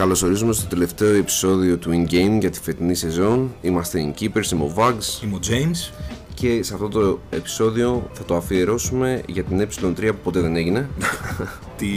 καλωσορίζουμε 0.00 0.52
στο 0.52 0.66
τελευταίο 0.66 1.14
επεισόδιο 1.14 1.78
του 1.78 1.90
In-Game 1.90 2.38
για 2.40 2.50
τη 2.50 2.60
φετινή 2.60 2.94
σεζόν. 2.94 3.54
Είμαστε 3.60 4.14
in 4.14 4.20
Keepers, 4.20 4.50
είμαι 4.52 4.62
ο 4.62 4.74
Vags 4.76 5.24
Είμαι 5.24 5.34
ο 5.34 5.38
James. 5.48 5.92
και 6.34 6.62
σε 6.62 6.74
αυτό 6.74 6.88
το 6.88 7.20
επεισόδιο 7.30 8.10
θα 8.12 8.24
το 8.24 8.36
αφιερώσουμε 8.36 9.22
για 9.26 9.42
την 9.42 9.60
ε3 9.60 10.06
που 10.06 10.18
ποτέ 10.22 10.40
δεν 10.40 10.56
έγινε. 10.56 10.88
Τη 11.78 11.88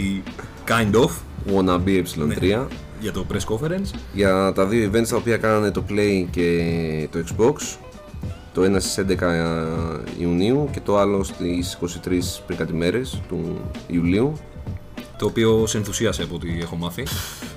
Kind 0.68 0.96
of 0.96 1.10
Wannabe 1.54 2.04
ε3. 2.18 2.66
για 3.00 3.12
το 3.12 3.26
press 3.32 3.54
conference. 3.56 3.98
Για 4.14 4.52
τα 4.56 4.66
δύο 4.66 4.92
events 4.94 5.08
τα 5.08 5.16
οποία 5.16 5.38
κάνανε 5.38 5.72
το 5.72 5.84
Play 5.90 6.26
και 6.32 7.10
το 7.12 7.24
Xbox. 7.28 7.78
Το 8.54 8.64
ένα 8.64 8.80
στις 8.80 9.06
11 9.20 9.24
Ιουνίου 10.20 10.70
και 10.72 10.80
το 10.80 10.98
άλλο 10.98 11.24
στις 11.24 11.78
23 11.82 12.20
πριν 12.46 12.58
κάτι 12.58 12.74
μέρες 12.74 13.22
του 13.28 13.62
Ιουλίου. 13.88 14.34
Το 15.24 15.30
οποίο 15.30 15.68
σε 15.68 15.78
ενθουσίασε 15.78 16.24
από 16.24 16.36
ό,τι 16.36 16.48
έχω 16.62 16.76
μάθει. 16.76 17.04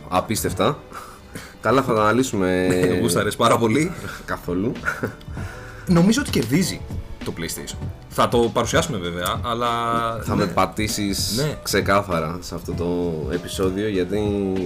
Απίστευτα. 0.08 0.78
Καλά 1.60 1.82
θα 1.82 1.94
τα 1.94 2.00
αναλύσουμε 2.00 2.68
Το 2.88 2.94
γούσταρες 3.00 3.36
πάρα 3.36 3.58
πολύ. 3.58 3.92
καθόλου. 4.24 4.72
Νομίζω 5.86 6.20
ότι 6.20 6.30
κερδίζει 6.30 6.80
το 7.24 7.32
PlayStation. 7.38 7.76
Θα 8.08 8.28
το 8.28 8.38
παρουσιάσουμε 8.38 8.98
βέβαια, 8.98 9.40
αλλά. 9.44 9.68
Θα 10.22 10.34
ναι. 10.34 10.44
με 10.44 10.50
πατήσεις 10.50 11.32
Ναι. 11.36 11.58
ξεκάθαρα 11.62 12.38
σε 12.40 12.54
αυτό 12.54 12.72
το 12.72 13.12
επεισόδιο 13.32 13.88
γιατί 13.88 14.20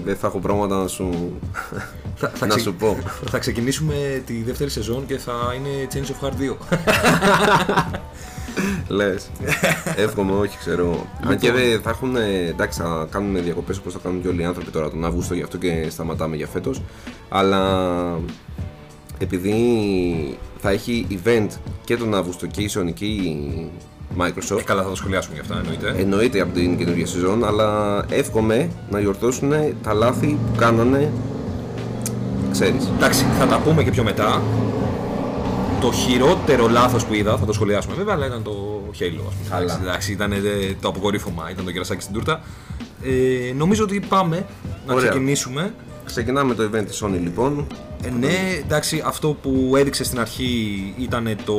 δεν 0.05 0.17
θα 0.17 0.27
έχω 0.27 0.39
πράγματα 0.39 0.77
να 0.83 0.87
σου, 0.89 1.33
Θα, 2.17 2.29
θα 2.35 2.47
να 2.47 2.55
ξε- 2.55 2.63
σου 2.67 2.75
πω. 2.75 2.99
θα 3.31 3.39
ξεκινήσουμε 3.39 4.23
τη 4.27 4.43
δεύτερη 4.43 4.71
σεζόν 4.71 5.07
και 5.07 5.19
θα 5.19 5.33
είναι 5.57 5.89
Change 5.93 6.11
of 6.11 6.27
Heart 6.27 6.33
2. 6.33 6.57
Λες. 8.89 9.31
Εύχομαι, 9.97 10.33
όχι, 10.33 10.59
ξέρω. 10.59 11.07
Αν 11.27 11.39
και 11.39 11.53
δεν 11.53 11.81
θα 11.81 11.91
έχουν. 11.91 12.17
Εντάξει, 12.49 12.81
θα 12.81 13.07
κάνουμε 13.11 13.41
διακοπές 13.41 13.79
όπως 13.79 13.93
θα 13.93 13.99
κάνουν 14.03 14.23
και 14.23 14.29
όλοι 14.29 14.41
οι 14.41 14.45
άνθρωποι 14.45 14.71
τώρα 14.71 14.91
τον 14.91 15.05
Αύγουστο, 15.05 15.35
γι' 15.35 15.43
αυτό 15.43 15.57
και 15.57 15.87
σταματάμε 15.91 16.37
για 16.37 16.47
φέτος. 16.47 16.83
Αλλά 17.29 17.61
επειδή 19.19 20.39
θα 20.59 20.71
έχει 20.71 21.07
event 21.11 21.49
και 21.85 21.97
τον 21.97 22.15
Αύγουστο 22.15 22.47
και 22.47 22.61
η 22.61 22.71
Sony 22.75 22.93
και 22.95 23.05
η 23.05 23.71
Microsoft. 24.19 24.59
Ε, 24.59 24.63
καλά, 24.63 24.83
θα 24.83 24.89
το 24.89 24.95
σχολιάσουμε 24.95 25.35
γι' 25.35 25.41
αυτά 25.41 25.59
εννοείται. 25.59 25.95
Εννοείται 26.03 26.41
από 26.41 26.53
την 26.53 26.77
καινούργια 26.77 27.07
σεζόν, 27.07 27.45
αλλά 27.45 28.05
εύχομαι 28.09 28.71
να 28.91 28.99
διορθώσουν 28.99 29.53
τα 29.83 29.93
λάθη 29.93 30.27
που 30.27 30.59
κάνανε. 30.59 31.13
Ξέρεις. 32.53 32.91
Εντάξει, 32.97 33.25
θα 33.39 33.47
τα 33.47 33.59
πούμε 33.59 33.83
και 33.83 33.91
πιο 33.91 34.03
μετά. 34.03 34.43
Το 35.81 35.93
χειρότερο 35.93 36.69
λάθος 36.69 37.05
που 37.05 37.15
είδα, 37.15 37.37
θα 37.37 37.45
το 37.45 37.53
σχολιάσουμε 37.53 37.95
βέβαια, 37.95 38.15
αλλά 38.15 38.27
ήταν 38.27 38.43
το 38.43 38.83
Halo. 38.99 39.23
Ας 39.29 39.35
πούμε. 39.35 39.49
Καλά. 39.51 39.61
Εντάξει, 39.63 39.79
Εντάξει, 39.83 40.13
ήταν 40.13 40.33
ε, 40.33 40.37
το 40.81 40.89
αποκορύφωμα, 40.89 41.51
ήταν 41.51 41.65
το 41.65 41.71
κερασάκι 41.71 42.03
στην 42.03 42.15
τούρτα. 42.15 42.41
Ε, 43.03 43.53
νομίζω 43.53 43.83
ότι 43.85 44.01
πάμε 44.09 44.47
να 44.87 44.95
Ωραία. 44.95 45.09
ξεκινήσουμε. 45.09 45.75
Ξεκινάμε 46.05 46.55
το 46.55 46.63
event 46.73 46.85
της 46.87 47.03
Sony 47.05 47.19
λοιπόν. 47.23 47.67
Ε, 48.05 48.11
ναι, 48.11 48.29
εντάξει, 48.65 49.03
αυτό 49.07 49.37
που 49.43 49.73
έδειξε 49.77 50.05
στην 50.05 50.21
αρχή 50.21 50.95
ήταν 50.99 51.37
το 51.45 51.55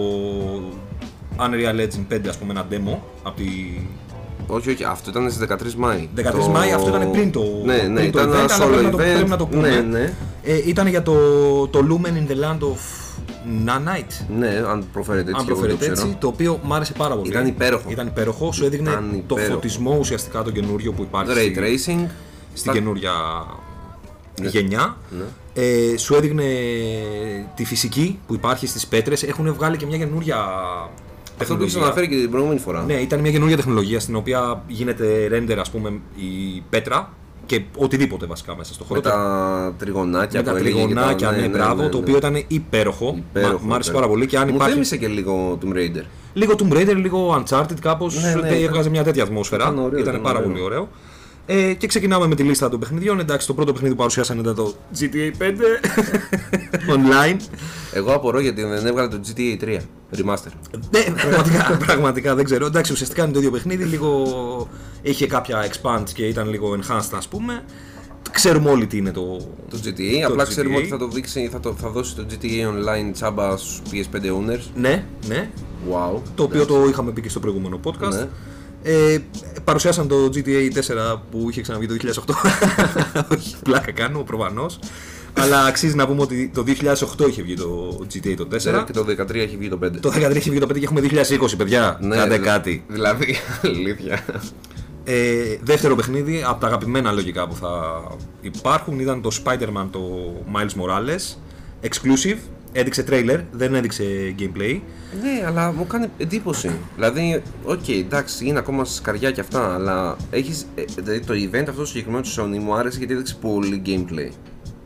Unreal 1.38 1.79
Engine 1.79 2.13
5, 2.16 2.19
ας 2.29 2.38
πούμε, 2.38 2.51
ένα 2.53 2.66
demo 2.72 2.97
από 3.23 3.35
τη 3.38 3.46
Όχι, 4.47 4.69
όχι, 4.69 4.84
αυτό 4.84 5.09
ήταν 5.09 5.31
στις 5.31 5.47
13 5.50 5.73
Μάη. 5.78 6.09
13 6.16 6.23
Το- 6.31 6.50
Μάη, 6.50 6.72
αυτό 6.72 6.90
ήταν 6.90 7.12
πριν 7.12 7.31
το, 7.31 7.41
Ναι, 7.66 7.75
ναι, 7.75 8.00
πριν 8.00 8.12
το 8.12 8.19
ήταν 8.19 8.31
event, 8.31 8.44
ένα 8.44 8.53
αλλά 8.53 8.66
solo 8.66 8.69
πρέπει 8.69 8.84
να, 8.85 8.91
το, 8.91 8.97
event. 8.97 9.13
πρέπει 9.13 9.29
να 9.29 9.38
το 9.38 9.46
πούμε. 9.46 9.69
Ναι, 9.69 9.79
ναι. 9.81 10.13
Ε, 10.44 10.62
ήταν 10.66 10.88
για 10.88 11.01
το, 11.03 11.13
το 11.67 11.79
Lumen 11.90 12.07
in 12.07 12.31
the 12.31 12.35
Land 12.35 12.59
of 12.59 12.78
Nanite. 13.66 14.25
Ναι, 14.38 14.63
αν 14.68 14.85
προφέρετε 14.94 15.29
έτσι, 15.29 15.41
αν 15.44 15.50
εγώ 15.50 15.59
δεν 15.59 15.68
προφέρετε 15.69 15.85
το 15.85 15.91
ξέρω. 15.94 16.07
έτσι, 16.07 16.18
το 16.19 16.28
οποίο 16.28 16.59
μου 16.63 16.74
άρεσε 16.74 16.94
πάρα 16.97 17.16
πολύ. 17.16 17.29
Ήταν 17.29 17.47
υπέροχο. 17.47 17.90
Ήταν 17.90 18.07
υπέροχο, 18.07 18.52
σου 18.52 18.66
έδειχνε 18.66 18.90
Ήταν 18.90 19.24
το 19.28 19.35
υπέροχο. 19.35 19.53
φωτισμό 19.53 19.97
ουσιαστικά 20.00 20.41
το 20.44 20.52
καινούριο 20.52 20.91
που 20.91 21.02
υπάρχει 21.02 21.31
Ray 21.35 21.52
στη- 21.79 21.85
Tracing. 22.06 22.07
στην 22.53 22.72
Τα- 22.72 22.78
καινούρια 22.78 23.12
γενιά. 24.41 24.97
Ε, 25.53 25.97
σου 25.97 26.16
έδειχνε 26.16 26.44
τη 27.56 27.66
φυσική 27.66 28.19
που 28.28 28.34
υπάρχει 28.34 28.68
στις 28.68 28.88
πέτρες. 28.88 29.24
Έχουν 29.24 29.53
βγάλει 29.53 29.78
και 29.78 29.85
μια 29.85 29.97
καινούρια 29.97 30.35
Αυτό 30.35 31.56
που 31.56 31.62
είχες 31.62 31.73
τεχνολογία. 31.73 31.81
αναφέρει 31.84 32.08
και 32.08 32.16
την 32.16 32.29
προηγούμενη 32.29 32.59
φορά. 32.59 32.84
Ναι, 32.84 32.94
ήταν 32.94 33.19
μια 33.19 33.31
καινούργια 33.31 33.56
τεχνολογία 33.58 34.00
στην 34.00 34.16
οποία 34.16 34.63
γίνεται 34.68 35.29
render, 35.31 35.58
ας 35.59 35.69
πούμε, 35.72 35.90
η 36.16 36.62
πέτρα 36.69 37.13
και 37.46 37.62
οτιδήποτε 37.78 38.25
βασικά 38.25 38.56
μέσα 38.56 38.74
στο 38.74 38.84
χώρο. 38.84 39.02
Με 39.03 39.09
τα 39.09 39.74
τριγωνάκια 39.78 40.40
με 40.40 40.46
τα 40.46 40.52
που 40.52 40.57
έλεγε 40.57 40.79
και 40.79 40.85
τριγωνάκια, 40.85 41.28
τα- 41.29 41.35
ναι, 41.35 41.47
μπράβο, 41.47 41.90
το 41.90 41.97
οποίο 41.97 42.18
ήταν 42.18 42.44
υπέροχο. 42.47 43.16
Υπέροχο, 43.29 43.52
Μα- 43.52 43.68
Μ' 43.68 43.74
άρεσε 43.74 43.90
υπέροχο. 43.90 43.94
πάρα 43.94 44.07
πολύ 44.07 44.25
και 44.25 44.38
αν 44.38 44.47
Μου 44.47 44.53
υπάρχει. 44.56 44.74
θέμισε 44.74 44.97
και 44.97 45.07
λίγο 45.07 45.57
Tomb 45.62 45.75
Raider. 45.75 46.03
Λίγο 46.34 46.53
Tomb 46.57 46.74
Raider, 46.74 46.96
λίγο 46.96 47.44
Uncharted 47.44 47.79
κάπως. 47.81 48.16
Ναι, 48.22 48.34
ναι, 48.34 48.47
ήταν- 48.47 48.63
έβγαζε 48.63 48.90
μια 48.90 49.03
τέτοια 49.03 49.24
ατμόσφαιρα. 49.24 49.63
ήταν 49.63 49.78
ωραίο, 49.79 50.00
ήταν 50.00 50.13
ήταν 50.13 50.22
πάρα 50.25 50.38
ωραίο. 50.38 50.50
πολύ 50.52 50.62
ωραίο. 50.63 50.88
Ε, 51.53 51.73
και 51.73 51.88
ξεκινάμε 51.88 52.28
με 52.28 52.35
τη 52.35 52.44
λίστα 52.44 52.69
των 52.69 52.79
παιχνιδιών. 52.79 53.19
Εντάξει, 53.19 53.47
το 53.47 53.53
πρώτο 53.53 53.72
παιχνίδι 53.72 53.94
που 53.94 54.00
παρουσιάσαν 54.00 54.39
ήταν 54.39 54.56
το 54.56 54.73
GTA 55.00 55.31
5 55.41 55.45
online. 56.95 57.38
Εγώ 57.94 58.13
απορώ 58.13 58.39
γιατί 58.39 58.63
δεν 58.63 58.85
έβγαλε 58.85 59.07
το 59.07 59.19
GTA 59.28 59.63
3 59.63 59.78
Remaster. 60.16 60.51
ναι, 60.91 61.03
πραγματικά, 61.22 61.78
πραγματικά 61.85 62.35
δεν 62.35 62.45
ξέρω. 62.45 62.66
Εντάξει, 62.66 62.91
ουσιαστικά 62.91 63.23
είναι 63.23 63.31
το 63.31 63.38
ίδιο 63.38 63.51
παιχνίδι. 63.51 63.84
Λίγο 63.84 64.69
είχε 65.01 65.28
κάποια 65.28 65.72
expand 65.72 66.03
και 66.13 66.25
ήταν 66.25 66.50
λίγο 66.50 66.79
enhanced, 66.79 67.11
ας 67.16 67.28
πούμε. 67.28 67.63
Ξέρουμε 68.31 68.69
όλοι 68.69 68.88
τι 68.88 68.97
είναι 68.97 69.11
το. 69.11 69.38
Το 69.69 69.79
GTA, 69.84 70.22
απλά 70.25 70.45
ξέρουμε 70.45 70.75
GTA. 70.75 70.79
ότι 70.79 70.88
θα, 70.88 70.97
το 70.97 71.07
δείξει, 71.07 71.50
θα, 71.51 71.59
το, 71.59 71.75
θα 71.78 71.90
δώσει 71.90 72.16
το 72.16 72.25
GTA 72.29 72.67
Online 72.67 73.11
τσάμπας 73.13 73.61
στους 73.61 73.81
PS5 73.91 74.16
owners. 74.16 74.63
Ναι, 74.75 75.03
ναι. 75.28 75.50
Wow. 75.91 76.22
Το 76.35 76.44
οποίο 76.44 76.66
το 76.66 76.85
είχαμε 76.90 77.11
πει 77.11 77.22
και 77.22 77.29
στο 77.29 77.40
προηγούμενο 77.40 77.79
podcast. 77.84 78.13
Ναι. 78.13 78.28
Ε, 78.84 79.18
παρουσιάσαν 79.64 80.08
το 80.08 80.16
GTA 80.34 80.72
4 81.16 81.19
που 81.31 81.47
είχε 81.50 81.62
ξαναβγεί 81.62 81.88
το 81.88 81.96
2008. 82.25 82.34
Όχι, 83.38 83.56
πλάκα 83.64 83.92
κάνω 83.92 84.19
προφανώς. 84.24 84.80
Αλλά 85.34 85.64
αξίζει 85.66 85.96
να 85.96 86.08
πούμε 86.08 86.22
ότι 86.22 86.52
το 86.53 86.64
2008 86.68 87.28
είχε 87.30 87.41
βγει 87.41 87.56
το 87.56 88.00
GTA 88.14 88.34
το 88.38 88.47
4. 88.52 88.84
Και 88.86 88.91
το 88.94 89.06
13 89.09 89.36
έχει 89.36 89.58
βγει 89.58 89.70
το 89.70 89.80
5. 89.84 89.90
Το 90.00 90.09
2013 90.16 90.36
είχε 90.36 90.50
βγει 90.50 90.59
το 90.59 90.68
5 90.70 90.74
και 90.80 90.84
έχουμε 90.84 91.02
2020, 91.02 91.58
παιδιά. 91.58 91.97
Κάντε 92.02 92.16
δηλαδή- 92.24 92.40
κάτι. 92.40 92.84
Δηλαδή, 92.88 93.36
αλήθεια. 93.64 94.25
Ε, 95.03 95.58
δεύτερο 95.62 95.96
παιχνίδι, 95.96 96.44
από 96.47 96.59
τα 96.59 96.68
αγαπημένα 96.68 97.12
λογικά 97.12 97.47
που 97.47 97.56
θα 97.56 98.02
υπάρχουν, 98.41 99.00
ήταν 99.00 99.22
το 99.22 99.30
Spider-Man 99.44 99.88
το 99.91 100.02
Miles 100.53 100.81
Morales. 100.81 101.36
Exclusive. 101.88 102.38
Έδειξε 102.74 103.06
trailer, 103.09 103.40
δεν 103.52 103.76
έδειξε 103.76 104.36
gameplay. 104.40 104.80
ναι, 105.22 105.46
αλλά 105.46 105.72
μου 105.72 105.88
κάνει 105.88 106.08
εντύπωση. 106.18 106.72
Δηλαδή, 106.96 107.42
οκ, 107.64 107.88
εντάξει, 107.88 108.46
είναι 108.46 108.59
ακόμα 108.59 108.76
στα 108.76 108.85
σκαριά 108.86 109.32
και 109.32 109.42
αυτά, 109.42 109.74
αλλά 109.74 110.18
έχεις, 110.32 110.66
ε, 110.76 110.84
δηλαδή 110.96 111.20
το 111.20 111.34
event 111.34 111.66
αυτό 111.70 111.86
συγκεκριμένο 111.86 112.24
του 112.24 112.30
Sony 112.30 112.59
μου 112.59 112.74
άρεσε 112.74 112.98
γιατί 112.98 113.14
έδειξε 113.14 113.36
πολύ 113.42 113.82
gameplay. 113.86 114.30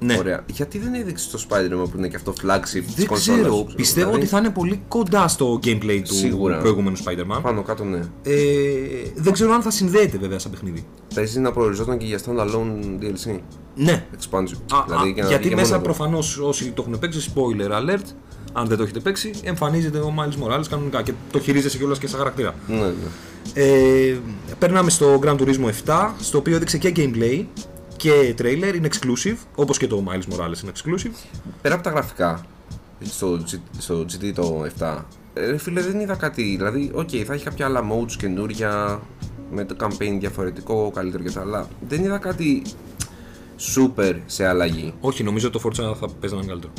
Ναι. 0.05 0.17
Ωραία. 0.17 0.45
Γιατί 0.51 0.77
δεν 0.79 0.93
έδειξε 0.93 1.29
το 1.31 1.45
Spider-Man 1.49 1.89
που 1.91 1.97
είναι 1.97 2.07
και 2.07 2.15
αυτό 2.15 2.33
flagship 2.41 2.83
της 2.85 2.93
Δεν 2.95 3.05
κονσόλας 3.07 3.39
ξέρω. 3.41 3.55
σου, 3.55 3.75
Πιστεύω 3.75 4.05
δηλαδή, 4.05 4.21
ότι 4.21 4.31
θα 4.31 4.37
είναι 4.37 4.49
πολύ 4.49 4.81
κοντά 4.87 5.27
στο 5.27 5.59
gameplay 5.63 6.01
του 6.05 6.13
Σίγουρα. 6.13 6.57
προηγούμενου 6.57 6.97
Spider-Man. 6.97 7.39
Πάνω 7.41 7.61
κάτω, 7.63 7.83
ναι. 7.83 7.97
Ε, 8.23 8.33
δεν 9.15 9.33
ξέρω 9.33 9.53
αν 9.53 9.61
θα 9.61 9.71
συνδέεται 9.71 10.17
βέβαια 10.17 10.39
σαν 10.39 10.51
παιχνίδι. 10.51 10.85
Παίζει 11.15 11.39
να 11.39 11.51
προοριζόταν 11.51 11.97
και 11.97 12.05
για 12.05 12.19
standalone 12.25 13.01
DLC. 13.03 13.39
Ναι. 13.75 14.05
Expansion. 14.11 14.57
Α, 14.73 14.83
δηλαδή, 14.85 15.09
α, 15.09 15.13
για 15.13 15.23
να 15.23 15.29
γιατί 15.29 15.45
βγει 15.47 15.55
μέσα 15.55 15.67
μόνο 15.67 15.77
του. 15.81 15.83
προφανώς 15.83 16.37
όσοι 16.37 16.71
το 16.71 16.85
έχουν 16.87 16.99
παίξει, 16.99 17.31
spoiler 17.35 17.71
alert, 17.71 18.05
αν 18.53 18.67
δεν 18.67 18.77
το 18.77 18.83
έχετε 18.83 18.99
παίξει, 18.99 19.31
εμφανίζεται 19.43 19.97
ο 19.97 20.13
Miles 20.19 20.43
Morales 20.47 20.65
κανονικά 20.69 21.01
και 21.01 21.11
το 21.31 21.39
χειρίζεσαι 21.39 21.77
κιόλας 21.77 21.99
και 21.99 22.07
σαν 22.07 22.17
χαρακτήρα. 22.17 22.55
Ναι, 22.67 22.75
ναι. 22.77 22.91
Ε, 23.53 24.17
περνάμε 24.59 24.89
στο 24.89 25.19
Gran 25.23 25.35
Turismo 25.37 25.69
7, 25.85 26.09
στο 26.19 26.37
οποίο 26.37 26.55
έδειξε 26.55 26.77
και 26.77 26.93
gameplay 26.95 27.45
και 27.97 28.35
trailer, 28.37 28.73
είναι 28.75 28.87
exclusive, 28.91 29.37
όπως 29.55 29.77
και 29.77 29.87
το 29.87 30.03
Miles 30.07 30.33
Morales 30.33 30.63
είναι 30.63 30.71
exclusive. 30.75 31.27
Πέρα 31.61 31.75
από 31.75 31.83
τα 31.83 31.89
γραφικά 31.89 32.45
στο, 32.99 33.39
G- 33.51 33.59
στο 33.77 33.99
GT 33.99 34.31
το 34.35 34.65
7, 34.79 34.97
ε, 35.33 35.45
ρε 35.49 35.57
φίλε 35.57 35.81
δεν 35.81 35.99
είδα 35.99 36.15
κάτι. 36.15 36.43
Δηλαδή, 36.43 36.91
οκ, 36.93 37.09
θα 37.25 37.33
έχει 37.33 37.43
κάποια 37.43 37.65
άλλα 37.65 37.81
modes 37.91 38.11
καινούρια 38.17 39.01
με 39.51 39.65
το 39.65 39.75
campaign 39.79 40.17
διαφορετικό, 40.19 40.91
καλύτερο 40.95 41.23
και 41.23 41.31
τα 41.31 41.41
άλλα. 41.41 41.67
Δεν 41.87 42.03
είδα 42.03 42.17
κάτι 42.17 42.61
super 43.75 44.15
σε 44.25 44.45
αλλαγή. 44.47 44.93
Όχι, 44.99 45.23
νομίζω 45.23 45.47
ότι 45.47 45.59
το 45.61 45.69
Forza 45.69 45.95
θα 45.99 46.07
παίζανε 46.19 46.45
καλύτερο. 46.45 46.73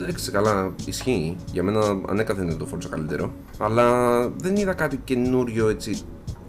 Εντάξει, 0.00 0.30
καλά, 0.30 0.74
ισχύει. 0.84 1.36
Για 1.52 1.62
μένα 1.62 2.00
ανέκαθεν 2.08 2.44
είναι 2.44 2.54
το 2.54 2.68
Forza 2.74 2.86
καλύτερο. 2.90 3.32
Αλλά 3.58 4.18
δεν 4.28 4.56
είδα 4.56 4.74
κάτι 4.74 5.00
καινούριο 5.04 5.68
έτσι 5.68 5.98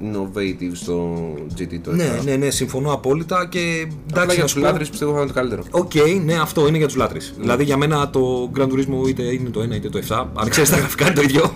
innovative 0.02 0.72
στο 0.74 1.18
GT 1.58 1.80
το 1.84 1.92
7. 1.92 1.94
Ναι, 1.96 2.20
ναι, 2.24 2.36
ναι, 2.36 2.50
συμφωνώ 2.50 2.94
απόλυτα 2.94 3.48
και 3.50 3.88
Απλά 4.10 4.22
εντάξει, 4.24 4.36
για 4.36 4.36
να 4.38 4.42
τους 4.42 4.52
σου 4.52 4.60
πω- 4.60 4.66
λάτρεις 4.66 4.86
πιστεύω 4.86 5.12
θα 5.12 5.18
είναι 5.18 5.28
το 5.28 5.34
καλύτερο. 5.34 5.64
Οκ, 5.72 5.92
ναι, 6.26 6.34
αυτό 6.34 6.68
είναι 6.68 6.78
για 6.78 6.88
τους 6.88 6.96
λάτρε. 6.96 7.20
Δηλαδή 7.40 7.64
για 7.64 7.78
μένα 7.78 8.10
το 8.10 8.52
Gran 8.58 8.64
Turismo 8.64 9.08
είτε 9.08 9.24
είναι 9.24 9.50
το 9.50 9.60
1 9.62 9.76
είτε 9.76 9.90
το 9.90 9.98
7. 10.10 10.26
Αν 10.34 10.50
ξέρεις 10.50 10.70
τα 10.70 10.78
γραφικά 10.78 11.06
είναι 11.06 11.14
το 11.16 11.22
ίδιο. 11.22 11.54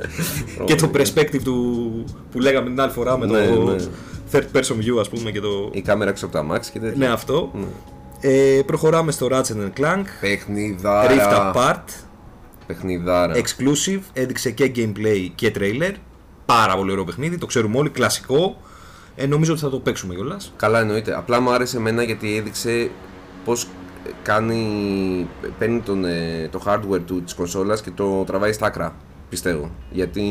και 0.66 0.74
το 0.74 0.90
perspective 0.94 1.40
του 1.44 1.90
που 2.30 2.40
λέγαμε 2.40 2.68
την 2.68 2.80
άλλη 2.80 2.92
φορά 2.92 3.18
με 3.18 3.26
Ναι, 3.26 3.46
το 3.46 3.62
ναι. 3.62 3.76
third 4.32 4.56
person 4.56 4.76
view, 4.76 4.98
ας 5.00 5.08
πούμε, 5.08 5.30
και 5.30 5.40
το. 5.40 5.70
Η 5.72 5.80
κάμερα 5.80 6.10
έξω 6.10 6.26
από 6.26 6.34
τα 6.34 6.46
Max 6.54 6.60
και 6.72 6.78
τέτοια. 6.78 6.96
Ναι, 7.06 7.12
αυτό. 7.12 7.50
Ε, 8.20 8.60
προχωράμε 8.66 9.12
στο 9.12 9.28
Ratchet 9.30 9.80
Clank. 9.80 10.04
Παιχνιδάρα. 10.20 11.10
Rift 11.10 11.54
Apart. 11.56 11.84
Παιχνιδάρα. 12.66 13.34
Exclusive. 13.34 14.00
Έδειξε 14.12 14.50
και 14.50 14.72
gameplay 14.76 15.28
και 15.34 15.52
trailer. 15.58 15.92
Πάρα 16.46 16.76
πολύ 16.76 16.90
ωραίο 16.90 17.04
παιχνίδι. 17.04 17.38
Το 17.38 17.46
ξέρουμε 17.46 17.78
όλοι. 17.78 17.90
Κλασικό. 17.90 18.60
Ε, 19.16 19.26
νομίζω 19.26 19.52
ότι 19.52 19.60
θα 19.60 19.70
το 19.70 19.78
παίξουμε 19.78 20.14
κιόλας. 20.14 20.52
Καλά 20.56 20.80
εννοείται. 20.80 21.16
Απλά 21.16 21.40
μου 21.40 21.50
άρεσε 21.50 21.76
εμένα 21.76 22.02
γιατί 22.02 22.36
έδειξε 22.36 22.90
πώς 23.44 23.66
κάνει, 24.22 25.26
παίρνει 25.58 25.80
τον, 25.80 26.04
ε, 26.04 26.48
το 26.52 26.62
hardware 26.66 27.00
του 27.06 27.22
της 27.22 27.34
κονσόλας 27.34 27.80
και 27.82 27.90
το 27.90 28.24
τραβάει 28.24 28.52
στα 28.52 28.66
άκρα. 28.66 28.94
Πιστεύω. 29.28 29.70
Γιατί 29.90 30.22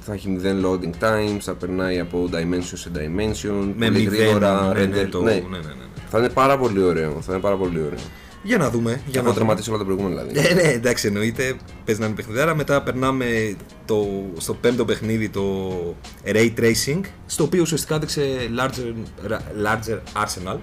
θα 0.00 0.12
έχει 0.12 0.28
μηδέν 0.28 0.64
loading 0.66 1.04
times, 1.04 1.38
θα 1.40 1.54
περνάει 1.54 1.98
από 2.00 2.28
dimension 2.32 2.60
σε 2.74 2.90
dimension, 2.94 3.72
Με 3.76 3.86
πολύ 3.86 3.98
μηδέν. 3.98 4.18
γρήγορα, 4.20 4.72
ναι, 4.74 4.84
ναι, 4.84 5.02
render. 5.02 5.08
το- 5.10 5.22
ναι. 5.22 5.32
ναι, 5.32 5.38
ναι, 5.50 5.56
ναι. 5.58 5.84
Θα 6.10 6.18
είναι 6.18 6.28
πάρα 6.28 6.58
πολύ 6.58 6.82
ωραίο. 6.82 7.16
Θα 7.20 7.32
είναι 7.32 7.42
πάρα 7.42 7.56
πολύ 7.56 7.78
ωραίο. 7.80 7.98
Για 8.46 8.58
να 8.58 8.70
δούμε. 8.70 8.90
Για 8.90 9.00
Για 9.06 9.20
έχω 9.20 9.22
να 9.22 9.22
δούμε. 9.24 9.34
τερματίσει 9.34 9.68
όλα 9.70 9.78
τα 9.78 9.84
προηγούμενα 9.84 10.22
δηλαδή. 10.22 10.48
Ε, 10.48 10.54
ναι, 10.54 10.62
εντάξει, 10.72 11.06
εννοείται. 11.06 11.56
Παίζει 11.84 12.00
να 12.00 12.06
είναι 12.06 12.14
παιχνιδάρα. 12.14 12.54
Μετά 12.54 12.82
περνάμε 12.82 13.56
το, 13.86 14.06
στο 14.38 14.54
πέμπτο 14.54 14.84
παιχνίδι 14.84 15.28
το 15.28 15.70
Ray 16.26 16.50
Tracing, 16.58 17.00
στο 17.26 17.44
οποίο 17.44 17.62
ουσιαστικά 17.62 17.94
έδειξε 17.94 18.22
larger, 18.58 18.94
larger 19.64 19.98
arsenal. 20.24 20.56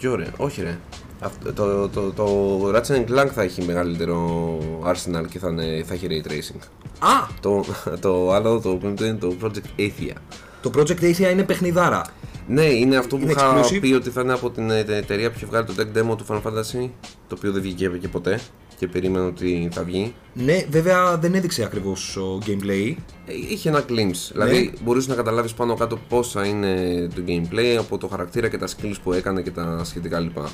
Τι 0.00 0.06
ωραία. 0.06 0.28
Όχι 0.36 0.62
ρε. 0.62 0.78
Αυτό- 1.20 1.52
Το, 1.52 1.88
το, 1.88 2.10
το, 2.12 2.26
Ratchet 2.74 3.04
Clank 3.10 3.28
θα 3.34 3.42
έχει 3.42 3.62
μεγαλύτερο 3.64 4.58
arsenal 4.86 5.24
και 5.30 5.38
θα, 5.38 5.48
είναι, 5.48 5.82
θα 5.86 5.94
έχει 5.94 6.06
ray 6.10 6.28
tracing. 6.30 6.60
Α! 6.98 7.26
Το, 7.40 7.64
το 8.00 8.32
άλλο, 8.32 8.60
το 8.60 8.68
πέμπτο 8.74 9.04
είναι 9.04 9.14
το 9.18 9.34
Project 9.42 9.80
Athia. 9.80 10.14
Το 10.62 10.70
Project 10.76 11.00
Athia 11.00 11.30
είναι 11.32 11.42
παιχνιδάρα. 11.42 12.02
Ναι, 12.48 12.64
είναι 12.64 12.96
αυτό 12.96 13.16
που 13.16 13.22
Είναι 13.22 13.30
είχα 13.32 13.62
exclusive. 13.64 13.78
πει 13.80 13.92
ότι 13.92 14.10
θα 14.10 14.20
είναι 14.20 14.32
από 14.32 14.50
την 14.50 14.70
ε, 14.70 14.78
εταιρεία 14.88 15.28
που 15.30 15.34
είχε 15.36 15.46
βγάλει 15.46 15.66
το 15.66 15.74
tech 15.78 15.98
demo 15.98 16.16
του 16.16 16.26
Final 16.28 16.42
Fantasy, 16.42 16.88
το 17.28 17.34
οποίο 17.38 17.52
δεν 17.52 17.62
βγήκε 17.62 17.88
και 17.88 18.08
ποτέ 18.08 18.40
και 18.78 18.88
περίμενα 18.88 19.26
ότι 19.26 19.68
θα 19.72 19.82
βγει. 19.82 20.14
Ναι, 20.34 20.64
βέβαια 20.70 21.18
δεν 21.18 21.34
έδειξε 21.34 21.62
ακριβώς 21.64 22.18
gameplay. 22.46 22.94
Ε, 23.26 23.32
Είχε 23.50 23.68
ένα 23.68 23.84
glimpse, 23.88 24.30
δηλαδή 24.32 24.72
μπορούσε 24.84 25.08
να 25.08 25.14
καταλάβεις 25.14 25.52
πάνω 25.54 25.74
κάτω 25.74 25.98
πόσα 26.08 26.46
είναι 26.46 26.74
το 27.14 27.22
gameplay 27.26 27.76
από 27.78 27.98
το 27.98 28.06
χαρακτήρα 28.08 28.48
και 28.48 28.58
τα 28.58 28.66
skills 28.68 28.94
που 29.02 29.12
έκανε 29.12 29.42
και 29.42 29.50
τα 29.50 29.80
σχετικά 29.84 30.20
λοιπά. 30.20 30.48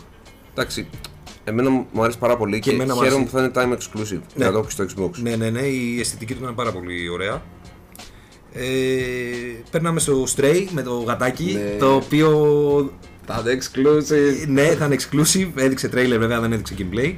Εντάξει, 0.53 0.89
εμένα 1.45 1.71
μου 1.71 1.87
αρέσει 2.03 2.19
πάρα 2.19 2.37
πολύ 2.37 2.59
και, 2.59 2.71
εμένα 2.71 2.95
μου 2.95 3.01
χαίρομαι 3.03 3.17
αρέσει. 3.29 3.53
που 3.53 3.53
θα 3.55 3.65
είναι 3.65 3.75
time 3.75 3.79
exclusive, 3.79 4.21
Ναι. 4.35 4.45
να 4.45 4.53
το 4.53 4.59
έχω 4.59 4.67
και 4.67 4.71
στο 4.71 4.85
Xbox. 4.85 5.11
Ναι, 5.23 5.37
ναι, 5.37 5.51
ναι, 5.51 5.61
η 5.61 6.01
αισθητική 6.01 6.35
του 6.35 6.43
ήταν 6.43 6.55
πάρα 6.55 6.73
πολύ 6.73 7.09
ωραία. 7.09 7.43
Ε, 8.53 8.67
περνάμε 9.71 10.01
στο 10.01 10.25
Stray 10.37 10.67
με 10.71 10.83
το 10.83 10.99
γατάκι, 11.07 11.53
Ναι. 11.53 11.77
το 11.79 11.95
οποίο 11.95 12.31
Θα 13.27 13.43
είναι 13.47 13.59
exclusive. 13.63 14.49
ναι, 14.49 14.63
θα 14.63 14.85
είναι 14.85 14.97
exclusive, 15.01 15.49
έδειξε 15.55 15.89
trailer 15.93 16.17
βέβαια, 16.19 16.41
δεν 16.41 16.53
έδειξε 16.53 16.75
gameplay. 16.79 17.15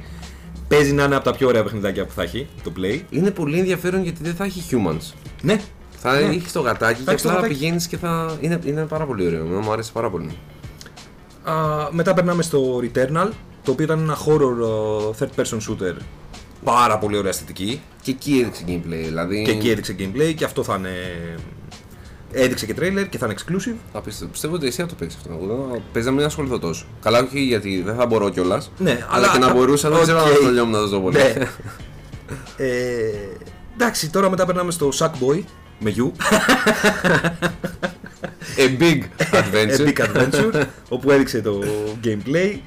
Παίζει 0.67 0.93
να 0.93 1.03
είναι 1.03 1.15
από 1.15 1.23
τα 1.23 1.31
πιο 1.33 1.47
ωραία 1.47 1.63
παιχνιδάκια 1.63 2.05
που 2.05 2.11
θα 2.15 2.21
έχει 2.23 2.47
το 2.63 2.71
Play. 2.77 2.99
Είναι 3.09 3.31
πολύ 3.31 3.59
ενδιαφέρον 3.59 4.03
γιατί 4.03 4.23
δεν 4.23 4.33
θα 4.35 4.43
έχει 4.43 4.63
humans. 4.71 5.13
Ναι, 5.41 5.61
Θα 5.97 6.13
Ναι. 6.19 6.19
έχει 6.19 6.51
το 6.51 6.61
γατάκι 6.61 7.03
και 7.03 7.09
έχεις 7.09 7.21
το 7.21 7.29
απλά 7.29 7.41
γατάκι. 7.41 7.59
πηγαίνεις 7.59 7.87
και 7.87 7.97
θα. 7.97 8.37
Είναι, 8.41 8.59
είναι 8.65 8.85
πάρα 8.85 9.05
πολύ 9.05 9.25
ωραίο. 9.27 9.45
Εμένα 9.45 9.59
μου 9.61 9.71
αρέσει 9.71 9.91
πάρα 9.91 10.09
πολύ. 10.09 10.29
Α, 11.43 11.53
μετά 11.91 12.13
περνάμε 12.13 12.41
στο 12.43 12.79
Returnal, 12.83 13.29
το 13.63 13.71
οποίο 13.71 13.85
ήταν 13.85 13.99
ένα 13.99 14.17
horror 14.25 14.57
uh, 14.61 15.23
third 15.25 15.29
person 15.43 15.57
shooter. 15.57 15.93
Πάρα 16.63 16.97
πολύ 16.97 17.17
ωραία 17.17 17.31
αισθητική. 17.31 17.81
Και 18.01 18.11
εκεί 18.11 18.39
έδειξε 18.41 18.63
gameplay. 18.67 19.03
Δηλαδή. 19.05 19.43
Και 19.43 19.51
εκεί 19.51 19.69
έδειξε 19.69 19.95
gameplay 19.99 20.33
και 20.35 20.45
αυτό 20.45 20.63
θα 20.63 20.75
είναι. 20.75 20.89
Έδειξε 22.33 22.65
και 22.65 22.75
trailer 22.79 23.05
και 23.09 23.17
θα 23.17 23.25
είναι 23.25 23.35
exclusive. 23.37 23.75
Απίστευτο. 23.93 24.31
Πιστεύω 24.31 24.55
ότι 24.55 24.67
εσύ 24.67 24.81
θα 24.81 24.87
το 24.87 24.93
παίξεις 24.99 25.17
αυτό. 25.21 25.39
Εγώ 25.43 25.81
Παίζει 25.93 26.07
να 26.07 26.13
μην 26.13 26.25
ασχοληθώ 26.25 26.59
τόσο. 26.59 26.85
Καλά, 27.01 27.19
όχι 27.19 27.39
γιατί 27.39 27.81
δεν 27.85 27.95
θα 27.95 28.05
μπορώ 28.05 28.29
κιόλας. 28.29 28.71
Ναι, 28.77 28.91
αλλά, 28.91 29.05
αλλά- 29.09 29.27
και 29.33 29.37
να 29.39 29.53
μπορούσα, 29.53 29.89
δεν 29.89 30.01
ξέρω 30.01 30.17
αν 30.17 30.23
Οκ. 30.25 30.29
θα 30.31 30.37
ασχολιόμουν 30.37 30.81
να 30.81 30.89
το 30.89 30.99
πολύ. 30.99 31.17
Ναι. 31.17 31.33
ε, 32.67 33.11
εντάξει, 33.73 34.09
τώρα 34.09 34.29
μετά 34.29 34.45
περνάμε 34.45 34.71
στο 34.71 34.89
Sackboy 34.99 35.43
με 35.79 35.93
You. 35.97 36.11
A 38.57 38.81
big 38.81 39.01
adventure. 39.31 39.87
Epic 39.87 40.05
Adventure, 40.05 40.63
όπου 40.89 41.11
έδειξε 41.11 41.41
το 41.41 41.63
gameplay. 42.03 42.57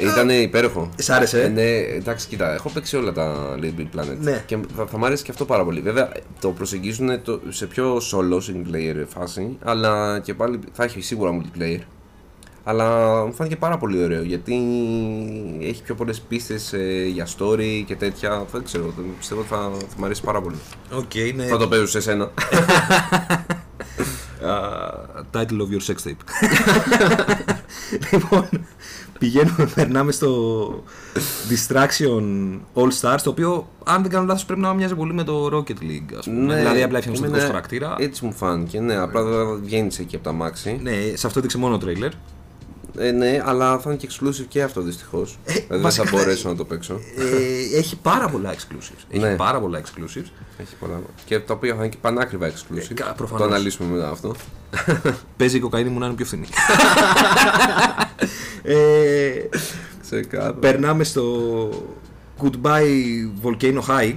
Ήταν 0.00 0.30
υπέροχο. 0.30 0.90
Σ' 0.96 1.10
άρεσε, 1.10 1.40
ε; 1.40 1.44
Ε, 1.44 1.48
ναι, 1.48 1.62
εντάξει, 1.96 2.26
κοίτα, 2.28 2.54
έχω 2.54 2.68
παίξει 2.70 2.96
όλα 2.96 3.12
τα 3.12 3.54
Little 3.60 3.80
Big 3.80 3.98
Planet. 3.98 4.16
Ναι. 4.20 4.42
Και 4.46 4.58
θα, 4.76 4.86
θα 4.86 4.98
μ' 4.98 5.04
αρέσει 5.04 5.24
και 5.24 5.30
αυτό 5.30 5.44
πάρα 5.44 5.64
πολύ. 5.64 5.80
Βέβαια, 5.80 6.12
το 6.40 6.48
προσεγγίζουν 6.50 7.22
το, 7.22 7.40
σε 7.48 7.66
πιο 7.66 7.96
solo 7.96 8.34
single 8.36 8.74
player 8.74 9.04
φάση, 9.06 9.56
αλλά 9.64 10.20
και 10.20 10.34
πάλι 10.34 10.58
θα 10.72 10.84
έχει 10.84 11.00
σίγουρα 11.00 11.40
multiplayer. 11.40 11.80
Αλλά 12.64 13.16
μου 13.26 13.32
φάνηκε 13.32 13.56
πάρα 13.56 13.78
πολύ 13.78 14.02
ωραίο 14.04 14.22
γιατί 14.22 14.54
έχει 15.62 15.82
πιο 15.82 15.94
πολλές 15.94 16.20
πίστες 16.20 16.74
για 17.12 17.26
story 17.38 17.82
και 17.86 17.96
τέτοια. 17.96 18.44
Δεν 18.52 18.64
ξέρω, 18.64 18.84
το- 18.84 19.02
πιστεύω 19.18 19.40
ότι 19.40 19.50
θα, 19.50 19.56
θα 19.88 19.96
μ' 19.96 20.04
αρέσει 20.04 20.22
πάρα 20.22 20.40
πολύ. 20.40 20.56
Οκ, 20.92 21.34
ναι. 21.36 21.44
Θα 21.46 21.56
το 21.56 21.68
παίζω 21.68 21.86
σε 21.86 22.00
σένα. 22.00 22.30
Α, 24.46 24.58
title 25.32 25.60
of 25.60 25.70
your 25.74 25.86
sex 25.86 26.08
tape. 26.08 26.22
λοιπόν, 28.12 28.48
πηγαίνουμε, 29.20 29.70
περνάμε 29.74 30.12
στο 30.12 30.68
Distraction 31.50 32.22
All 32.74 32.90
Stars, 33.00 33.18
το 33.22 33.30
οποίο, 33.30 33.68
αν 33.84 34.02
δεν 34.02 34.10
κάνω 34.10 34.26
λάθος, 34.26 34.44
πρέπει 34.44 34.60
να 34.60 34.74
μοιάζει 34.74 34.94
πολύ 34.94 35.12
με 35.12 35.24
το 35.24 35.46
Rocket 35.52 35.82
League, 35.82 36.14
ας 36.18 36.24
πούμε. 36.24 36.54
δηλαδή, 36.54 36.82
απλά 36.82 36.98
έφτιαξε 36.98 37.24
εμένα 37.24 37.38
στο 37.38 37.46
χαρακτήρα. 37.46 37.94
Έτσι 37.98 38.24
μου 38.24 38.32
φάνηκε, 38.32 38.80
ναι. 38.80 38.96
Απλά 38.96 39.22
δεν 39.22 39.60
βγαίνεις 39.62 39.98
εκεί 39.98 40.14
από 40.14 40.24
τα 40.24 40.32
μάξι. 40.32 40.80
Ναι, 40.82 40.92
σε 41.14 41.26
αυτό 41.26 41.38
έδειξε 41.38 41.58
μόνο 41.58 41.78
τρέιλερ. 41.78 42.10
Ε, 43.02 43.10
ναι, 43.10 43.42
αλλά 43.44 43.78
θα 43.78 43.90
είναι 43.90 43.98
και 43.98 44.08
exclusive 44.10 44.44
και 44.48 44.62
αυτό 44.62 44.80
δυστυχώς. 44.80 45.38
Ε, 45.44 45.52
δηλαδή 45.52 45.66
δεν 45.68 45.76
θα 45.78 45.82
βασικά, 45.82 46.10
μπορέσω 46.10 46.48
να 46.48 46.56
το 46.56 46.64
παίξω. 46.64 46.94
Ε, 47.16 47.76
έχει 47.78 47.96
πάρα 47.96 48.28
πολλά 48.28 48.54
exclusives. 48.54 49.04
Έχει 49.10 49.22
Ναι. 49.22 49.34
πάρα 49.36 49.60
πολλά 49.60 49.80
exclusives. 49.80 50.30
Έχει 50.58 50.74
πολλά. 50.80 51.00
Και 51.24 51.38
τα 51.38 51.54
οποία 51.54 51.70
θα 51.74 51.78
είναι 51.78 51.88
και 51.88 51.96
πανάκριβα 52.00 52.50
exclusive. 52.50 52.90
Ε, 52.90 52.94
κα- 52.94 53.06
το 53.06 53.14
προφανώς. 53.16 53.46
αναλύσουμε 53.46 53.94
μετά 53.94 54.08
αυτό. 54.10 54.34
Παίζει 55.36 55.56
η 55.56 55.60
κοκαίνη 55.60 55.88
μου 55.88 55.98
να 55.98 56.06
είναι 56.06 56.14
πιο 56.14 56.24
φθηνή. 56.24 56.46
ε, 58.62 59.48
Ξεκάθαρα. 60.02 60.52
περνάμε 60.54 61.04
στο 61.04 61.68
Goodbye 62.42 63.28
Volcano 63.42 63.80
High. 63.88 64.14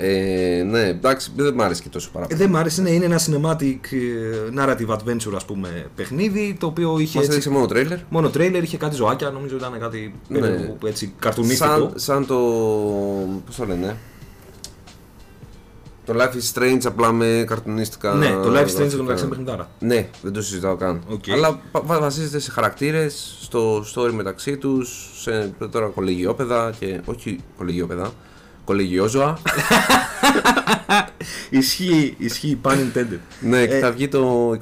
Ε, 0.00 0.62
ναι, 0.62 0.80
εντάξει, 0.80 1.32
δεν 1.36 1.54
μ' 1.54 1.60
άρεσε 1.60 1.82
και 1.82 1.88
τόσο 1.88 2.06
Ε, 2.08 2.12
παραπάνω. 2.12 2.40
δεν 2.40 2.50
μ' 2.50 2.56
άρεσε, 2.56 2.82
ναι, 2.82 2.90
είναι 2.90 3.04
ένα 3.04 3.18
cinematic 3.20 3.78
ε, 3.92 4.60
narrative 4.60 4.96
adventure 4.96 5.32
ας 5.34 5.44
πούμε 5.44 5.86
παιχνίδι 5.94 6.56
το 6.60 6.66
οποίο 6.66 6.98
είχε 6.98 7.02
Μας 7.18 7.26
έτσι, 7.26 7.30
έδειξε 7.30 7.50
μόνο 7.50 7.66
τρέιλερ. 7.66 7.98
μόνο 8.08 8.28
τρέιλερ, 8.28 8.62
είχε 8.62 8.76
κάτι 8.76 8.94
ζωάκια, 8.94 9.30
νομίζω 9.30 9.56
ήταν 9.56 9.78
κάτι 9.78 10.14
Ναι. 10.28 10.38
περίεργο, 10.38 10.76
έτσι 10.84 11.14
καρτουνίστικο. 11.18 11.68
Σαν, 11.68 11.92
σαν 11.94 12.26
το. 12.26 12.36
Πώς 13.46 13.56
το 13.56 13.64
λένε. 13.66 13.96
Το 16.06 16.14
Life 16.16 16.34
is 16.34 16.58
Strange 16.62 16.80
απλά 16.84 17.12
με 17.12 17.44
καρτουνίστικα. 17.46 18.14
Ναι, 18.14 18.26
το 18.42 18.48
Life 18.52 18.64
is 18.64 18.68
Strange 18.70 18.74
γραφικά. 18.76 18.96
το 18.96 19.02
μεταξύ 19.02 19.24
είναι 19.24 19.28
παιχνιδάρα. 19.34 19.70
Ναι, 19.78 20.08
δεν 20.22 20.32
το 20.32 20.42
συζητάω 20.42 20.76
καν. 20.76 21.02
Οκ. 21.08 21.24
Αλλά 21.32 21.60
πα- 21.72 21.82
βα- 21.84 22.00
βασίζεται 22.00 22.38
σε 22.38 22.50
χαρακτήρες, 22.50 23.36
στο 23.40 23.84
story 23.94 24.10
μεταξύ 24.12 24.56
τους, 24.56 25.10
σε 25.22 25.52
τώρα 25.70 25.86
κολεγιόπαιδα 25.86 26.72
και. 26.78 27.00
Όχι 27.04 27.38
κολεγιόπαιδα. 27.56 28.12
Κολεγιόζωα. 28.68 29.38
Ισχύει, 31.50 32.14
ισχύει, 32.18 32.58
pun 32.62 32.72
intended. 32.72 33.18
ναι, 33.40 33.66
και 33.66 33.74
Ε, 33.74 33.78
θα 33.78 33.92
βγει 33.92 34.08
το 34.08 34.50
21 34.50 34.56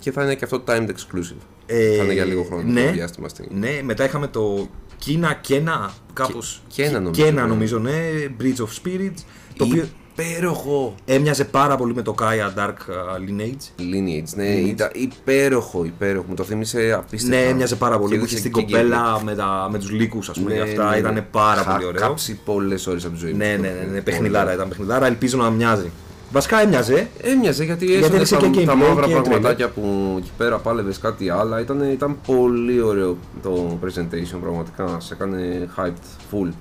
και 0.00 0.12
θα 0.12 0.22
είναι 0.22 0.34
και 0.34 0.44
αυτό 0.44 0.62
timed 0.66 0.88
exclusive. 0.88 1.36
ε, 1.66 1.96
θα 1.96 2.04
είναι 2.04 2.12
για 2.12 2.24
λίγο 2.24 2.42
χρόνο 2.42 2.62
ναι, 2.72 2.86
το 2.86 2.92
διάστημα 2.92 3.28
στην. 3.28 3.46
Ναι, 3.50 3.80
μετά 3.82 4.04
είχαμε 4.04 4.26
το 4.26 4.68
Κίνα 4.98 5.32
Κένα, 5.34 5.92
κάπως. 6.12 6.62
Κένα 6.74 7.00
νομίζω, 7.00 7.24
Κένα 7.24 7.42
ναι. 7.42 7.48
νομίζω, 7.48 7.78
ναι, 7.78 7.92
Bridge 8.40 8.60
of 8.60 8.68
Spirits, 8.82 9.22
το 9.56 9.64
οποίο 9.64 9.88
Υπέροχο! 10.16 10.94
έμοιαζε 11.04 11.44
πάρα 11.44 11.76
πολύ 11.76 11.94
με 11.94 12.02
το 12.02 12.14
Kaya 12.20 12.58
Dark 12.60 12.68
uh, 12.68 13.18
Lineage. 13.28 13.80
Lineage, 13.80 14.34
ναι, 14.34 14.46
ήταν 14.46 14.90
υπέροχο, 14.94 15.84
υπέροχο. 15.84 16.24
Μου 16.28 16.34
το 16.34 16.44
θύμισε 16.44 16.92
απίστευτα. 16.98 17.40
Ναι, 17.40 17.48
έμοιαζε 17.48 17.76
πάρα 17.76 17.98
πολύ. 17.98 18.12
Και 18.12 18.18
Που 18.18 18.24
είχε 18.24 18.34
έδειξε 18.36 18.50
στην 18.50 18.66
και 18.66 18.74
κοπέλα 18.76 19.20
με, 19.24 19.34
τα, 19.34 19.68
με 19.70 19.78
τους 19.78 19.90
λύκους, 19.90 20.28
ας 20.28 20.38
πούμε, 20.38 20.50
Ναι, 20.50 20.56
και 20.56 20.62
αυτά. 20.70 20.84
ναι, 20.84 20.90
ναι. 20.90 20.96
Ήταν 20.96 21.26
πάρα 21.30 21.60
Είχα 21.60 21.72
πολύ 21.72 21.84
ωραίο. 21.84 22.00
κάψει 22.00 22.38
πολλές 22.44 22.86
ώρες 22.86 23.04
από 23.04 23.14
τη 23.14 23.18
ζωή 23.20 23.30
μου. 23.30 23.36
Ναι, 23.36 23.44
αυτό 23.50 23.60
ναι, 23.62 23.68
το 23.68 23.74
ναι, 23.74 23.78
ναι, 23.80 23.84
παιχνίδι. 23.86 24.02
παιχνιδάρα 24.02 24.52
ήταν 24.54 24.68
παιχνιδάρα. 24.68 25.06
Ελπίζω 25.06 25.36
να 25.38 25.50
μοιάζει. 25.50 25.90
Βασικά 26.32 26.60
έμοιαζε. 26.60 27.08
Έμοιαζε 27.22 27.64
γιατί 27.64 27.84
Γιατί 27.86 28.02
έσωνε 28.04 28.16
έδειξε 28.16 28.36
τα, 28.36 28.46
και 28.46 28.64
τα 28.64 28.72
gameplay 28.72 28.76
μαύρα 28.76 29.06
και 29.06 29.12
πραγματάκια 29.12 29.68
που 29.68 30.14
εκεί 30.18 30.30
πέρα 30.36 30.58
πάλευες 30.58 30.98
κάτι 30.98 31.30
άλλο. 31.30 31.58
Ήταν, 31.58 31.80
ήταν 31.92 32.16
πολύ 32.26 32.80
ωραίο 32.80 33.16
το 33.42 33.78
presentation 33.84 34.38
πραγματικά. 34.40 35.00
Σε 35.00 35.14
έκανε 35.14 35.68
hyped 35.76 36.32
full. 36.34 36.52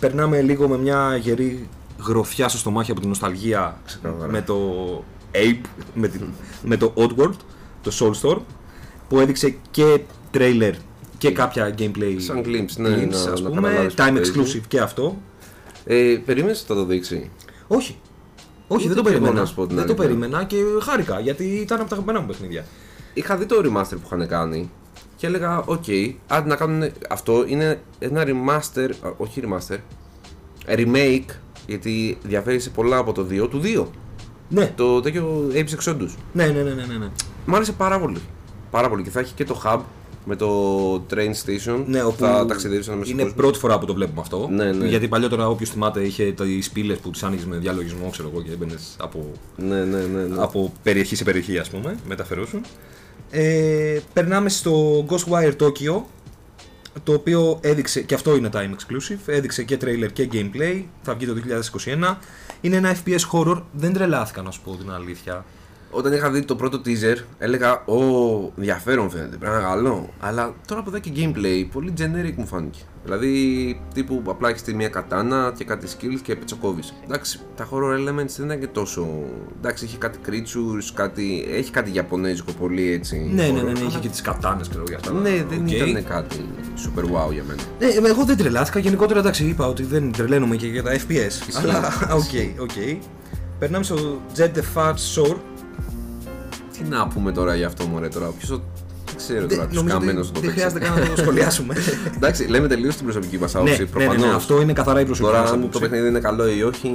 Περνάμε 0.00 0.40
λίγο 0.40 0.68
με 0.68 0.78
μια 0.78 1.16
γερή 1.20 1.68
γροφιά 2.06 2.48
στο 2.48 2.58
στομάχι 2.58 2.90
από 2.90 3.00
την 3.00 3.08
νοσταλγία 3.08 3.80
Ξεκάθαρα. 3.86 4.32
με 4.32 4.42
το 4.42 4.56
Ape, 5.32 5.60
με, 5.94 6.08
την, 6.08 6.20
με 6.62 6.76
το 6.76 6.92
Oddworld, 6.96 7.34
το 7.82 7.90
Soulstorm, 8.00 8.40
που 9.08 9.20
έδειξε 9.20 9.56
και 9.70 10.00
trailer 10.34 10.72
και 11.18 11.30
κάποια 11.30 11.74
gameplay 11.78 12.14
Σαν 12.18 12.42
glimpse, 12.44 12.76
ναι, 12.76 12.88
glimpse, 12.88 13.08
να- 13.24 13.32
ας 13.32 13.40
να 13.40 13.48
πούμε, 13.48 13.60
καταλάβεις 13.68 13.94
time 13.96 14.20
τι 14.22 14.30
παίζει. 14.30 14.58
exclusive 14.60 14.64
και 14.68 14.80
αυτό. 14.80 15.16
Ε, 15.84 16.16
Περίμενες 16.26 16.58
ότι 16.58 16.66
θα 16.68 16.74
το 16.74 16.84
δείξει; 16.84 17.30
Όχι. 17.66 17.98
Όχι, 18.68 18.84
Ούτε 18.86 18.94
δεν 18.94 19.02
το 19.02 19.02
και 19.02 19.08
εγώ, 19.08 19.18
περίμενα. 19.18 19.40
να 19.40 19.46
σου 19.46 19.54
πω 19.54 19.66
την 19.66 19.76
Δεν 19.76 19.86
το 19.86 19.92
αλήθεια. 19.92 20.08
περίμενα 20.16 20.44
και 20.44 20.56
χάρηκα 20.82 21.20
γιατί 21.20 21.44
ήταν 21.44 21.78
από 21.80 21.88
τα 21.88 21.94
αγαπημένα 21.94 22.20
μου 22.24 22.26
παιχνίδια. 22.32 22.64
Είχα 23.14 23.36
δει 23.36 23.46
το 23.46 23.56
remaster 23.64 23.90
που 23.90 24.00
είχαν 24.04 24.28
κάνει 24.28 24.70
και 25.16 25.26
έλεγα: 25.26 25.58
Οκ, 25.58 25.84
άντε 26.26 26.48
να 26.48 26.56
κάνουν. 26.56 26.90
Αυτό 27.10 27.44
είναι 27.46 27.80
ένα 27.98 28.24
remaster, 28.26 28.90
α, 29.02 29.10
όχι 29.16 29.42
remaster, 29.44 29.76
remake, 30.66 31.24
γιατί 31.66 32.18
διαφέρει 32.22 32.60
σε 32.60 32.70
πολλά 32.70 32.96
από 32.96 33.12
το 33.12 33.26
2 33.30 33.48
του 33.50 33.60
2. 33.64 33.84
Ναι. 34.48 34.72
Το 34.76 35.00
τέτοιο 35.00 35.50
Abe's 35.52 35.66
Exoddus. 35.80 36.10
Ναι, 36.32 36.46
ναι, 36.46 36.62
ναι, 36.62 36.70
ναι, 36.70 36.84
ναι, 36.84 36.96
ναι. 36.98 37.08
Μ' 37.46 37.54
άρεσε 37.54 37.72
πάρα 37.72 38.00
πολύ. 38.00 38.18
Πάρα 38.70 38.88
πολύ. 38.88 39.02
Και 39.02 39.10
θα 39.10 39.20
έχει 39.20 39.34
και 39.34 39.44
το 39.44 39.62
hub 39.64 39.78
με 40.24 40.36
το 40.36 40.94
train 40.94 41.30
station. 41.44 41.82
Ναι, 41.86 42.02
όπου 42.02 42.16
θα 42.18 42.46
ταξιδεύει 42.46 42.84
ανάμεσα 42.88 43.10
είναι 43.10 43.20
στον 43.20 43.32
κόσμο. 43.32 43.34
πρώτη 43.34 43.58
φορά 43.58 43.78
που 43.78 43.86
το 43.86 43.94
βλέπουμε 43.94 44.20
αυτό. 44.20 44.48
Ναι, 44.50 44.72
ναι. 44.72 44.86
Γιατί 44.86 45.08
παλιότερα, 45.08 45.48
όποιος 45.48 45.70
θυμάται, 45.70 46.00
είχε 46.00 46.32
τις 46.32 46.70
πύλες 46.70 46.98
που 46.98 47.10
τις 47.10 47.22
άνοιγες 47.22 47.44
με 47.44 47.56
διαλογισμό, 47.56 48.08
ξέρω 48.10 48.30
εγώ, 48.32 48.42
και 48.42 48.50
έμπαινες 48.52 48.96
από, 48.98 49.32
Ναι, 49.56 49.84
ναι, 49.84 49.98
ναι. 49.98 50.22
ναι. 50.22 50.42
από 50.42 50.72
περιοχή 50.82 51.16
σε 51.16 51.24
περιοχή, 51.24 51.58
ας 51.58 51.68
πούμε, 51.70 51.96
μεταφερόσουν. 52.06 52.60
Ε, 53.30 53.98
περνάμε 54.12 54.48
στο 54.48 55.04
Ghostwire 55.08 55.52
Tokyo, 55.60 56.02
το 57.02 57.12
οποίο 57.12 57.58
έδειξε, 57.62 58.00
και 58.00 58.14
αυτό 58.14 58.36
είναι 58.36 58.50
time 58.52 58.70
exclusive, 58.70 59.18
έδειξε 59.26 59.62
και 59.62 59.78
trailer 59.80 60.12
και 60.12 60.28
gameplay, 60.32 60.84
θα 61.02 61.14
βγει 61.14 61.26
το 61.26 61.34
2021. 61.84 62.16
Είναι 62.60 62.76
ένα 62.76 62.96
FPS 63.04 63.30
horror, 63.32 63.62
δεν 63.72 63.92
τρελάθηκα 63.92 64.42
να 64.42 64.50
σου 64.50 64.60
πω 64.64 64.76
την 64.76 64.90
αλήθεια. 64.90 65.44
Όταν 65.90 66.12
είχα 66.12 66.30
δει 66.30 66.42
το 66.44 66.56
πρώτο 66.56 66.80
teaser, 66.84 67.16
έλεγα 67.38 67.84
Ω, 67.84 68.52
ενδιαφέρον 68.56 69.10
φαίνεται, 69.10 69.36
πρέπει 69.36 69.54
να 69.54 69.60
είναι 69.60 69.68
καλό. 69.68 70.08
Αλλά 70.20 70.54
τώρα 70.66 70.82
που 70.82 70.88
είδα 70.88 70.98
και 70.98 71.10
gameplay, 71.16 71.68
πολύ 71.72 71.92
generic 71.98 72.34
μου 72.36 72.46
φάνηκε. 72.46 72.78
Δηλαδή, 73.04 73.80
τύπου 73.94 74.22
απλά 74.26 74.48
έχεις 74.48 74.74
μία 74.74 74.88
κατάνα 74.88 75.52
και 75.56 75.64
κάτι 75.64 75.86
skills 75.90 76.20
και 76.22 76.36
πετσοκόβει. 76.36 76.82
Εντάξει, 77.04 77.40
τα 77.56 77.68
horror 77.70 77.92
elements 77.98 78.34
δεν 78.36 78.44
είναι 78.44 78.56
και 78.56 78.66
τόσο. 78.66 79.06
Εντάξει, 79.58 79.84
έχει 79.84 79.98
κάτι 79.98 80.18
creatures, 80.26 80.90
κάτι... 80.94 81.46
έχει 81.50 81.70
κάτι 81.70 81.90
Ιαπωνέζικο 81.94 82.52
πολύ 82.52 82.92
έτσι. 82.92 83.30
Ναι, 83.34 83.42
ναι, 83.42 83.60
horror. 83.60 83.64
ναι, 83.64 83.72
ναι, 83.72 83.78
είχε 83.78 83.98
και 83.98 84.08
τις 84.08 84.20
κατάνες 84.20 84.68
και 84.68 84.76
για 84.86 84.96
αυτά. 84.96 85.12
Ναι, 85.12 85.44
δεν 85.48 85.62
Οκ. 85.62 85.70
ήταν 85.70 86.04
κάτι 86.04 86.44
super 86.76 87.02
wow 87.02 87.32
για 87.32 87.42
μένα. 87.46 87.62
Ναι, 87.78 88.08
εγώ 88.08 88.24
δεν 88.24 88.36
τρελάθηκα. 88.36 88.78
Γενικότερα 88.78 89.18
εντάξει, 89.20 89.44
είπα 89.44 89.66
ότι 89.66 89.82
δεν 89.82 90.12
τρελαίνομαι 90.12 90.56
και 90.56 90.66
για 90.66 90.82
τα 90.82 90.92
FPS. 90.94 91.60
Αλλά 91.62 91.78
OK, 92.20 92.60
OK. 92.60 93.00
Περνάμε 93.58 93.84
στο 93.84 94.20
Jett: 94.36 94.50
The 94.56 94.62
Far 94.74 94.94
Shore. 95.14 95.36
Τι 96.78 96.88
να 96.88 97.06
πούμε 97.08 97.32
τώρα 97.32 97.54
για 97.54 97.66
αυτό, 97.66 97.84
μωρέ 97.86 98.08
τώρα; 98.08 98.26
Ποιος 98.38 98.48
το. 98.50 98.60
Δεν 99.06 99.16
ξέρω 99.16 99.46
τώρα, 99.46 99.66
του 99.66 99.74
Νομίζω 99.74 99.96
ότι 99.96 100.06
καμένου 100.06 100.20
το 100.26 100.30
δεν 100.32 100.40
παίξει. 100.40 100.56
χρειάζεται 100.56 100.80
καν 100.80 100.98
να 100.98 101.06
το 101.08 101.16
σχολιάσουμε. 101.22 101.74
Εντάξει, 102.16 102.44
λέμε 102.48 102.68
τελείως 102.68 102.94
την 102.96 103.04
προσωπική 103.04 103.38
μας 103.38 103.52
ναι, 103.54 103.60
άποψη. 103.60 103.78
ναι, 103.78 103.84
ναι, 103.84 103.90
προφανώς. 103.90 104.26
ναι, 104.26 104.34
αυτό 104.34 104.60
είναι 104.60 104.72
καθαρά 104.72 105.00
η 105.00 105.04
προσωπική 105.04 105.30
Τώρα, 105.34 105.42
μας 105.44 105.52
αν 105.52 105.60
το 105.60 105.66
άποψη. 105.66 105.80
παιχνίδι 105.88 106.08
είναι 106.08 106.18
καλό 106.20 106.48
ή 106.48 106.62
όχι, 106.62 106.88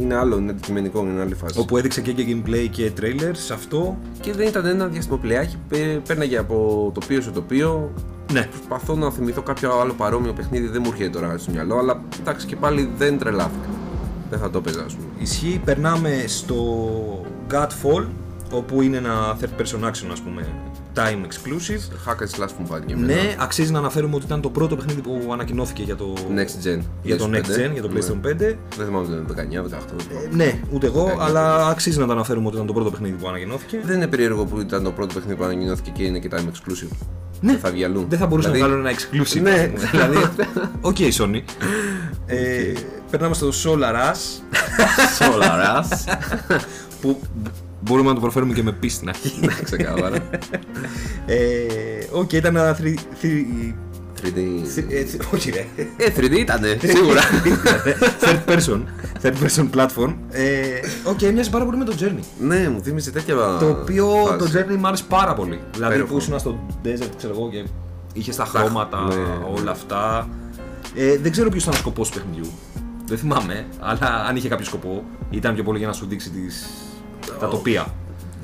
είναι 0.00 0.14
άλλο, 0.14 0.36
είναι 0.38 0.50
αντικειμενικό, 0.50 1.00
είναι 1.00 1.20
άλλη 1.20 1.34
φάση. 1.34 1.58
Όπου 1.58 1.76
έδειξε 1.76 2.00
και, 2.00 2.12
και 2.12 2.24
gameplay 2.28 2.66
και 2.70 2.90
trailer 3.00 3.30
σε 3.32 3.52
αυτό. 3.52 3.98
Και 4.20 4.32
δεν 4.32 4.46
ήταν 4.46 4.66
ένα 4.66 4.86
διαστημοπλεάκι, 4.86 5.56
πέ- 5.68 5.98
πέρναγε 6.06 6.38
από 6.38 6.90
τοπίο 6.94 7.20
σε 7.20 7.30
τοπίο. 7.30 7.92
Ναι. 8.32 8.48
Προσπαθώ 8.56 8.94
να 8.94 9.10
θυμηθώ 9.10 9.42
κάποιο 9.42 9.80
άλλο 9.80 9.92
παρόμοιο 9.92 10.32
παιχνίδι, 10.32 10.66
δεν 10.66 10.82
μου 10.84 10.90
έρχεται 10.92 11.10
τώρα 11.18 11.38
στο 11.38 11.50
μυαλό, 11.50 11.78
αλλά 11.78 12.00
εντάξει 12.20 12.46
και 12.46 12.56
πάλι 12.56 12.90
δεν 12.98 13.18
τρελάθηκα. 13.18 13.68
Δεν 14.30 14.38
θα 14.38 14.50
το 14.50 14.58
έπαιζα, 14.58 14.82
ας 14.86 14.94
πούμε. 14.94 15.06
Ισχύει, 15.18 15.60
περνάμε 15.64 16.24
στο 16.26 16.66
Godfall, 17.52 18.04
όπου 18.50 18.82
είναι 18.82 18.96
ένα 18.96 19.36
third 19.40 19.60
person 19.60 19.88
action, 19.88 20.08
ας 20.12 20.20
πούμε, 20.20 20.46
time 20.94 21.00
exclusive. 21.26 22.08
Hack 22.08 22.16
and 22.16 22.42
slash 22.42 22.48
που 22.48 22.60
μου 22.60 22.66
φάνηκε 22.66 22.94
και 22.94 23.00
εμένα. 23.02 23.22
Ναι, 23.22 23.34
αξίζει 23.38 23.72
να 23.72 23.78
αναφέρουμε 23.78 24.14
ότι 24.14 24.24
ήταν 24.24 24.40
το 24.40 24.50
πρώτο 24.50 24.76
παιχνίδι 24.76 25.00
που 25.00 25.28
ανακοινώθηκε 25.32 25.82
για 25.82 25.96
το, 25.96 26.14
Next 26.34 26.66
gen. 26.68 26.80
για 27.02 27.16
το 27.16 27.30
PlayStation 27.32 27.36
Next 27.36 27.38
5. 27.38 27.66
Gen, 27.68 27.72
για 27.72 27.82
το 27.82 27.88
Ναι. 27.88 27.98
PlayStation 28.00 28.26
5. 28.26 28.36
Δεν 28.76 28.86
θυμάμαι 28.86 29.06
αν 29.16 29.26
ήταν 29.30 29.48
19, 29.50 29.62
18. 29.62 29.70
Ε, 30.32 30.34
ναι, 30.36 30.60
ούτε 30.72 30.86
εγώ, 30.86 31.04
Ναι, 31.06 31.14
αλλά 31.18 31.66
αξίζει 31.66 31.98
να 31.98 32.06
το 32.06 32.12
αναφέρουμε 32.12 32.46
ότι 32.46 32.54
ήταν 32.54 32.66
το 32.66 32.72
πρώτο 32.72 32.90
παιχνίδι 32.90 33.16
που 33.16 33.28
ανακοινώθηκε. 33.28 33.80
Δεν 33.84 33.96
είναι 33.96 34.06
περίεργο 34.06 34.44
που 34.44 34.60
ήταν 34.60 34.82
το 34.82 34.90
πρώτο 34.92 35.14
παιχνίδι 35.14 35.36
που 35.38 35.44
ανακοινώθηκε 35.44 35.90
και 35.90 36.02
είναι 36.02 36.18
και 36.18 36.28
timed 36.32 36.36
exclusive. 36.38 36.88
Ναι. 37.40 37.50
Δεν 37.52 37.60
θα 37.60 37.70
βγει 37.70 37.84
αλλού. 37.84 38.06
Δεν 38.08 38.18
θα 38.18 38.26
μπορούσα 38.26 38.50
Δηλαδή, 38.50 38.72
να 38.72 38.76
βγάλω 38.78 38.88
ένα 38.88 38.98
exclusive. 38.98 39.42
Ναι. 39.42 39.50
ας 39.74 39.80
πούμε. 39.90 39.90
δηλαδή, 39.92 40.16
OK, 40.80 40.96
Sony. 41.18 41.42
Ε, 42.26 42.72
περνάμε 43.10 43.34
στο 43.34 43.48
Solar 43.64 43.94
Ash, 44.12 44.40
Solaras. 45.18 46.14
που 47.00 47.20
μπορούμε 47.80 48.08
να 48.08 48.14
το 48.14 48.20
προφέρουμε 48.20 48.54
και 48.54 48.62
με 48.62 48.72
πι 48.72 48.88
στην 48.88 49.08
αρχή. 49.08 49.40
Ναι, 49.40 49.54
Ξεκάθαρα. 49.62 50.16
Ε, 51.26 51.36
Οκ, 52.12 52.32
ήταν 52.32 52.56
ένα 52.56 52.76
3D. 52.80 52.94
3D. 54.22 54.36
ε, 54.88 55.04
Όχι, 55.34 55.50
ρε. 55.50 55.66
Ε, 55.96 56.12
3D 56.16 56.32
ήτανε, 56.38 56.78
σίγουρα. 56.82 57.20
Third 58.22 58.52
person. 58.52 58.80
Third 59.22 59.34
person 59.42 59.68
platform. 59.76 60.14
Ε, 60.30 60.62
Οκ, 61.04 61.22
μοιάζει 61.32 61.50
πάρα 61.50 61.64
πολύ 61.64 61.76
με 61.76 61.84
το 61.84 61.94
Journey. 62.00 62.22
ναι, 62.40 62.68
μου 62.68 62.80
θύμισε 62.82 63.10
τέτοια. 63.10 63.34
Το 63.34 63.68
οποίο 63.68 64.06
φάση. 64.06 64.38
το 64.52 64.58
Journey 64.58 64.76
μου 64.76 64.86
άρεσε 64.86 65.04
πάρα 65.08 65.34
πολύ. 65.34 65.60
Δηλαδή 65.74 65.92
Υπέροχο. 65.94 66.12
που 66.14 66.18
ήσουν 66.20 66.38
στο 66.38 66.58
desert, 66.84 67.10
ξέρω 67.16 67.32
εγώ, 67.36 67.48
και 67.50 67.64
είχες 68.12 68.36
τα 68.36 68.44
χρώματα, 68.44 69.02
ναι. 69.02 69.14
όλα 69.60 69.70
αυτά. 69.70 70.28
Ε, 70.94 71.16
δεν 71.18 71.30
ξέρω 71.32 71.48
ποιος 71.50 71.62
ήταν 71.62 71.74
ο 71.74 71.76
σκοπός 71.76 72.10
του 72.10 72.18
παιχνιδιού. 72.18 72.50
Δεν 73.06 73.18
θυμάμαι, 73.18 73.66
αλλά 73.80 74.24
αν 74.28 74.36
είχε 74.36 74.48
κάποιο 74.48 74.64
σκοπό, 74.64 75.04
ήταν 75.30 75.54
πιο 75.54 75.62
πολύ 75.62 75.78
για 75.78 75.86
να 75.86 75.92
σου 75.92 76.06
δείξει 76.06 76.30
τις... 76.30 76.66
τα 77.40 77.48
τοπία. 77.48 77.86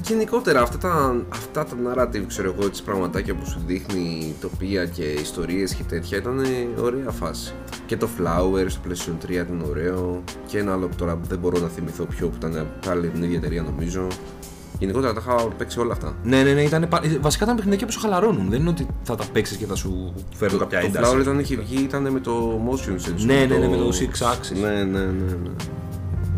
Γενικότερα 0.06 0.60
αυτά 0.62 0.78
τα, 0.78 1.16
αυτά 1.32 1.64
τα 1.64 1.76
narrative, 1.86 2.22
ξέρω 2.26 2.54
εγώ, 2.58 2.70
τις 2.70 2.82
πραγματάκια 2.82 3.34
που 3.34 3.46
σου 3.46 3.60
δείχνει 3.66 4.34
τοπία 4.40 4.84
και 4.86 5.02
ιστορίες 5.02 5.74
και 5.74 5.82
τέτοια 5.82 6.18
ήταν 6.18 6.40
ωραία 6.82 7.10
φάση. 7.10 7.52
Και 7.86 7.96
το 7.96 8.08
Flower 8.18 8.64
στο 8.66 8.80
PlayStation 8.88 9.26
3 9.26 9.30
ήταν 9.30 9.64
ωραίο 9.68 10.22
και 10.46 10.58
ένα 10.58 10.72
άλλο 10.72 10.86
που 10.86 10.94
τώρα 10.96 11.18
δεν 11.28 11.38
μπορώ 11.38 11.58
να 11.60 11.68
θυμηθώ 11.68 12.04
ποιο 12.04 12.28
που 12.28 12.34
ήταν 12.38 12.66
πάλι 12.86 13.08
την 13.08 13.22
ίδια 13.22 13.36
εταιρεία 13.36 13.62
νομίζω. 13.62 14.06
Γενικότερα 14.78 15.12
τα 15.12 15.22
είχα 15.26 15.34
παίξει 15.48 15.80
όλα 15.80 15.92
αυτά. 15.92 16.16
Ναι, 16.22 16.42
ναι, 16.42 16.52
ναι, 16.52 16.62
ήταν, 16.62 16.86
πα- 16.88 17.00
ε, 17.04 17.18
βασικά 17.20 17.44
ήταν 17.44 17.56
παιχνίδια 17.56 17.86
που 17.86 17.92
σου 17.92 18.00
χαλαρώνουν. 18.00 18.50
Δεν 18.50 18.60
είναι 18.60 18.68
ότι 18.68 18.86
θα 19.02 19.14
τα 19.14 19.24
παίξεις 19.32 19.56
και 19.56 19.66
θα 19.66 19.74
σου 19.74 20.14
φέρουν 20.34 20.58
κάποια 20.58 20.80
το 20.80 20.86
ένταση. 20.86 21.12
Flower 21.16 21.20
όταν 21.20 21.38
είχε 21.38 21.56
βγει 21.56 21.82
ήταν 21.82 22.10
με 22.12 22.20
το 22.20 22.60
motion 22.70 22.92
sensor. 22.92 23.24
Ναι, 23.24 23.44
ναι, 23.48 23.56
ναι, 23.56 23.68
με 23.68 23.76
το 23.76 23.88
six 23.92 24.22
axis. 24.22 24.60
Ναι, 24.60 24.68
ναι, 24.68 24.98
ναι. 24.98 25.04
ναι. 25.42 25.50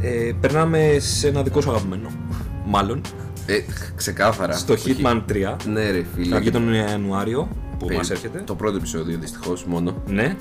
Ε, 0.01 0.33
περνάμε 0.41 0.97
σε 0.99 1.29
ένα 1.29 1.43
δικό 1.43 1.61
σου 1.61 1.71
αγαπημένο. 1.71 2.09
Μάλλον. 2.67 3.01
Ε, 3.47 3.61
ξεκάθαρα. 3.95 4.57
Στο 4.57 4.75
Το 4.75 4.83
Hitman 4.87 5.23
3. 5.29 5.57
Ναι, 5.67 5.91
ρε 5.91 6.05
φίλε. 6.15 6.35
Θα 6.35 6.41
βγει 6.41 6.51
τον 6.51 6.73
Ιανουάριο 6.73 7.49
που 7.79 7.87
Ε, 7.91 7.95
μας 7.95 8.11
έρχεται. 8.11 8.43
Το 8.47 8.55
πρώτο 8.55 8.77
επεισόδιο 8.77 9.19
δυστυχώς 9.19 9.65
μόνο. 9.65 10.03
Ναι. 10.07 10.37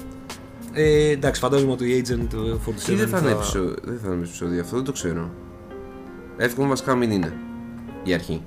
Ε, 0.74 1.10
εντάξει, 1.10 1.42
φαντάζομαι 1.42 1.72
ότι 1.72 1.86
η 1.90 2.06
Agent 2.08 2.36
47 2.36 2.90
Ή 2.90 2.96
δεν 2.96 3.08
θα, 3.08 3.18
είναι 3.20 3.32
επεισόδιο, 3.32 3.76
δεν 3.84 4.00
θα 4.04 4.08
είναι 4.14 4.24
επεισόδιο, 4.24 4.62
αυτό 4.62 4.76
δεν 4.76 4.86
το 4.86 4.92
ξέρω. 4.92 5.30
Εύχομαι 6.38 6.68
βασικά 6.68 6.96
μην 6.96 7.12
είναι 7.12 7.34
η 8.04 8.14
αρχή. 8.14 8.42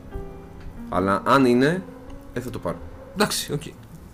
Αλλά 0.89 1.23
αν 1.27 1.45
είναι, 1.45 1.83
ε, 2.33 2.41
θα 2.41 2.51
το 2.51 2.59
πάρω. 2.59 2.79
Εντάξει, 3.15 3.53
οκ. 3.53 3.63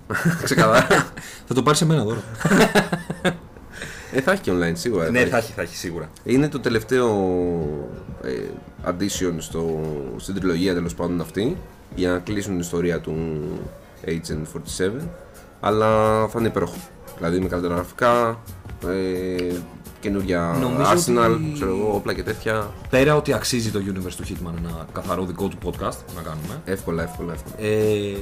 Ξεκαθαρά. 0.44 0.86
θα 1.46 1.54
το 1.54 1.62
πάρεις 1.62 1.78
σε 1.78 1.86
μένα 1.86 2.04
τώρα. 2.04 2.22
ε, 4.14 4.20
θα 4.20 4.32
έχει 4.32 4.40
και 4.42 4.52
online 4.54 4.72
σίγουρα. 4.74 5.10
ναι, 5.10 5.24
θα 5.24 5.36
έχει, 5.36 5.52
θα 5.52 5.62
έχει 5.62 5.76
σίγουρα. 5.76 6.10
Είναι 6.24 6.48
το 6.48 6.60
τελευταίο 6.60 7.08
ε, 8.22 8.30
addition 8.90 9.34
στο, 9.38 9.80
στην 10.16 10.34
τριλογία 10.34 10.74
τέλος 10.74 10.94
πάντων 10.94 11.20
αυτή 11.20 11.56
για 11.94 12.10
να 12.10 12.18
κλείσουν 12.18 12.50
την 12.52 12.60
ιστορία 12.60 13.00
του 13.00 13.42
Agent 14.06 14.42
47. 14.78 14.90
Αλλά 15.60 15.88
θα 16.28 16.38
είναι 16.38 16.48
υπέροχο. 16.48 16.76
Δηλαδή 17.16 17.40
με 17.40 17.48
καλύτερα 17.48 17.74
γραφικά, 17.74 18.40
ε, 18.86 19.52
καινούργια 20.00 20.56
Νομίζω 20.60 20.90
Arsenal, 20.90 21.30
ότι- 21.34 21.50
ξέρω 21.54 21.70
εγώ, 21.76 21.94
όπλα 21.94 22.12
και 22.14 22.22
τέτοια. 22.22 22.70
Πέρα 22.90 23.16
ότι 23.16 23.32
αξίζει 23.32 23.70
το 23.70 23.78
universe 23.86 24.12
του 24.16 24.24
Hitman 24.24 24.52
ένα 24.58 24.86
καθαρό 24.92 25.24
δικό 25.24 25.48
του 25.48 25.58
podcast 25.64 25.96
να 26.16 26.22
κάνουμε. 26.22 26.60
Εύκολα, 26.64 27.02
εύκολα, 27.02 27.32
εύκολα. 27.32 27.54
Ε, 27.68 28.16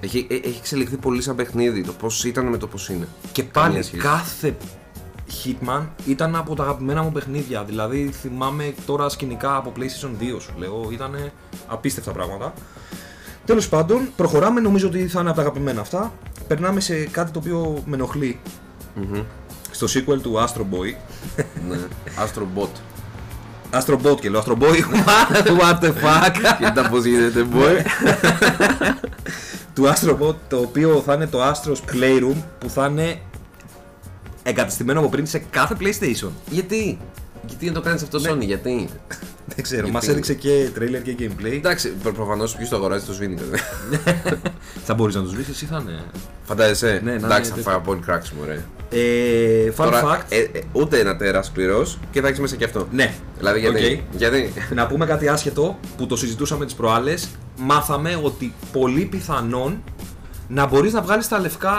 Έχει, 0.00 0.26
ε, 0.30 0.34
έχει 0.34 0.56
εξελιχθεί 0.58 0.96
πολύ 0.96 1.22
σαν 1.22 1.36
παιχνίδι 1.36 1.82
το 1.84 1.92
πώς 1.92 2.24
ήταν 2.24 2.46
με 2.46 2.56
το 2.56 2.66
πώς 2.66 2.88
είναι. 2.88 3.06
και 3.32 3.42
Καμία 3.42 3.70
πάλι 3.70 3.82
σχέση. 3.84 4.02
κάθε 4.02 4.56
Hitman 5.44 5.82
ήταν 6.06 6.36
από 6.36 6.54
τα 6.54 6.62
αγαπημένα 6.62 7.02
μου 7.02 7.12
παιχνίδια. 7.12 7.64
Δηλαδή 7.64 8.10
θυμάμαι 8.20 8.74
τώρα 8.86 9.08
σκηνικά 9.08 9.56
από 9.56 9.72
PlayStation 9.76 10.22
2 10.36 10.40
σου 10.40 10.52
λέω. 10.56 10.88
Ήταν 10.92 11.30
απίστευτα 11.66 12.12
πράγματα. 12.12 12.52
Τέλος 13.44 13.68
πάντων, 13.68 14.08
προχωράμε. 14.16 14.60
Νομίζω 14.60 14.86
ότι 14.88 15.06
θα 15.08 15.20
είναι 15.20 15.28
από 15.28 15.38
τα 15.38 15.44
αγαπημένα 15.44 15.80
αυτά. 15.80 16.12
Περνάμε 16.48 16.80
σε 16.80 16.94
κάτι 16.94 17.30
το 17.30 17.38
οποίο 17.38 17.82
με 17.86 17.94
ενοχλεί. 17.96 18.40
Στο 19.70 19.86
sequel 19.86 20.20
του 20.22 20.34
Astro 20.46 20.60
Boy. 20.60 20.94
ναι. 21.68 21.76
Astro 22.24 22.42
Bot. 22.58 22.68
Astro 23.80 23.96
Bot 24.02 24.20
και 24.20 24.30
λέω 24.30 24.42
Astro 24.46 24.62
Boy. 24.62 24.76
What 25.60 25.78
the 25.80 25.86
fuck; 25.88 26.34
Κοίτα 26.58 26.88
πώς 26.90 27.04
γίνεται, 27.04 27.46
boy. 27.54 27.84
του 29.74 29.84
Astro 29.86 30.18
Bot 30.18 30.34
το 30.48 30.56
οποίο 30.56 31.02
θα 31.06 31.14
είναι 31.14 31.26
το 31.26 31.38
Astro's 31.50 31.94
Playroom 31.94 32.36
που 32.58 32.68
θα 32.70 32.86
είναι 32.86 33.20
εγκαταστημένο 34.50 35.00
από 35.00 35.08
πριν 35.08 35.26
σε 35.26 35.38
κάθε 35.50 35.76
PlayStation. 35.80 36.28
γιατί, 36.50 36.98
γιατί 37.48 37.66
να 37.66 37.72
το 37.72 37.80
κάνεις 37.80 38.02
αυτό 38.02 38.18
Sony, 38.18 38.40
γιατί; 38.40 38.88
Δεν 39.54 39.62
ξέρω, 39.62 39.80
Γιατί; 39.80 39.90
μας 39.92 40.08
έδειξε 40.08 40.34
και 40.34 40.68
trailer 40.78 41.00
και 41.02 41.16
gameplay. 41.18 41.52
Εντάξει, 41.52 41.88
προ- 42.02 42.14
προφανώς 42.14 42.56
ποιος 42.56 42.68
το 42.68 42.76
αγοράζει 42.76 43.04
το 43.06 43.12
σβήνει. 43.12 43.34
βέβαια. 43.34 43.60
θα 44.86 44.94
μπορείς 44.94 45.14
να 45.14 45.22
τους 45.22 45.32
βρει, 45.34 45.44
εσύ 45.50 45.64
θα 45.66 45.78
είναι; 45.82 46.00
Φαντάζεσαι; 46.44 47.00
Ναι, 47.04 47.10
να 47.10 47.26
Εντάξει, 47.26 47.50
είναι 47.50 47.56
θα 47.62 47.64
φάει 47.70 47.74
από 47.74 47.84
πολύ 47.84 48.00
κράξιμο, 48.00 48.40
ρε. 48.44 48.64
Ε, 48.92 49.70
fun 49.70 49.84
Τώρα, 49.84 50.02
fact. 50.04 50.24
ε, 50.28 50.38
ε, 50.38 50.48
ούτε 50.72 50.98
ένα 50.98 51.16
τέρα 51.16 51.44
πληρώ 51.54 51.86
και 52.10 52.20
θα 52.20 52.26
έχεις 52.28 52.40
μέσα 52.40 52.56
και 52.56 52.64
αυτό. 52.64 52.86
ναι. 52.90 53.14
Δηλαδή 53.38 53.60
γιατί; 53.60 54.04
Οκ. 54.12 54.18
γιατί; 54.18 54.52
Να 54.74 54.86
πούμε 54.86 55.06
κάτι 55.06 55.28
άσχετο 55.28 55.78
που 55.96 56.06
το 56.06 56.16
συζητούσαμε 56.16 56.64
τις 56.64 56.74
προάλλες. 56.74 57.28
Μάθαμε 57.58 58.20
ότι 58.22 58.54
πολύ 58.72 59.04
πιθανόν 59.04 59.82
να 60.52 60.66
μπορείς 60.66 60.92
να 60.92 61.02
βγάλεις 61.02 61.28
τα 61.28 61.38
λευκά 61.38 61.72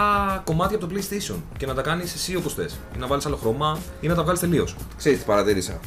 κομμάτια 0.44 0.76
από 0.76 0.86
το 0.86 0.94
PlayStation 0.94 1.34
και 1.56 1.66
να 1.66 1.74
τα 1.74 1.82
κάνεις 1.82 2.14
εσύ 2.14 2.36
όπως 2.36 2.54
θες. 2.54 2.78
Ή 2.96 2.98
να 2.98 3.06
βάλεις 3.06 3.26
άλλο 3.26 3.36
χρώμα 3.36 3.78
ή 4.00 4.06
να 4.06 4.14
τα 4.14 4.22
βγάλεις 4.22 4.40
τελείως. 4.40 4.76
Ξέρεις 4.96 5.18
τι 5.18 5.24
παρατήρησα. 5.24 5.80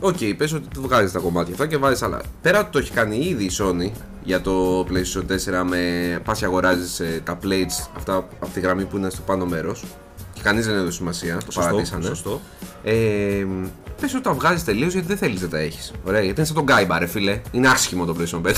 Οκ, 0.00 0.16
πες 0.36 0.52
ότι 0.52 0.68
του 0.68 0.82
βγάζεις 0.82 1.12
τα 1.12 1.18
κομμάτια 1.18 1.52
αυτά 1.52 1.66
και 1.66 1.76
βάζεις 1.76 2.02
άλλα. 2.02 2.20
Πέρα 2.42 2.60
ότι 2.60 2.68
το 2.70 2.78
έχει 2.78 2.90
κάνει 2.90 3.16
ήδη 3.16 3.44
η 3.44 3.50
Sony 3.58 3.90
για 4.24 4.40
το 4.40 4.80
PlayStation 4.80 5.60
4 5.60 5.64
με 5.68 5.80
πας 6.24 6.38
και 6.38 6.44
αγοράζεις 6.44 7.00
ε, 7.00 7.20
τα 7.24 7.38
plates 7.42 7.88
αυτά 7.96 8.14
από 8.16 8.48
τη 8.54 8.60
γραμμή 8.60 8.84
που 8.84 8.96
είναι 8.96 9.10
στο 9.10 9.22
πάνω 9.26 9.44
μέρος 9.46 9.84
και 10.32 10.40
κανείς 10.42 10.66
δεν 10.66 10.76
έδωσε 10.76 10.96
σημασία, 10.96 11.34
το 11.34 11.40
Σωστό, 11.52 11.60
παρατήσανε. 11.60 12.04
σωστό. 12.04 12.40
Ε, 12.82 12.92
πες 14.00 14.14
ότι 14.14 14.22
τα 14.22 14.32
βγάζεις 14.32 14.64
τελείως 14.64 14.92
γιατί 14.92 15.06
δεν 15.08 15.16
θέλεις 15.16 15.40
να 15.40 15.48
τα 15.48 15.58
έχεις. 15.58 15.92
Ωραία, 16.04 16.20
γιατί 16.20 16.40
είναι 16.40 16.48
σαν 16.48 16.56
τον 16.56 16.66
Kaiba 16.68 16.96
ρε 16.98 17.06
φίλε. 17.06 17.40
Είναι 17.50 17.68
άσχημο 17.68 18.04
το 18.04 18.16
PlayStation 18.18 18.40
5. 18.46 18.52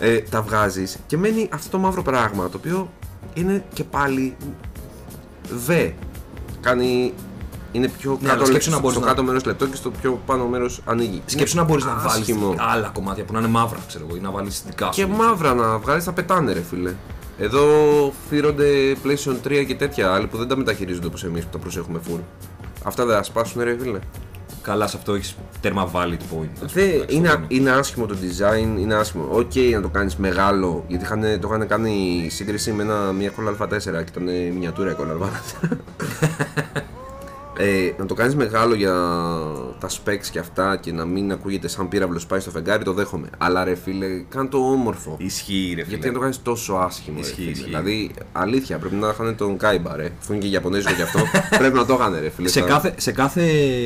ε, 0.00 0.18
τα 0.20 0.42
βγάζεις 0.42 0.96
και 1.06 1.16
μένει 1.16 1.48
αυτό 1.52 1.70
το 1.70 1.78
μαύρο 1.78 2.02
πράγμα 2.02 2.48
το 2.48 2.56
οποίο 2.56 2.90
είναι 3.34 3.64
και 3.74 3.84
πάλι 3.84 4.36
δε. 5.66 5.88
Κάνει. 6.60 7.12
Είναι 7.72 7.88
πιο 7.88 8.10
Ναι, 8.20 8.28
κάτω, 8.28 8.36
αλλά 8.36 8.44
σκέψου 8.46 8.68
να 8.70 8.74
στο, 8.74 8.80
μπορείς 8.82 8.96
στο 8.96 9.06
να- 9.06 9.10
κάτω 9.12 9.22
μέρος 9.24 9.44
λεπτό 9.44 9.66
και 9.66 9.76
στο 9.76 9.90
πιο 9.90 10.20
πάνω 10.26 10.46
μέρος 10.46 10.80
ανοίγει. 10.84 11.22
Σκέψου 11.26 11.56
να 11.56 11.64
μπορείς 11.64 11.84
να 11.84 11.94
βάλεις 11.94 12.20
άσχημο. 12.20 12.54
άλλα 12.58 12.88
κομμάτια 12.94 13.24
που 13.24 13.32
να 13.32 13.38
είναι 13.38 13.48
μαύρα, 13.48 13.78
ξέρω 13.88 14.04
εγώ, 14.08 14.16
ή 14.16 14.20
να 14.20 14.30
βάλεις 14.30 14.62
δικά 14.66 14.84
σου. 14.86 14.92
Και 14.92 15.06
μαύρα 15.06 15.54
να 15.54 15.78
βγάλεις 15.78 16.04
τα 16.04 16.12
πετάνε, 16.12 16.52
ρε 16.52 16.62
φίλε. 16.62 16.94
Εδώ 17.38 17.62
φθείρονται 18.28 18.96
PlayStation 19.04 19.34
3 19.44 19.64
και 19.64 19.74
τέτοια 19.74 20.12
άλλοι 20.12 20.26
που 20.26 20.36
δεν 20.36 20.48
τα 20.48 20.56
μεταχειρίζονται 20.56 21.06
όπως 21.06 21.24
εμείς 21.24 21.42
που 21.44 21.50
τα 21.52 21.58
προσέχουμε 21.58 22.00
full. 22.08 22.20
Αυτά 22.84 23.04
δεν 23.06 23.16
θα 23.16 23.22
σπάσουν, 23.22 23.62
ρε 23.62 23.76
φίλε. 23.80 23.98
Καλά, 24.64 24.86
σε 24.86 24.96
αυτό 24.96 25.14
έχεις 25.14 25.36
τέρμα 25.60 25.90
valid 25.94 26.12
point. 26.12 26.48
ας 26.64 26.72
Δε, 26.72 26.82
πούμε, 26.82 26.94
εντάξει, 26.94 27.16
είναι, 27.16 27.28
το 27.28 27.34
κάνω. 27.34 27.46
είναι 27.48 27.70
άσχημο 27.70 28.06
το 28.06 28.16
design, 28.20 28.78
είναι 28.80 28.94
άσχημο. 28.94 29.28
Οκ, 29.30 29.54
να 29.74 29.80
το 29.80 29.88
κάνεις 29.88 30.16
μεγάλο, 30.16 30.84
γιατί 30.88 31.04
είχαν, 31.04 31.20
το 31.40 31.48
είχαν 31.48 31.66
κάνει 31.66 32.26
σύγκριση 32.30 32.72
με 32.72 32.82
ένα, 32.82 33.12
μια 33.12 33.30
κόλλα 33.30 33.56
Α4 33.60 33.78
και 33.78 33.88
ήταν 33.88 34.24
μινιατούρα 34.24 34.90
η 34.90 34.94
κόλλα 34.94 35.14
Α4. 35.20 35.68
Ε, 37.58 37.90
να 37.98 38.06
το 38.06 38.14
κάνεις 38.14 38.34
μεγάλο 38.34 38.74
για 38.74 38.92
τα 39.80 39.88
specs 39.88 40.26
και 40.30 40.38
αυτά 40.38 40.76
και 40.76 40.92
να 40.92 41.04
μην 41.04 41.32
ακούγεται 41.32 41.68
σαν 41.68 41.88
πύραυλος 41.88 42.26
πάει 42.26 42.40
στο 42.40 42.50
φεγγάρι, 42.50 42.84
το 42.84 42.92
δέχομαι. 42.92 43.28
Αλλά 43.38 43.64
ρε 43.64 43.74
φίλε, 43.74 44.06
κάνε 44.28 44.48
το 44.48 44.58
όμορφο. 44.58 45.16
Ισχύει, 45.18 45.72
ρε 45.76 45.82
φίλε. 45.82 45.86
Γιατί 45.88 46.06
να 46.06 46.12
το 46.12 46.18
κάνεις 46.20 46.42
τόσο 46.42 46.72
άσχημο. 46.74 47.16
ρε 47.20 47.22
Ισχύει, 47.26 47.34
φίλε. 47.40 47.50
ισχύει. 47.50 47.64
Δηλαδή, 47.64 48.10
αλήθεια, 48.32 48.78
πρέπει 48.78 48.94
να 48.94 49.08
είχαν 49.08 49.36
τον 49.36 49.56
Κάιμπα, 49.56 49.96
ρε. 49.96 50.10
Αφού 50.20 50.32
είναι 50.32 50.42
και 50.42 50.48
Ιαπωνέζικο 50.48 50.92
κι 50.94 51.02
αυτό, 51.02 51.18
πρέπει 51.58 51.76
να 51.76 51.86
το 51.86 51.94
είχαν, 51.94 52.16
ρε 52.20 52.28
φίλε. 52.30 52.48
σε, 52.48 52.58
Στα- 52.58 52.68
κάθε, 52.68 52.94
σε 52.96 53.12
κάθε 53.12 53.42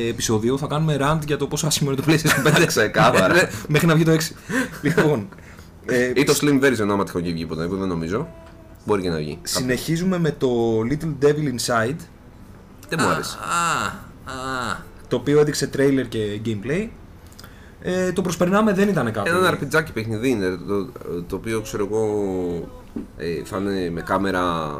επεισόδιο 0.09 0.57
θα 0.57 0.67
κάνουμε 0.67 0.97
rant 1.01 1.19
για 1.25 1.37
το 1.37 1.47
πόσο 1.47 1.67
άσχημο 1.67 1.91
είναι 1.91 2.01
το 2.01 2.05
PlayStation 2.07 2.61
5. 2.61 2.63
Ξεκάθαρα. 2.67 3.41
Ε, 3.41 3.49
Μέχρι 3.67 3.87
να 3.87 3.95
βγει 3.95 4.03
το 4.03 4.11
6. 4.11 4.17
λοιπόν, 4.81 5.27
ε, 5.85 6.11
Ή 6.19 6.23
το 6.23 6.37
Slim 6.41 6.63
version, 6.63 6.87
άμα 6.89 7.03
τυχόν 7.03 7.23
και 7.23 7.31
βγει 7.31 7.45
ποτέ, 7.45 7.65
που 7.65 7.75
δεν 7.77 7.87
νομίζω. 7.87 8.27
Μπορεί 8.85 9.01
και 9.01 9.09
να 9.09 9.17
βγει. 9.17 9.39
συνεχίζουμε 9.43 10.19
με 10.19 10.31
το 10.31 10.47
Little 10.89 11.25
Devil 11.25 11.53
Inside. 11.55 11.95
Δεν 12.89 12.99
μου 13.01 13.07
άρεσε. 13.07 13.37
Α, 13.37 13.85
α, 14.31 14.77
το 15.07 15.15
οποίο 15.15 15.39
έδειξε 15.39 15.67
τρέιλερ 15.67 16.07
και 16.07 16.41
gameplay. 16.45 16.87
Ε, 17.81 18.11
το 18.11 18.21
προσπερνάμε 18.21 18.73
δεν 18.73 18.87
ήταν 18.87 19.11
κάτι. 19.11 19.29
Ένα 19.29 19.47
αρπιτζάκι 19.47 19.91
παιχνιδί 19.91 20.29
είναι 20.29 20.57
το, 20.67 20.85
το 21.27 21.35
οποίο 21.35 21.61
ξέρω 21.61 21.87
εγώ 21.91 22.03
ε, 23.17 23.43
θα 23.43 23.57
είναι 23.57 23.89
με 23.89 24.01
κάμερα 24.01 24.73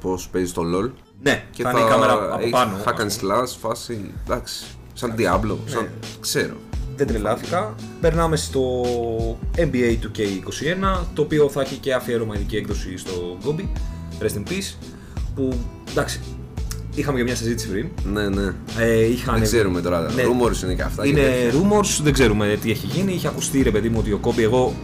πώς 0.00 0.28
παίζει 0.28 0.48
στο 0.48 0.62
LOL. 0.62 0.90
Ναι, 1.22 1.44
θα 1.56 1.70
είναι 1.70 1.80
η 1.80 1.88
κάμερα 1.88 2.12
από 2.12 2.38
έχει 2.40 2.50
πάνω. 2.50 2.76
Hack 2.84 3.00
and 3.00 3.04
slash, 3.04 3.56
φάση. 3.60 4.12
Εντάξει. 4.24 4.64
Σαν 4.92 5.14
Diablo. 5.18 5.56
Σαν, 5.64 5.88
ξέρω. 6.20 6.54
Δεν 6.96 7.06
τρελάθηκα. 7.06 7.74
Περνάμε 8.00 8.36
στο 8.36 8.82
NBA 9.56 9.96
2K21, 10.02 11.04
το 11.14 11.22
οποίο 11.22 11.48
θα 11.48 11.60
έχει 11.60 11.76
και 11.76 11.94
αφιέρωμα 11.94 12.34
ειδική 12.34 12.56
έκδοση 12.56 12.96
στο 12.96 13.38
Gobi. 13.44 13.68
Rest 14.22 14.36
in 14.36 14.50
peace. 14.50 14.74
Που 15.34 15.58
εντάξει, 15.90 16.20
είχαμε 16.94 17.18
και 17.18 17.24
μια 17.24 17.36
συζήτηση 17.36 17.68
πριν. 17.68 17.86
Ναι, 18.12 18.28
ναι. 18.28 18.52
Ε, 18.78 19.04
είχαν... 19.04 19.34
Δεν 19.34 19.42
ξέρουμε 19.42 19.80
τώρα. 19.80 20.00
Ναι. 20.00 20.22
Rumors 20.22 20.62
είναι 20.64 20.74
και 20.74 20.82
αυτά. 20.82 21.02
και 21.02 21.08
Είναι 21.08 21.20
τέτοια. 21.20 21.60
rumors, 21.60 22.00
δεν 22.02 22.12
ξέρουμε 22.12 22.58
τι 22.62 22.70
έχει 22.70 22.86
γίνει. 22.86 23.12
Είχε 23.12 23.28
ακουστεί 23.28 23.62
ρε 23.62 23.70
παιδί 23.70 23.88
μου 23.88 23.96
ότι 24.00 24.12
ο 24.12 24.20
Kobe, 24.22 24.38
εγώ 24.42 24.74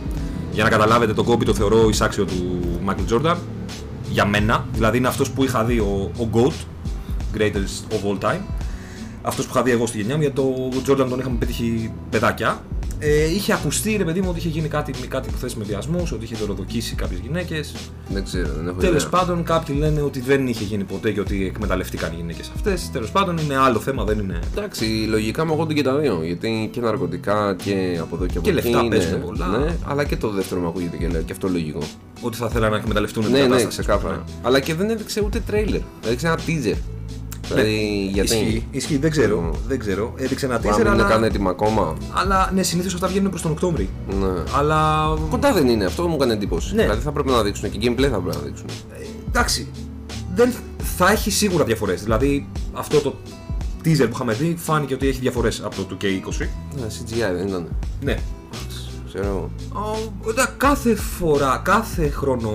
για 0.52 0.64
να 0.64 0.70
καταλάβετε, 0.70 1.14
τον 1.14 1.26
Kobe 1.26 1.44
το 1.44 1.54
θεωρώ 1.54 1.88
εισάξιο 1.88 2.24
του 2.24 2.60
Michael 2.86 3.12
Jordan. 3.14 3.36
Για 4.10 4.24
μένα. 4.26 4.66
Δηλαδή 4.72 4.96
είναι 4.98 5.08
αυτός 5.08 5.30
που 5.30 5.44
είχα 5.44 5.64
δει 5.64 5.78
ο, 5.78 6.10
ο 6.18 6.28
GOAT, 6.32 6.52
greatest 7.38 7.92
of 7.94 8.10
all 8.10 8.24
time. 8.30 8.40
Αυτός 9.22 9.44
που 9.44 9.50
είχα 9.54 9.62
δει 9.62 9.70
εγώ 9.70 9.86
στη 9.86 9.96
γενιά 9.98 10.14
μου, 10.16 10.20
γιατί 10.22 10.34
τον 10.36 10.82
Jordan 10.86 11.08
τον 11.08 11.18
είχαμε 11.18 11.36
πετύχει 11.38 11.92
παιδάκια. 12.10 12.62
Ε, 13.00 13.24
είχε 13.34 13.52
ακουστεί 13.52 13.96
ρε 13.96 14.04
παιδί 14.04 14.20
μου 14.20 14.26
ότι 14.30 14.38
είχε 14.38 14.48
γίνει 14.48 14.68
κάτι, 14.68 14.92
κάτι 15.08 15.28
υποθέσει 15.28 15.56
με 15.58 15.64
βιασμού, 15.64 16.08
ότι 16.12 16.24
είχε 16.24 16.34
δωροδοκίσει 16.36 16.94
κάποιες 16.94 17.20
γυναίκες. 17.20 17.74
Δεν 18.08 18.24
ξέρω, 18.24 18.48
δεν 18.56 18.68
έχω 18.68 18.80
Τέλος 18.80 19.02
ιδέα. 19.04 19.20
πάντων, 19.20 19.42
κάποιοι 19.42 19.76
λένε 19.78 20.00
ότι 20.02 20.20
δεν 20.20 20.46
είχε 20.46 20.64
γίνει 20.64 20.84
ποτέ 20.84 21.12
και 21.12 21.20
ότι 21.20 21.46
εκμεταλλευτήκαν 21.46 22.12
οι 22.12 22.16
γυναίκες 22.16 22.50
αυτές. 22.54 22.90
Τέλος 22.92 23.10
πάντων, 23.10 23.36
είναι 23.38 23.56
άλλο 23.56 23.78
θέμα, 23.78 24.04
δεν 24.04 24.18
είναι. 24.18 24.38
Εντάξει, 24.56 24.84
λογικά 25.08 25.44
μου 25.44 25.50
ακούγονται 25.52 25.74
και 25.74 25.82
τα 25.82 25.96
δύο. 25.96 26.20
Γιατί 26.24 26.68
και 26.72 26.80
ναρκωτικά 26.80 27.54
και 27.64 27.98
από 28.00 28.16
εδώ 28.16 28.26
και 28.26 28.38
από 28.38 28.50
Και 28.50 28.50
εκεί. 28.56 28.62
λεφτά 28.68 28.82
είναι, 28.84 28.96
παίζουν 28.96 29.20
πολλά. 29.22 29.46
Ναι, 29.46 29.76
αλλά 29.86 30.04
και 30.04 30.16
το 30.16 30.28
δεύτερο 30.30 30.60
μου 30.60 30.68
ακούγεται 30.68 30.96
και, 30.96 31.08
λέω, 31.08 31.22
και 31.22 31.32
αυτό 31.32 31.48
λογικό. 31.48 31.80
Ότι 32.20 32.36
θα 32.36 32.48
θέλανε 32.48 32.70
να 32.70 32.76
εκμεταλλευτούν 32.80 33.22
την 33.22 33.32
Ναι, 33.32 33.38
ναι, 33.38 33.44
κατάσταση. 33.44 33.80
ξεκάθαρα. 33.82 34.24
Αλλά 34.42 34.60
και 34.60 34.74
δεν 34.74 34.90
έδειξε 34.90 35.22
ούτε 35.24 35.40
τρέιλερ. 35.46 35.80
Έδειξε 36.06 36.26
ένα 36.26 36.38
teaser. 36.46 36.76
Δηλαδή, 37.48 38.10
γιατί; 38.12 38.36
Ισχύει, 38.36 38.66
ισχύει, 38.70 38.96
δεν 38.96 39.10
ξέρω. 39.10 39.50
Δεν 39.66 39.78
ξέρω. 39.78 40.12
Έδειξε 40.16 40.46
ένα 40.46 40.58
Μπορεί 40.58 40.68
teaser, 40.74 40.78
να 40.78 40.84
μην 40.84 40.92
είναι 40.92 41.02
αλλά, 41.02 41.12
καν 41.12 41.24
έτοιμα 41.24 41.50
ακόμα. 41.50 41.96
αλλά 42.12 42.50
ναι, 42.54 42.62
συνήθως 42.62 42.94
αυτά 42.94 43.06
βγαίνουν 43.06 43.30
προς 43.30 43.42
τον 43.42 43.50
Οκτώβρη. 43.50 43.88
Ναι. 44.20 44.42
Αλλά. 44.56 45.08
Κοντά 45.30 45.52
δεν 45.52 45.68
είναι, 45.68 45.84
αυτό 45.84 46.08
μου 46.08 46.14
έκανε 46.14 46.32
εντύπωση. 46.32 46.74
Ναι. 46.74 46.82
Δηλαδή 46.82 47.00
θα 47.02 47.12
πρέπει 47.12 47.28
να 47.30 47.42
δείξουν 47.42 47.70
και 47.70 47.78
gameplay 47.82 48.08
θα 48.10 48.20
πρέπει 48.20 48.36
να 48.36 48.42
δείξουν. 48.42 48.66
ε, 48.68 49.04
εντάξει. 49.28 49.68
Δεν 50.34 50.52
θα 50.96 51.10
έχει 51.10 51.30
σίγουρα 51.30 51.64
διαφορές. 51.64 52.02
Δηλαδή, 52.02 52.48
αυτό 52.72 53.00
το 53.00 53.14
teaser 53.84 54.04
που 54.04 54.10
είχαμε 54.12 54.32
δει 54.32 54.56
φάνηκε 54.58 54.94
ότι 54.94 55.08
έχει 55.08 55.20
διαφορές 55.20 55.62
από 55.64 55.74
το 55.76 55.96
2K20. 56.00 56.46
Ναι, 56.76 56.86
CGI 56.86 57.34
δεν 57.36 57.46
ήταν. 57.48 57.68
Ναι. 58.04 58.18
Ξέρω 59.08 59.26
εγώ. 59.26 59.50
Ο, 60.24 60.30
εντάξει, 60.30 60.52
κάθε 60.56 60.94
φορά, 60.94 61.60
κάθε 61.64 62.08
χρόνο 62.08 62.50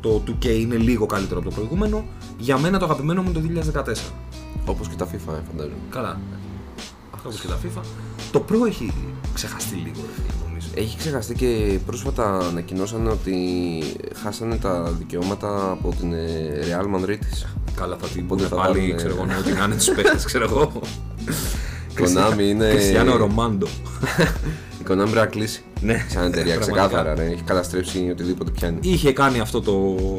το 0.00 0.22
2K 0.26 0.44
είναι 0.46 0.76
λίγο 0.76 1.06
καλύτερο 1.06 1.40
από 1.40 1.48
το 1.48 1.54
προηγούμενο. 1.54 2.04
Για 2.38 2.58
μένα 2.58 2.78
το 2.78 2.84
αγαπημένο 2.84 3.22
μου 3.22 3.32
είναι 3.44 3.60
το 3.60 3.70
2014. 3.84 3.94
Όπως 4.66 4.88
και 4.88 4.94
τα 4.96 5.06
FIFA, 5.06 5.32
ε, 5.34 5.40
φαντάζομαι. 5.50 5.74
Καλά. 5.90 6.20
Αυτό 7.14 7.28
όπως 7.28 7.40
και 7.40 7.46
τα 7.48 7.58
FIFA. 7.64 7.82
Το 8.32 8.44
Pro 8.48 8.66
έχει 8.66 8.92
ξεχαστεί 9.34 9.74
λίγο, 9.74 10.00
ρε 10.06 10.12
φίλε, 10.14 10.46
νομίζω. 10.48 10.66
Έχει 10.74 10.96
ξεχαστεί 10.96 11.34
και 11.34 11.78
πρόσφατα 11.86 12.38
ανακοινώσαν 12.38 13.06
ότι 13.06 13.36
χάσανε 14.22 14.56
τα 14.56 14.82
δικαιώματα 14.82 15.70
από 15.70 15.94
την 16.00 16.12
ε, 16.12 16.50
Real 16.62 16.96
Madrid. 16.96 17.18
Καλά, 17.76 17.96
θα 18.00 18.06
την 18.06 18.26
Πότε 18.26 18.42
πούνε 18.42 18.54
θα 18.56 18.56
πάλι, 18.66 18.74
βάλουνε- 18.78 18.96
ξέρω 18.96 19.14
εγώ, 19.14 19.24
ναι, 19.24 19.36
ότι 19.36 19.52
να 19.52 19.64
είναι 19.64 19.74
τους 19.76 19.88
παίκτες, 19.90 20.24
ξέρω 20.24 20.44
εγώ. 20.44 20.72
Konami 21.98 22.40
είναι. 22.40 22.68
Κριστιανό 22.70 23.16
Ρομάντο. 23.16 23.66
Η 24.88 24.90
Konami 24.92 24.96
πρέπει 24.96 25.14
να 25.16 25.26
κλείσει. 25.26 25.62
Ναι, 25.80 26.06
Σαν 26.08 26.24
εταιρεία, 26.26 26.54
πραγματικά. 26.54 26.86
ξεκάθαρα. 26.86 27.14
Ρε. 27.14 27.24
Έχει 27.24 27.42
καταστρέψει 27.42 28.08
οτιδήποτε 28.10 28.50
πιάνει. 28.50 28.78
Είχε 28.82 29.12
κάνει 29.12 29.40
αυτό 29.40 29.60
το, 29.60 29.72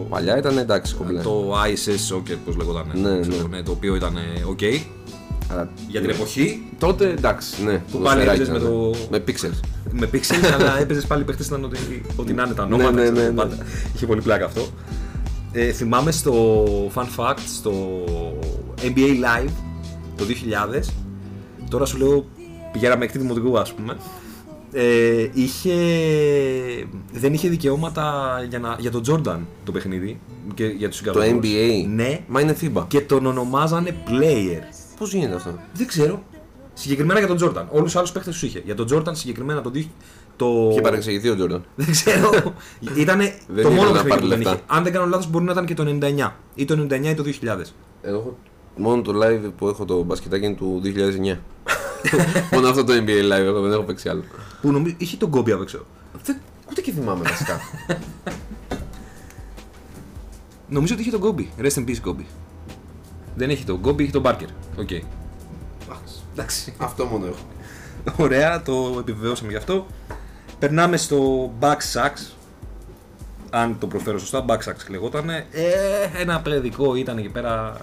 Παλιά 0.10 0.38
ήταν 0.38 0.58
εντάξει 0.58 0.96
κομπλέ. 0.96 1.22
το 1.22 1.54
ISS 1.66 2.16
Soccer, 2.16 2.36
πώς 2.46 2.56
λεγόταν, 2.56 2.86
Ναι, 2.94 3.20
ξέρω, 3.20 3.48
ναι. 3.48 3.58
ναι, 3.58 3.64
το 3.64 3.72
οποίο 3.72 3.96
ήταν 3.96 4.18
ok 4.58 4.82
Αλλά 5.52 5.70
για 5.88 6.02
την 6.02 6.10
εποχή, 6.10 6.64
τότε 6.78 7.10
εντάξει, 7.10 7.64
ναι. 7.64 7.72
Που 7.92 7.98
πάλι 8.00 8.24
ποδοσφαιράκι 8.26 8.42
έπαιζες 8.42 8.50
με 8.50 8.58
ήταν. 8.58 8.70
το- 8.70 9.08
Με 9.12 9.24
pixels. 9.28 9.60
με 9.92 10.10
pixels, 10.14 10.52
αλλά 10.60 10.80
έπαιζες 10.80 11.06
πάλι 11.06 11.24
παίχτες 11.24 11.46
ήταν 11.48 11.64
ότι, 11.64 11.78
ότι 12.16 12.34
να 12.34 12.44
είναι 12.44 12.54
τα 12.54 12.66
Ναι, 12.68 12.74
ονόματα, 12.74 12.96
ναι, 12.96 13.02
ξέρω, 13.02 13.16
ναι, 13.18 13.24
ναι. 13.28 13.36
πάντα. 13.36 13.58
Είχε 13.96 14.06
πολύ 14.06 14.22
πλάκα 14.22 14.46
αυτό. 14.46 14.68
Ε, 15.52 15.72
θυμάμαι 15.72 16.12
στο 16.12 16.66
Fun 16.94 17.06
Fact, 17.18 17.38
στο 17.58 17.74
NBA 18.82 19.44
Live 19.46 19.50
το 20.18 20.24
2000, 20.26 20.90
τώρα 21.70 21.86
σου 21.86 21.98
λέω 21.98 22.26
πηγαίναμε 22.72 23.04
εκ 23.06 23.12
τη 23.12 23.18
δημοτικού 23.18 23.60
ας 23.60 23.74
πούμε, 23.74 23.98
ε, 24.72 25.28
είχε, 25.34 25.74
δεν 27.12 27.34
είχε 27.34 27.50
δικαιώματα 27.50 28.36
για, 28.50 28.60
να, 28.60 28.76
για 28.80 28.92
τον 28.92 29.02
Jordan 29.08 29.40
το 29.64 29.72
παιχνίδι 29.72 30.20
και 30.54 30.66
για 30.66 30.90
τους 30.90 31.02
Το 31.02 31.12
συγκατοφόρους. 31.12 31.50
NBA. 31.52 31.86
Ναι, 31.88 32.20
Μα 32.28 32.42
είναι 32.42 32.56
FIBA. 32.62 32.86
και 32.88 33.02
τον 33.02 33.26
ονομάζανε 33.26 33.96
player. 34.08 34.62
Πώς 34.98 35.14
γίνεται 35.14 35.36
αυτό; 35.36 35.54
Δεν 35.74 35.88
ξέρω. 35.88 36.24
Συγκεκριμένα 36.74 37.20
για 37.20 37.28
τον 37.28 37.38
Jordan. 37.42 37.64
Όλους 37.70 37.84
τους 37.86 37.96
άλλους 37.96 38.12
παίχτε 38.12 38.30
τους 38.30 38.44
είχε. 38.44 38.62
Για 38.66 38.76
τον 38.76 38.88
Jordan 38.94 39.12
συγκεκριμένα 39.12 39.62
το. 39.62 39.70
δι- 39.70 39.90
το... 40.36 40.68
Είχε 40.72 40.82
παρεξηγηθεί 40.82 41.30
ο 41.30 41.36
Τζόρνταν. 41.36 41.66
Δεν 41.76 41.92
ξέρω. 41.92 42.30
Ήτανε 42.96 43.34
Δεν 43.48 43.64
το 43.64 43.70
ήθελε 43.70 43.76
μόνο 43.76 43.88
να 43.90 44.04
παιχνίδι 44.04 44.10
πάρει 44.10 44.22
που 44.22 44.28
δεν 44.28 44.38
λεφτά. 44.38 44.54
είχε. 44.54 44.64
Αν 44.68 44.84
δεν 44.84 44.94
κάνω 44.94 45.06
λάθος, 45.06 45.30
μπορεί 45.30 45.46
να 45.46 45.52
ήταν 45.52 45.66
και 45.66 45.74
το 45.74 45.98
99 46.02 46.32
ή 46.56 46.66
το 46.66 46.88
99 46.92 47.04
ή 47.06 47.14
το 47.14 47.24
2000. 47.24 47.48
Εγώ 48.02 48.18
έχω 48.18 48.38
μόνο 48.78 49.02
το 49.02 49.14
live 49.24 49.52
που 49.58 49.68
έχω 49.68 49.86
το 49.86 50.04
μπασκετάκι 50.04 50.46
είναι 50.46 50.56
του 50.56 50.82
2009. 50.86 50.88
μόνο 52.52 52.68
αυτό 52.68 52.84
το 52.84 52.94
NBA 52.94 53.34
live 53.34 53.46
έχω, 53.46 53.62
δεν 53.62 53.72
έχω 53.72 53.82
παίξει 53.82 54.10
άλλο. 54.10 54.24
Που 54.62 54.72
νομίζω 54.72 54.96
είχε 54.98 55.18
τον 55.18 55.32
Kobe 55.34 55.52
απ' 55.52 55.62
έξω. 55.62 55.86
Δεν, 56.24 56.38
ούτε 56.70 56.82
και 56.82 56.92
θυμάμαι 56.92 57.24
βασικά. 57.24 57.60
Νομίζω 60.70 60.94
ότι 60.94 61.02
είχε 61.02 61.18
τον 61.18 61.22
Kobe. 61.22 61.64
Rest 61.64 61.74
in 61.74 61.86
peace 61.88 62.10
Kobe. 62.10 62.26
Δεν 63.36 63.50
έχει 63.50 63.64
τον 63.64 63.82
Kobe, 63.86 64.00
έχει 64.02 64.12
τον 64.12 64.24
Barker. 64.26 64.48
OK. 64.78 64.89
Εντάξει. 66.34 66.74
αυτό 66.78 67.06
μόνο 67.06 67.26
έχω. 67.26 67.48
Ωραία, 68.18 68.62
το 68.62 68.96
επιβεβαιώσαμε 69.00 69.52
γι' 69.52 69.58
αυτό. 69.58 69.86
Περνάμε 70.60 70.98
στο 70.98 71.52
Bugsnax. 71.60 72.34
Αν 73.50 73.80
το 73.80 73.88
προφέρω 73.88 74.20
σωστά, 74.20 74.46
Bugsnax 74.48 74.76
λεγότανε. 74.90 75.46
Ε, 75.52 76.22
ένα 76.22 76.42
παιδικό 76.42 76.96
ήταν 76.96 77.18
εκεί 77.18 77.30
πέρα. 77.30 77.78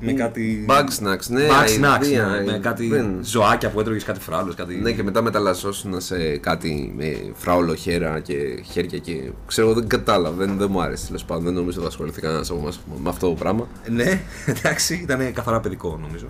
Με 0.00 0.12
κάτι. 0.12 0.66
Bugsnax, 0.68 1.26
ναι. 1.28 1.46
Bugsnax, 1.48 2.02
idea, 2.02 2.10
ναι, 2.10 2.44
με 2.44 2.52
ε, 2.54 2.58
κάτι 2.58 2.88
δεν- 2.88 3.18
ζωάκια 3.22 3.70
που 3.70 3.80
έτρωγες 3.80 4.04
κάτι 4.04 4.20
φράουλο. 4.20 4.54
Κάτι... 4.56 4.74
Ναι, 4.74 4.92
και 4.92 5.02
μετά 5.02 5.22
μεταλλασσόσουν 5.22 6.00
σε 6.00 6.36
κάτι 6.36 6.92
με 6.96 7.32
φράουλο 7.34 7.74
χέρα 7.74 8.20
και 8.20 8.34
χέρια 8.70 8.98
και. 8.98 9.30
ξέρω, 9.46 9.72
δεν 9.74 9.88
κατάλαβα, 9.88 10.36
δεν, 10.36 10.56
δεν 10.58 10.68
μου 10.70 10.80
άρεσε 10.80 11.06
τέλος 11.06 11.24
πάντων. 11.24 11.44
Δεν 11.44 11.52
νομίζω 11.54 11.70
ότι 11.72 11.80
θα 11.80 11.86
ασχοληθεί 11.86 12.20
κανένας 12.20 12.50
από 12.50 12.58
εμάς 12.58 12.80
με 13.02 13.08
αυτό 13.08 13.28
το 13.28 13.34
πράγμα. 13.34 13.68
Ναι, 13.90 14.20
εντάξει, 14.46 14.94
ήταν 14.94 15.32
καθαρά 15.32 15.60
παιδικό 15.60 15.98
νομίζω. 16.02 16.26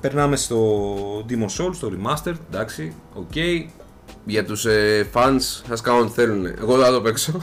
Περνάμε 0.00 0.36
στο 0.36 0.78
Demon 1.28 1.62
Souls, 1.64 1.74
στο 1.74 1.92
Remastered, 1.92 2.34
εντάξει, 2.52 2.92
οκ. 3.14 3.36
Για 4.24 4.44
τους 4.44 4.64
ε, 4.66 5.06
fans, 5.12 5.62
ας 5.70 5.80
κάνουν 5.80 6.02
ό,τι 6.02 6.12
θέλουν. 6.12 6.46
Εγώ 6.46 6.76
δεν 6.76 6.84
θα 6.84 6.92
το 6.92 7.00
παίξω. 7.00 7.40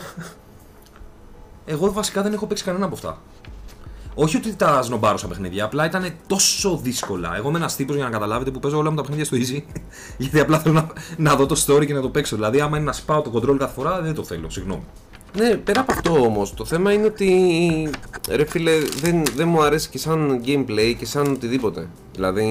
Εγώ 1.66 1.92
βασικά 1.92 2.22
δεν 2.22 2.34
έχω 2.34 2.46
παίξει 2.48 2.64
κανένα 2.64 2.86
από 2.86 2.96
αυτά. 2.96 3.22
Όχι 4.16 4.38
ότι 4.38 4.56
τα 4.56 4.82
σνομπάρω 4.82 5.18
στα 5.18 5.28
παιχνίδια, 5.28 5.64
απλά 5.66 5.86
ήταν 5.86 6.14
τόσο 6.28 6.80
δύσκολα. 6.84 7.36
Εγώ 7.36 7.50
είμαι 7.50 7.58
ένας 7.58 7.76
τύπος 7.76 7.96
για 7.96 8.06
να 8.06 8.12
καταλάβετε 8.12 8.52
που 8.52 8.60
παίζω 8.60 8.78
όλα 8.78 8.90
μου 8.90 8.96
τα 8.96 9.02
παιχνίδια 9.02 9.26
στο 9.26 9.38
easy. 9.38 9.62
γιατί 10.18 10.40
απλά 10.40 10.60
θέλω 10.60 10.74
να, 10.74 10.88
να 11.18 11.36
δω 11.36 11.46
το 11.46 11.64
story 11.68 11.86
και 11.86 11.94
να 11.94 12.02
το 12.02 12.10
παίξω. 12.10 12.36
Δηλαδή, 12.36 12.60
άμα 12.60 12.78
είναι 12.78 12.86
να 12.86 12.92
σπάω 12.92 13.22
το 13.22 13.32
control 13.36 13.58
κάθε 13.58 13.74
φορά, 13.74 14.02
δεν 14.02 14.14
το 14.14 14.24
θέλω, 14.24 14.50
συγγνώμη. 14.50 14.84
Ναι, 15.38 15.56
πέρα 15.56 15.80
από 15.80 15.92
αυτό 15.92 16.22
όμως, 16.22 16.54
το 16.54 16.66
θέμα 16.66 16.94
είναι 16.94 17.06
ότι. 17.06 17.90
ρε 18.30 18.46
φίλε, 18.46 18.72
δεν, 19.02 19.24
δεν 19.36 19.48
μου 19.48 19.62
αρέσει 19.64 19.90
και 19.90 19.98
σαν 19.98 20.42
gameplay 20.46 20.96
και 20.98 21.06
σαν 21.06 21.32
οτιδήποτε. 21.32 21.88
Δηλαδή. 22.14 22.44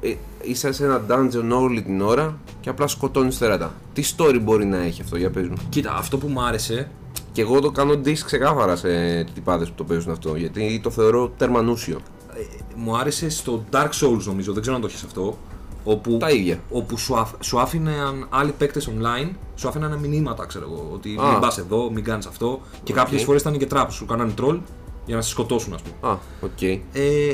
Ε, 0.00 0.14
είσαι 0.42 0.72
σε 0.72 0.84
ένα 0.84 1.02
dungeon 1.08 1.60
όλη 1.60 1.82
την 1.82 2.00
ώρα 2.00 2.38
και 2.60 2.68
απλά 2.68 2.86
σκοτώνεις 2.86 3.38
τέρατα. 3.38 3.74
Τι 3.92 4.02
story 4.16 4.38
μπορεί 4.42 4.64
να 4.64 4.76
έχει 4.76 5.02
αυτό, 5.02 5.16
για 5.16 5.30
πες 5.30 5.48
μου; 5.48 5.56
Κοίτα, 5.68 5.94
αυτό 5.94 6.18
που 6.18 6.28
μου 6.28 6.42
άρεσε. 6.42 6.90
Και 7.36 7.42
εγώ 7.42 7.60
το 7.60 7.70
κάνω 7.70 7.92
diss 8.04 8.18
ξεκάθαρα 8.24 8.76
σε 8.76 9.24
τυπάδες 9.34 9.68
που 9.68 9.74
το 9.76 9.84
παίζουν 9.84 10.12
αυτό, 10.12 10.34
γιατί 10.36 10.80
το 10.82 10.90
θεωρώ 10.90 11.32
τέρμα 11.36 11.61
ανούσιο. 11.61 12.00
ε, 12.34 12.40
μου 12.76 12.96
άρεσε 12.96 13.28
στο 13.28 13.64
Dark 13.72 13.88
Souls 13.88 14.22
νομίζω, 14.24 14.52
δεν 14.52 14.60
ξέρω 14.60 14.74
αν 14.76 14.82
το 14.82 14.86
έχεις 14.90 15.02
αυτό. 15.02 15.38
Όπου, 15.84 16.16
Τα 16.16 16.30
ίδια. 16.30 16.60
όπου 16.70 16.98
σου, 16.98 17.16
αφ, 17.16 17.32
σου 17.40 17.60
άφηναν 17.60 18.26
άλλοι 18.30 18.52
παίκτες 18.58 18.88
online, 18.88 19.30
σου 19.54 19.68
άφηναν 19.68 19.98
μηνύματα, 19.98 20.46
ξέρω 20.46 20.64
εγώ. 20.72 20.90
Ότι 20.92 21.16
Α. 21.20 21.30
μην 21.30 21.40
πας 21.40 21.58
εδώ, 21.58 21.90
μην 21.90 22.04
κάνεις 22.04 22.26
αυτό. 22.26 22.60
Και 22.82 22.92
Οκ. 22.92 22.98
κάποιες 22.98 23.22
φορές 23.22 23.40
ήταν 23.40 23.58
και 23.58 23.66
traps, 23.72 23.86
σου 23.90 24.06
κάνανε 24.06 24.32
troll 24.40 24.58
για 25.06 25.16
να 25.16 25.22
σε 25.22 25.30
σκοτώσουν, 25.30 25.72
ας 25.74 25.82
πούμε. 25.82 26.12
Α, 26.12 26.18
οκ. 26.40 26.62
Ε, 26.62 26.78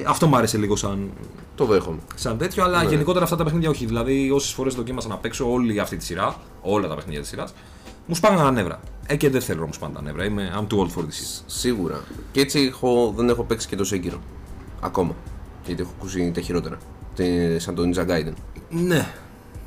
αυτό 0.07 0.27
μου 0.27 0.37
άρεσε 0.37 0.59
λίγο 0.59 0.77
σαν, 0.77 1.11
Το 1.55 1.65
δέχομαι. 1.65 1.99
σαν 2.15 2.39
τέτοιο, 2.39 2.65
αλλά 2.65 2.85
γενικότερα 2.85 3.25
αυτά 3.25 3.37
τα 3.37 3.45
παιχνίδια 3.45 3.71
όχι. 3.71 3.87
Δηλαδή, 3.87 4.31
όσες 4.31 4.53
φορές 4.53 4.75
δοκίμασα 4.75 5.09
να 5.09 5.17
παίξω 5.17 5.53
όλη 5.53 5.81
αυτή 5.81 5.97
τη 5.97 6.05
σειρά, 6.05 6.37
όλα 6.63 6.89
τα 6.89 6.95
παιχνίδια 6.95 7.21
της 7.21 7.29
σειράς, 7.29 7.55
μου 8.07 8.15
σπάγανε 8.15 8.43
τα 8.43 8.51
νεύρα. 8.51 8.81
Ε, 9.07 9.17
και 9.17 9.31
δεν 9.31 9.41
θέλω 9.41 9.61
να 9.61 9.67
μου 9.67 9.73
σπάνε 9.73 9.95
τα 9.95 10.03
νεύρα. 10.03 10.25
Είμαι 10.25 10.51
I'm 10.55 10.73
too 10.75 10.79
old 10.79 10.87
for 10.89 11.01
this 11.01 11.13
shit. 11.23 11.43
Σίγουρα. 11.47 12.01
Και 12.33 12.41
έτσι 12.41 12.61
έχω, 12.61 13.13
δεν 13.17 13.29
έχω 13.29 13.43
παίξει 13.43 13.69
και 13.69 13.77
το 13.77 13.89
Sekiro. 13.93 14.19
Ακόμα. 14.81 15.15
Γιατί 15.67 15.83
έχω 15.83 15.91
ακούσει 15.99 16.31
τα 16.35 16.41
χειρότερα. 16.41 16.79
Τε- 17.15 17.61
Σαν 17.61 17.75
το 17.75 17.83
Ninja 17.83 18.07
Gaiden. 18.11 18.33
Ναι. 18.69 19.07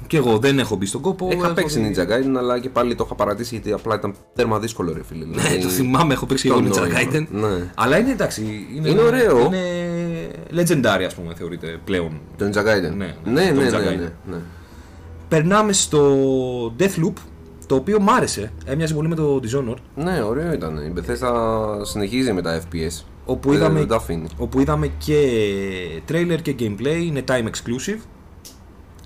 Και 0.08 0.18
εγώ 0.18 0.38
δεν 0.38 0.60
έχω 0.60 0.76
μπει 0.76 0.86
στον 0.86 1.02
κόπο. 1.02 1.28
Είχα 1.32 1.46
έχω 1.46 1.54
παίξει 1.54 1.80
δει- 1.80 1.98
Ninja 1.98 2.02
Gaiden, 2.12 2.36
αλλά 2.38 2.60
και 2.60 2.70
πάλι 2.70 2.96
το 2.96 3.04
είχα 3.06 3.16
παρατήσει 3.16 3.50
γιατί 3.56 3.72
απλά 3.72 3.96
ήταν 3.96 4.16
τέρμα 4.36 4.60
δύσκολο, 4.60 4.94
ρε 4.94 5.04
φίλε. 5.04 5.26
Ναι, 5.26 5.32
Δηλαδή, 5.42 5.62
το 5.62 5.68
θυμάμαι, 5.68 6.14
έχω 6.14 6.26
παίξει 6.26 6.48
το 6.48 6.54
εγώ 6.54 6.64
Ninja 6.68 6.78
νόημα. 6.80 6.96
Gaiden. 7.00 7.26
Ναι. 7.32 7.72
Αλλά 7.76 7.98
είναι 7.98 8.12
εντάξει. 8.12 8.68
Είναι, 8.76 8.90
Είναι 8.90 9.02
ωραίο. 9.02 9.40
Είναι 9.46 10.28
legendary, 10.56 11.04
ας 11.06 11.16
πούμε, 11.16 11.34
θεωρείται 11.36 11.80
πλέον. 11.86 12.20
Το 12.38 12.46
Ninja 12.46 12.60
Gaiden. 12.60 12.96
Ναι, 12.96 13.16
ναι, 13.24 13.42
ναι, 13.42 13.42
ναι, 13.52 13.52
το 13.52 13.62
ναι, 13.62 13.68
Ninja 13.68 13.72
ναι, 13.72 13.90
Gaiden. 13.90 14.12
ναι, 14.26 14.36
ναι. 14.36 14.42
Περνάμε 15.28 15.74
στο 15.74 16.16
Deathloop, 16.80 17.14
το 17.68 17.76
οποίο 17.76 18.00
μ' 18.02 18.10
άρεσε. 18.10 18.52
Έμοιαζε 18.66 18.94
πολύ 18.94 19.08
με 19.08 19.16
το 19.16 19.40
Dishonored. 19.44 19.78
Ναι, 19.96 20.22
ωραίο 20.22 20.54
ήταν. 20.54 20.78
Η 20.78 20.94
Bethesda 20.96 21.32
συνεχίζει 21.82 22.34
με 22.34 22.42
τα 22.42 22.62
FPS. 22.62 23.04
Όπου 23.26 23.50
Δεν- 23.50 23.58
είδαμε, 23.58 23.80
δεν 23.80 23.88
τα 23.88 23.96
αφήνει. 23.96 24.28
όπου 24.38 24.60
είδαμε 24.60 24.88
και 24.98 25.18
trailer 26.10 26.38
και 26.42 26.56
gameplay, 26.60 27.02
είναι 27.04 27.24
time 27.28 27.44
exclusive. 27.46 28.00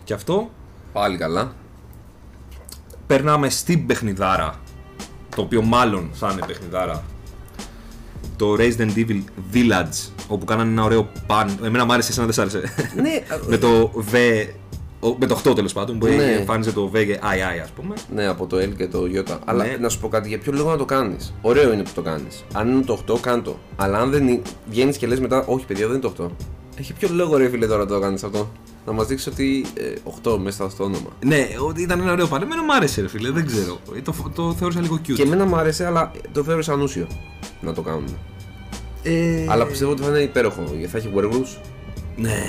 Και 0.03 0.13
αυτό. 0.13 0.49
Πάλι 0.93 1.17
καλά. 1.17 1.53
Περνάμε 3.07 3.49
στην 3.49 3.85
παιχνιδάρα, 3.85 4.59
το 5.35 5.41
οποίο 5.41 5.61
μάλλον 5.61 6.09
θα 6.13 6.29
είναι 6.31 6.41
παιχνιδάρα. 6.47 7.03
Το 8.35 8.53
Resident 8.53 8.93
Evil 8.95 9.21
Village, 9.53 10.09
όπου 10.27 10.45
κάνανε 10.45 10.71
ένα 10.71 10.83
ωραίο 10.83 11.07
παν. 11.27 11.57
Εμένα 11.63 11.85
μ' 11.85 11.91
άρεσε, 11.91 12.11
εσένα 12.11 12.25
δεν 12.25 12.33
σ' 12.35 12.39
άρεσε. 12.39 12.73
ναι, 12.95 13.11
με 13.49 13.57
το 13.57 13.91
V. 14.11 14.15
ο- 14.99 15.15
Με 15.19 15.25
το 15.25 15.35
8 15.35 15.55
τέλος 15.55 15.73
πάντων, 15.73 15.99
που 15.99 16.05
Ναι. 16.07 16.13
εμφάνιζε 16.23 16.71
το 16.71 16.91
V 16.93 17.05
και 17.05 17.19
II, 17.21 17.59
ας 17.63 17.69
πούμε. 17.69 17.95
ναι, 18.15 18.27
από 18.27 18.45
το 18.45 18.57
L 18.57 18.69
και 18.77 18.87
το 18.87 19.03
J. 19.15 19.37
Αλλά 19.45 19.63
Ναι. 19.65 19.77
να 19.79 19.89
σου 19.89 19.99
πω 19.99 20.07
κάτι, 20.07 20.27
για 20.27 20.37
ποιο 20.39 20.51
λόγο 20.51 20.69
να 20.69 20.77
το 20.77 20.85
κάνεις; 20.85 21.33
Ωραίο 21.41 21.73
είναι 21.73 21.83
που 21.83 21.91
το 21.95 22.01
κάνεις. 22.01 22.43
Αν 22.53 22.69
είναι 22.71 22.81
το 22.81 22.93
8, 22.93 23.17
κάν 23.19 23.43
το. 23.43 23.59
Αλλά 23.75 23.97
αν 23.99 24.09
δεν 24.11 24.41
βγαίνεις 24.69 24.97
και 24.97 25.07
λες 25.07 25.19
μετά, 25.19 25.43
Όχι, 25.47 25.65
παιδιά, 25.65 25.85
δεν 25.87 25.95
είναι 25.95 26.03
το 26.03 26.23
8. 26.23 26.31
Έχει 26.77 26.93
ποιο 26.93 27.09
λόγο, 27.11 27.37
ρε 27.37 27.49
φίλε, 27.49 27.67
τώρα 27.67 27.79
να 27.79 27.85
το 27.89 27.99
κάνεις 27.99 28.23
αυτό; 28.23 28.51
Να 28.85 28.91
μας 28.91 29.07
δείξεις 29.07 29.27
ότι 29.27 29.65
ε, 29.73 29.93
8 30.23 30.37
μέσα 30.37 30.69
στο 30.69 30.83
όνομα. 30.83 31.09
Ναι, 31.25 31.47
ότι 31.67 31.81
ήταν 31.81 31.99
ένα 32.01 32.11
ωραίο 32.11 32.27
παν. 32.27 32.41
Εμένα 32.41 32.63
μου 32.63 32.73
άρεσε, 32.73 33.01
ρε 33.01 33.07
φίλε, 33.07 33.29
δεν 33.31 33.45
ξέρω. 33.45 33.77
Ε, 33.95 34.01
Το, 34.01 34.13
το 34.35 34.53
θεώρησα 34.53 34.81
λίγο 34.81 34.95
cute. 35.07 35.13
Και 35.13 35.21
εμένα 35.21 35.45
μου 35.45 35.55
άρεσε, 35.55 35.85
αλλά 35.85 36.11
το 36.31 36.43
θεώρησα 36.43 36.73
ανούσιο 36.73 37.07
να 37.61 37.73
το 37.73 37.81
κάνουν. 37.81 38.17
Ε, 39.03 39.45
Αλλά 39.47 39.65
πιστεύω 39.65 39.91
ότι 39.91 40.01
θα 40.01 40.07
είναι 40.07 40.19
υπέροχο. 40.19 40.63
Γιατί 40.71 40.87
θα 40.87 40.97
έχει 40.97 41.09
werewolves. 41.15 41.57
Ναι. 42.15 42.41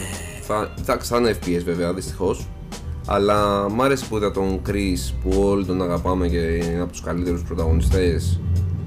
Θα, 0.52 0.70
θα, 0.82 0.98
θα 0.98 1.16
είναι 1.16 1.36
FPS 1.40 1.62
βέβαια, 1.64 1.92
δυστυχώς. 1.92 2.46
Αλλά 3.06 3.68
μ' 3.70 3.82
άρεσε 3.82 4.04
που 4.08 4.16
είδα 4.16 4.30
τον 4.30 4.60
Chris 4.66 5.12
που 5.22 5.42
όλοι 5.42 5.64
τον 5.64 5.82
αγαπάμε 5.82 6.28
και 6.28 6.36
είναι 6.36 6.80
από 6.80 6.90
τους 6.90 7.00
καλύτερους 7.00 7.42
πρωταγωνιστές 7.42 8.40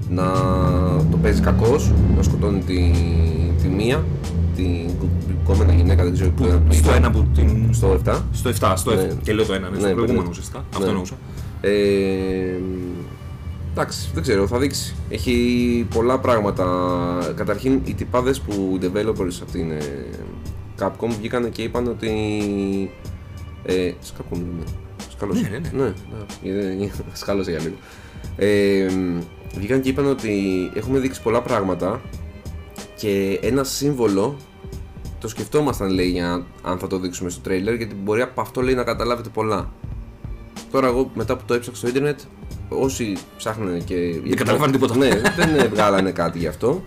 να 0.08 0.32
το 1.10 1.16
παίζει 1.22 1.40
κακό, 1.40 1.76
να 2.16 2.22
σκοτώνει 2.22 2.60
τη, 2.60 2.90
τη 3.62 3.68
μία, 3.68 4.04
την 4.56 4.90
κόμενα 5.44 5.72
γυναίκα, 5.72 6.04
δεν 6.04 6.12
ξέρω 6.12 6.30
που 6.30 6.44
είναι. 6.44 6.62
Στο 6.70 6.92
ένα 6.92 7.10
που 7.10 7.26
την. 7.34 7.74
Στο 7.74 7.98
7. 8.04 8.16
Στο 8.32 8.50
7, 8.60 8.72
στο 8.76 8.94
Ναι. 8.94 9.08
7. 9.12 9.16
Και 9.22 9.32
λέω 9.32 9.44
το 9.46 9.52
ένα, 9.54 9.68
ναι, 9.68 9.78
στο 9.78 9.86
Ναι, 9.86 9.92
προηγούμενο 9.92 10.22
ναι. 10.22 10.28
ουσιαστικά. 10.30 10.58
Ναι. 10.58 10.64
Αυτό 10.72 10.88
εννοούσα. 10.88 11.14
Ε, 11.60 11.70
εντάξει, 13.72 14.10
δεν 14.14 14.22
ξέρω, 14.22 14.46
θα 14.46 14.58
δείξει. 14.58 14.94
Έχει 15.08 15.86
πολλά 15.94 16.18
πράγματα. 16.18 16.64
Καταρχήν, 17.36 17.80
οι 17.84 17.94
τυπάδες 17.94 18.40
που 18.40 18.78
οι 18.82 18.84
developers 18.84 19.38
από 19.42 19.52
την 19.52 19.70
ε, 19.70 19.78
Capcom 20.78 21.08
βγήκαν 21.18 21.50
και 21.50 21.62
είπαν 21.62 21.86
ότι. 21.86 22.10
Ε, 23.64 23.92
Capcom 24.18 24.36
είναι. 24.36 24.64
Σκάλωσε. 25.10 25.48
Ναι, 25.50 25.58
ναι, 25.58 25.92
ναι. 26.42 26.52
ναι, 26.52 26.74
ναι. 26.74 26.90
Σκάλωσε 27.12 27.50
για 27.50 27.60
λίγο. 27.60 27.76
Ε, 28.36 28.86
βγήκαν 29.56 29.80
και 29.80 29.88
είπαν 29.88 30.06
ότι 30.06 30.70
έχουμε 30.74 30.98
δείξει 30.98 31.22
πολλά 31.22 31.42
πράγματα 31.42 32.00
και 32.96 33.38
ένα 33.42 33.64
σύμβολο 33.64 34.36
το 35.24 35.28
σκεφτόμασταν 35.28 35.90
λέει 35.90 36.08
για 36.08 36.46
αν 36.62 36.78
θα 36.78 36.86
το 36.86 36.98
δείξουμε 36.98 37.30
στο 37.30 37.40
τρέιλερ 37.40 37.74
γιατί 37.74 37.94
μπορεί 37.94 38.20
από 38.20 38.40
αυτό 38.40 38.62
λέει 38.62 38.74
να 38.74 38.82
καταλάβετε 38.82 39.28
πολλά. 39.28 39.72
Τώρα 40.70 40.86
εγώ 40.86 41.10
μετά 41.14 41.36
που 41.36 41.42
το 41.46 41.54
έψαξα 41.54 41.80
στο 41.80 41.88
ίντερνετ 41.88 42.20
όσοι 42.68 43.16
ψάχνανε 43.36 43.78
και... 43.78 43.96
Δεν 44.24 44.36
καταλάβανε 44.36 44.72
τίποτα. 44.72 44.96
Ναι, 44.96 45.08
δεν 45.36 45.68
βγάλανε 45.70 46.10
κάτι 46.10 46.38
γι' 46.38 46.46
αυτό. 46.46 46.82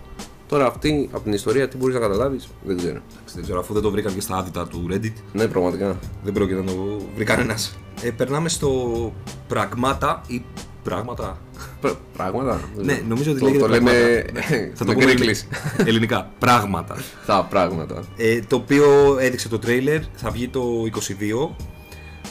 Τώρα 0.48 0.66
αυτή 0.66 1.08
από 1.12 1.22
την 1.22 1.32
ιστορία 1.32 1.68
τι 1.68 1.76
μπορείς 1.76 1.94
να 1.94 2.00
καταλάβεις 2.00 2.48
δεν 2.64 2.76
ξέρω. 2.76 2.90
Εντάξει, 3.12 3.34
Δεν 3.34 3.42
ξέρω, 3.42 3.60
αφού 3.60 3.72
δεν 3.72 3.82
το 3.82 3.90
βρήκαν 3.90 4.14
και 4.14 4.20
στα 4.20 4.36
άδυτα 4.36 4.66
του 4.66 4.86
Reddit, 4.92 5.12
Ναι, 5.32 5.46
πραγματικά. 5.46 5.98
δεν 6.24 6.32
πρόκειται 6.32 6.60
να 6.60 6.64
το 6.66 7.00
βρει 7.14 7.24
κανένας. 7.24 7.76
Ε, 8.02 8.10
περνάμε 8.10 8.48
στο 8.48 9.12
Πραγμάτα 9.48 10.22
ή 10.26 10.42
Πράγματα. 10.82 11.38
Πρα- 11.80 11.98
Πράγματα. 12.16 12.60
δεν 12.76 12.84
Ναι, 12.84 12.92
ξέρω. 12.92 13.06
νομίζω 13.08 13.30
ότι 13.30 13.40
το, 13.40 13.46
λέγεται 13.46 13.62
το 13.64 13.68
λέμε 13.68 13.90
πράγματα. 14.32 14.70
Θα 14.74 14.84
το 14.84 14.90
με 14.90 14.92
πούμε 14.92 15.04
γκρίκλις. 15.04 15.48
ελληνικά. 15.76 16.30
Πράγματα. 16.38 16.96
Τα 17.26 17.46
πράγματα. 17.50 18.02
Ε, 18.16 18.40
το 18.48 18.56
οποίο 18.56 19.16
έδειξε 19.20 19.48
το 19.48 19.58
τρέιλερ, 19.58 20.00
θα 20.14 20.30
βγει 20.30 20.48
το 20.48 20.62
22. 20.84 21.54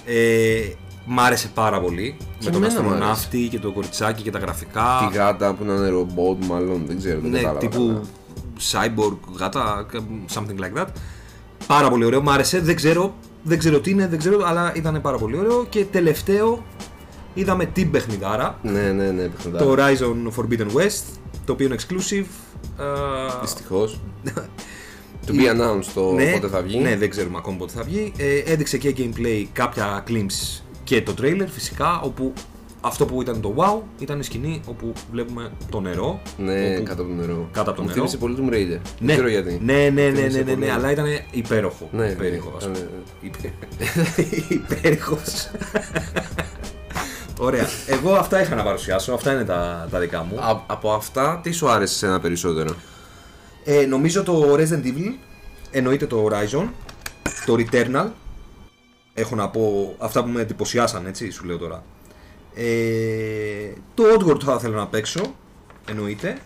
Ε, 0.06 0.60
μ' 1.07 1.19
άρεσε 1.19 1.51
πάρα 1.53 1.81
πολύ. 1.81 2.17
με 2.43 2.51
τον 2.51 2.63
εμένα 2.63 2.81
μ' 2.81 2.85
αστροναύτη 2.85 3.47
και 3.47 3.59
το 3.59 3.71
κοριτσάκι 3.71 4.23
και 4.23 4.31
τα 4.31 4.39
γραφικά. 4.39 5.07
Τη 5.09 5.17
γάτα 5.17 5.53
που 5.53 5.63
να 5.65 5.73
είναι 5.73 5.89
ρομπότ 5.89 6.45
μάλλον, 6.45 6.83
δεν 6.87 6.97
ξέρω. 6.97 7.19
δεν 7.19 7.31
ναι, 7.31 7.37
κατάλαβα 7.37 7.59
τύπου 7.59 7.87
καλά. 7.87 8.93
cyborg, 8.95 9.17
γάτα, 9.39 9.85
something 10.33 10.59
like 10.59 10.81
that. 10.81 10.87
Πάρα 11.67 11.89
πολύ 11.89 12.05
ωραίο, 12.05 12.21
μ' 12.21 12.29
άρεσε. 12.29 12.59
Δεν 12.59 12.75
ξέρω, 12.75 13.13
δεν 13.43 13.57
ξέρω 13.57 13.79
τι 13.79 13.89
είναι, 13.89 14.07
δεν 14.07 14.19
ξέρω, 14.19 14.43
αλλά 14.45 14.71
ήταν 14.75 15.01
πάρα 15.01 15.17
πολύ 15.17 15.37
ωραίο. 15.37 15.65
Και 15.69 15.85
τελευταίο, 15.85 16.63
είδαμε 17.33 17.65
την 17.65 17.91
παιχνιδάρα. 17.91 18.59
Ναι, 18.61 18.91
ναι, 18.91 19.11
ναι, 19.11 19.27
παιχνιδάρα. 19.27 19.65
Το 19.65 19.75
Horizon 19.77 20.41
Forbidden 20.41 20.81
West, 20.81 21.03
το 21.45 21.51
οποίο 21.51 21.65
είναι 21.65 21.75
exclusive. 21.79 22.25
Ε, 22.79 23.39
Δυστυχώς. 23.41 23.99
To 25.27 25.31
be 25.31 25.33
announced 25.33 25.91
το 25.93 26.01
πότε 26.33 26.47
θα 26.47 26.61
βγει. 26.61 26.79
Ναι, 26.79 26.95
δεν 26.95 27.09
ξέρουμε 27.09 27.37
ακόμα 27.37 27.57
πότε 27.57 27.73
θα 27.75 27.83
βγει. 27.83 28.11
Ε, 28.17 28.37
έδειξε 28.37 28.77
και 28.77 28.95
gameplay 28.97 29.45
κάποια 29.53 30.03
glimpse 30.07 30.61
και 30.88 31.02
το 31.02 31.13
trailer 31.21 31.45
φυσικά, 31.47 32.00
όπου 32.02 32.34
αυτό 32.82 33.06
που 33.06 33.21
ήταν 33.21 33.41
το 33.41 33.54
wow 33.58 34.02
ήταν 34.02 34.19
η 34.19 34.23
σκηνή 34.23 34.62
όπου 34.65 34.93
βλέπουμε 35.12 35.52
το 35.69 35.80
νερό. 35.80 36.21
Ναι, 36.38 36.73
όπου- 36.76 36.84
κάτω 36.84 37.02
από 37.02 37.12
το 37.12 37.17
νερό. 37.21 37.50
Κάτω 37.52 37.69
από 37.69 37.80
το 37.80 37.82
Μου 37.82 37.88
νερό. 37.88 38.08
θύμισε 38.08 38.17
πολύ 38.17 38.36
Tomb 38.39 38.54
Raider. 38.54 38.80
Ναι, 39.00 39.06
Δεν 39.06 39.15
ξέρω 39.15 39.28
γιατί. 39.30 39.60
ναι, 39.63 39.73
ναι, 39.73 39.89
ναι, 39.89 40.12
Θύμισε 40.12 40.38
ναι, 40.38 40.43
ναι, 40.43 40.50
ναι, 40.52 40.54
πολύ. 40.56 40.69
αλλά 40.71 40.91
ήταν 40.91 41.06
υπέροχο. 41.32 41.89
Ναι, 41.91 42.06
υπέροχος, 42.06 42.65
ναι, 42.65 42.71
ας 42.71 42.78
πούμε. 42.80 42.89
ναι, 43.21 43.28
Υπέ- 43.28 43.54
Υπέροχος. 44.82 45.50
Ωραία. 47.39 47.67
Εγώ 47.88 48.13
αυτά 48.13 48.41
είχα 48.41 48.56
να 48.56 48.63
παρουσιάσω. 48.63 49.13
Αυτά 49.13 49.34
είναι 49.34 49.43
τα, 49.43 49.88
τα 49.91 50.00
δικά 50.00 50.23
μου. 50.23 50.39
Α- 50.41 50.63
από 50.67 50.91
αυτά, 50.91 51.39
τι 51.43 51.52
σου 51.52 51.69
άρεσε 51.69 52.06
ένα 52.06 52.19
περισσότερο; 52.19 52.76
Ε, 53.63 53.86
νομίζω 53.86 54.23
το 54.23 54.54
Resident 54.54 54.86
Evil 54.86 55.13
εννοείται 55.71 56.06
το 56.06 56.28
Horizon, 56.30 56.67
το 57.45 57.56
Returnal. 57.60 58.08
Έχω 59.19 59.36
να 59.36 59.49
πω 59.49 59.95
αυτά 59.99 60.23
που 60.23 60.30
με 60.30 60.41
εντυπωσιάσαν, 60.41 61.06
έτσι, 61.06 61.30
σου 61.32 61.45
λέω 61.45 61.58
τώρα. 61.58 61.84
Ε, 62.53 62.63
το 63.93 64.03
Oddworld 64.17 64.41
θα 64.43 64.53
ήθελα 64.60 64.75
να 64.75 64.88
παίξω, 64.88 65.21
εννοείται. 65.89 66.38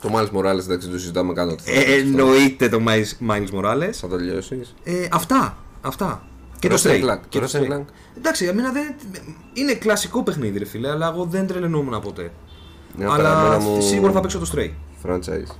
Το 0.00 0.10
Miles 0.14 0.36
Morales 0.38 0.58
εντάξει 0.58 0.88
το 0.88 0.98
συζητάμε 0.98 1.32
καν 1.32 1.48
ότι 1.48 1.62
θα, 1.62 1.70
Ε, 1.80 1.94
εννοείται 1.94 2.68
το 2.68 2.80
Miles, 2.86 3.28
Miles 3.30 3.48
Morales. 3.60 3.90
θα 3.92 4.08
το 4.08 4.16
τελειώσει. 4.16 4.60
Ε, 4.84 5.08
αυτά, 5.12 5.56
αυτά. 5.80 6.26
Και 6.58 6.68
το 6.68 6.74
Ratchet 6.74 6.86
Stray. 6.88 7.04
Clank. 7.04 7.20
Και 7.28 7.38
Το 7.40 7.46
το 7.46 7.58
Ratchet 7.58 7.62
Stray. 7.62 7.72
Clank. 7.72 7.84
Εντάξει, 8.16 8.44
εμένα 8.44 8.72
δεν... 8.72 8.94
είναι 9.52 9.74
κλασικό 9.74 10.22
παιχνίδι, 10.22 10.58
ρε 10.58 10.64
φίλε, 10.64 10.90
αλλά 10.90 11.08
εγώ 11.14 11.24
δεν 11.24 11.46
τρελαινόμουν 11.46 12.00
ποτέ. 12.00 12.30
Μια 12.96 13.10
αλλά 13.10 13.22
παραμένα 13.34 13.58
μου 13.58 13.82
σίγουρα 13.82 14.12
θα 14.12 14.20
παίξω 14.20 14.38
το 14.38 14.50
Stray. 14.54 14.70
franchise. 15.06 15.54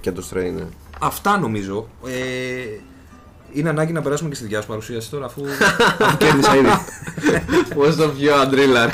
Και 0.00 0.12
το 0.12 0.28
Stray 0.30 0.44
είναι. 0.46 0.68
Αυτά 1.00 1.38
νομίζω. 1.38 1.88
Ε, 2.06 2.80
είναι 3.52 3.68
ανάγκη 3.68 3.92
να 3.92 4.02
περάσουμε 4.02 4.28
και 4.28 4.34
στη 4.34 4.44
δικιά 4.44 4.60
σου 4.60 4.66
παρουσίαση 4.66 5.10
τώρα, 5.10 5.24
αφού, 5.24 5.42
αφού 6.04 6.16
κέρδισα 6.16 6.56
ήδη. 6.56 6.68
Πώς 7.74 7.96
το 7.96 8.08
πιο 8.08 8.34
αντρίλα, 8.34 8.92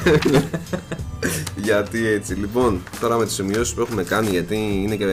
Γιατί 1.57 2.07
έτσι, 2.07 2.35
λοιπόν, 2.35 2.83
τώρα 3.01 3.17
με 3.17 3.25
τις 3.25 3.35
σημειώσεις 3.35 3.75
που 3.75 3.81
έχουμε 3.81 4.03
κάνει, 4.03 4.31
γιατί 4.31 4.57
είναι 4.57 4.97
και 4.97 5.07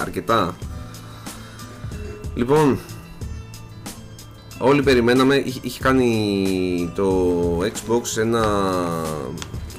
αρκετά. 0.00 0.56
Λοιπόν, 2.34 2.78
όλοι 4.58 4.82
περιμέναμε, 4.82 5.34
είχε, 5.34 5.60
είχε 5.62 5.80
κάνει 5.82 6.92
το 6.94 7.58
Xbox 7.60 8.20
ένα 8.20 8.44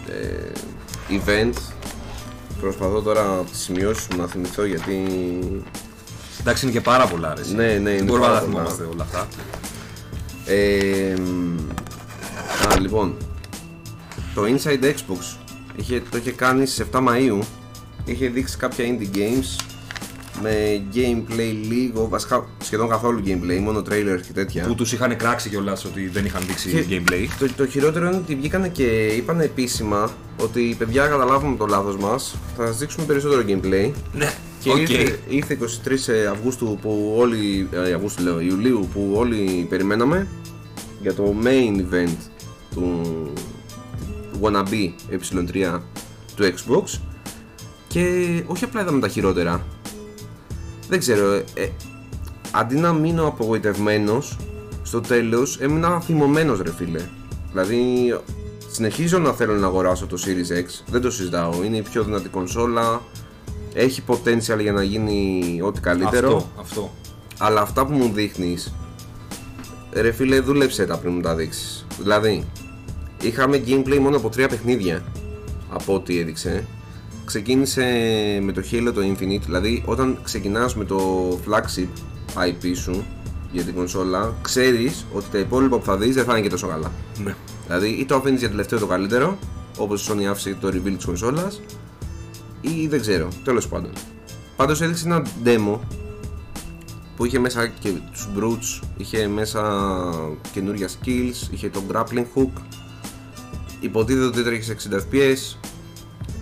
ε, 0.07 0.51
event. 1.09 1.53
Προσπαθώ 2.62 3.01
τώρα 3.01 3.21
από 3.21 3.49
τις 3.49 3.59
σημειώσεις 3.59 4.07
μου 4.07 4.17
να 4.17 4.27
θυμηθώ 4.27 4.65
γιατί 4.65 5.05
Εντάξει, 6.45 6.65
είναι 6.65 6.73
και 6.73 6.82
πάρα 6.82 7.08
πολλά 7.08 7.32
αρέσει. 7.32 7.56
Ναι, 7.56 7.63
ναι, 7.65 7.71
είναι 7.71 7.95
Δεν 7.95 8.06
μπορούμε 8.06 8.27
να 8.27 8.34
πάρα 8.34 8.45
τα 8.45 8.51
πολλά. 8.51 8.63
θυμόμαστε 8.69 8.84
όλα 8.93 9.03
αυτά. 9.03 9.27
Ε, 10.45 11.13
μ, 11.19 11.58
α, 12.73 12.79
λοιπόν, 12.79 13.15
το 14.36 14.41
Inside 14.41 14.84
Xbox 14.84 15.38
είχε, 15.75 16.03
το 16.12 16.17
είχε 16.17 16.32
κάνει 16.32 16.65
στις 16.65 16.86
7 16.91 16.99
Μαΐου 16.99 17.39
είχε 18.06 18.27
δείξει 18.27 18.58
κάποια 18.58 18.86
indie 18.88 19.15
games 19.17 19.63
με 20.41 20.84
gameplay 20.93 21.56
λίγο, 21.67 22.08
βασικά 22.10 22.45
σχεδόν 22.63 22.89
καθόλου 22.89 23.21
gameplay, 23.25 23.60
μόνο 23.62 23.79
trailers 23.79 24.21
και 24.27 24.34
τέτοια. 24.34 24.65
Που 24.65 24.75
τους 24.75 24.93
είχαν 24.93 25.17
κράξει 25.17 25.49
κιόλας 25.49 25.86
ότι 25.86 26.08
δεν 26.08 26.25
είχαν 26.25 26.41
δείξει 26.47 26.69
Και- 26.88 27.01
gameplay. 27.08 27.27
Το, 27.39 27.47
το 27.58 27.67
χειρότερο 27.67 28.08
είναι 28.08 28.15
ότι 28.15 28.36
βγήκανε 28.36 28.67
και 28.67 28.84
είπαν 29.08 29.39
επίσημα 29.39 30.12
ότι 30.38 30.75
παιδιά 30.77 31.08
καταλάβαμε 31.07 31.57
το 31.58 31.65
λάθος 31.65 31.97
μας, 31.97 32.36
θα 32.58 32.65
σας 32.65 32.77
δείξουμε 32.77 33.06
περισσότερο 33.06 33.41
gameplay 33.47 33.91
Ναι, 34.13 34.34
και 34.63 34.71
οκ. 34.71 34.78
ήρθε, 34.78 35.19
ήρθε 35.28 35.58
23 35.86 36.12
Αυγούστου 36.32 36.78
που 36.82 37.13
όλοι, 37.17 37.67
ε, 37.71 37.93
Αυγούστου 37.93 38.23
λέω, 38.23 38.39
Ιουλίου 38.39 38.88
που 38.93 39.12
όλοι 39.15 39.65
περιμέναμε 39.69 40.28
για 41.02 41.13
το 41.13 41.36
main 41.43 41.78
event 41.78 42.15
του, 42.73 43.02
του 44.32 44.39
wannabe 44.41 44.91
E3 45.12 45.79
του 46.36 46.43
Xbox 46.43 46.99
και 47.88 48.43
όχι 48.47 48.63
απλά 48.63 48.82
είδαμε 48.82 48.99
τα 48.99 49.08
χειρότερα. 49.08 49.65
Δεν 50.89 50.99
ξέρω, 50.99 51.32
ε, 51.34 51.43
ε, 51.54 51.69
αντί 52.52 52.76
να 52.76 52.93
μείνω 52.93 53.28
απογοητευμένος 53.28 54.38
στο 54.84 55.02
τέλος 55.02 55.60
έμεινα 55.60 56.02
θυμωμένος 56.02 56.62
ρε 56.62 56.71
φίλε. 56.71 57.02
Δηλαδή 57.52 57.80
συνεχίζω 58.71 59.17
να 59.17 59.32
θέλω 59.32 59.54
να 59.54 59.67
αγοράσω 59.67 60.06
το 60.06 60.17
Series 60.26 60.60
X, 60.60 60.84
δεν 60.88 61.02
το 61.02 61.12
συζητάω, 61.12 61.63
είναι 61.63 61.78
η 61.78 61.82
πιο 61.82 62.04
δυνατή 62.04 62.30
κονσόλα, 62.30 63.02
έχει 63.73 64.03
potential 64.07 64.59
για 64.59 64.71
να 64.71 64.83
γίνει 64.83 65.59
ό,τι 65.63 65.79
καλύτερο. 65.79 66.36
Αυτό, 66.36 66.49
αυτό. 66.59 66.91
Αλλά 67.38 67.62
αυτά 67.62 67.86
που 67.86 67.93
μου 67.93 68.12
δείχνεις, 68.13 68.73
ρε 69.91 70.12
φίλε, 70.12 70.39
δούλεψε 70.39 70.86
τα 70.86 70.97
πριν 70.97 71.13
μου 71.13 71.21
τα 71.21 71.36
δείξεις. 71.36 71.86
Δηλαδή, 71.99 72.45
είχαμε 73.21 73.63
gameplay 73.67 73.97
μόνο 73.99 74.17
από 74.17 74.29
τρία 74.29 74.47
παιχνίδια 74.47 75.03
από 75.69 75.93
ό,τι 75.93 76.19
έδειξε. 76.19 76.67
Ξεκίνησε 77.25 77.83
με 78.41 78.51
το 78.51 78.62
Halo 78.71 78.91
το 78.93 79.01
Infinite, 79.01 79.41
δηλαδή 79.45 79.83
όταν 79.86 80.17
ξεκινάς 80.23 80.75
με 80.75 80.86
το 80.86 81.29
flagship 81.47 81.88
IP 82.47 82.71
σου 82.75 83.03
για 83.51 83.63
την 83.63 83.75
κονσόλα, 83.75 84.33
ξέρεις 84.41 85.05
ότι 85.13 85.25
τα 85.31 85.38
υπόλοιπα 85.38 85.77
που 85.77 85.86
θα 85.86 85.97
δεις 85.97 86.15
δεν 86.15 86.23
θα 86.23 86.31
είναι 86.31 86.41
και 86.41 86.49
τόσο 86.49 86.67
καλά. 86.67 86.91
Ναι. 87.23 87.36
Δηλαδή, 87.65 87.89
ή 87.89 88.05
το 88.05 88.15
αφήνεις 88.15 88.39
για 88.39 88.49
τελευταίο 88.49 88.79
το 88.79 88.88
καλύτερο, 88.88 89.38
όπως 89.77 90.07
η 90.07 90.12
Sony 90.12 90.23
άφησε 90.23 90.57
το 90.59 90.67
reveal 90.67 90.93
της 90.95 91.05
κονσόλας, 91.05 91.62
ή 92.63 92.88
δεν 92.88 93.02
ξέρω, 93.02 93.28
τέλος 93.43 93.67
πάντων. 93.67 93.91
Πάντως 94.56 94.82
έδειξε 94.82 95.06
ένα 95.06 95.26
demo 95.43 95.80
που 97.15 97.26
είχε 97.26 97.39
μέσα 97.39 97.67
και 97.67 97.89
τους 98.12 98.28
brutes, 98.38 98.88
είχε 98.97 99.28
μέσα 99.28 99.62
καινούργια 100.54 100.88
skills, 100.88 101.52
είχε 101.52 101.69
το 101.69 101.84
grappling 101.91 102.26
hook, 102.36 102.62
υποτίθεται 103.80 104.26
ότι 104.26 104.39
έτρεχε 104.39 104.76
σε 104.76 104.89
60 104.89 104.95
fps. 104.95 105.58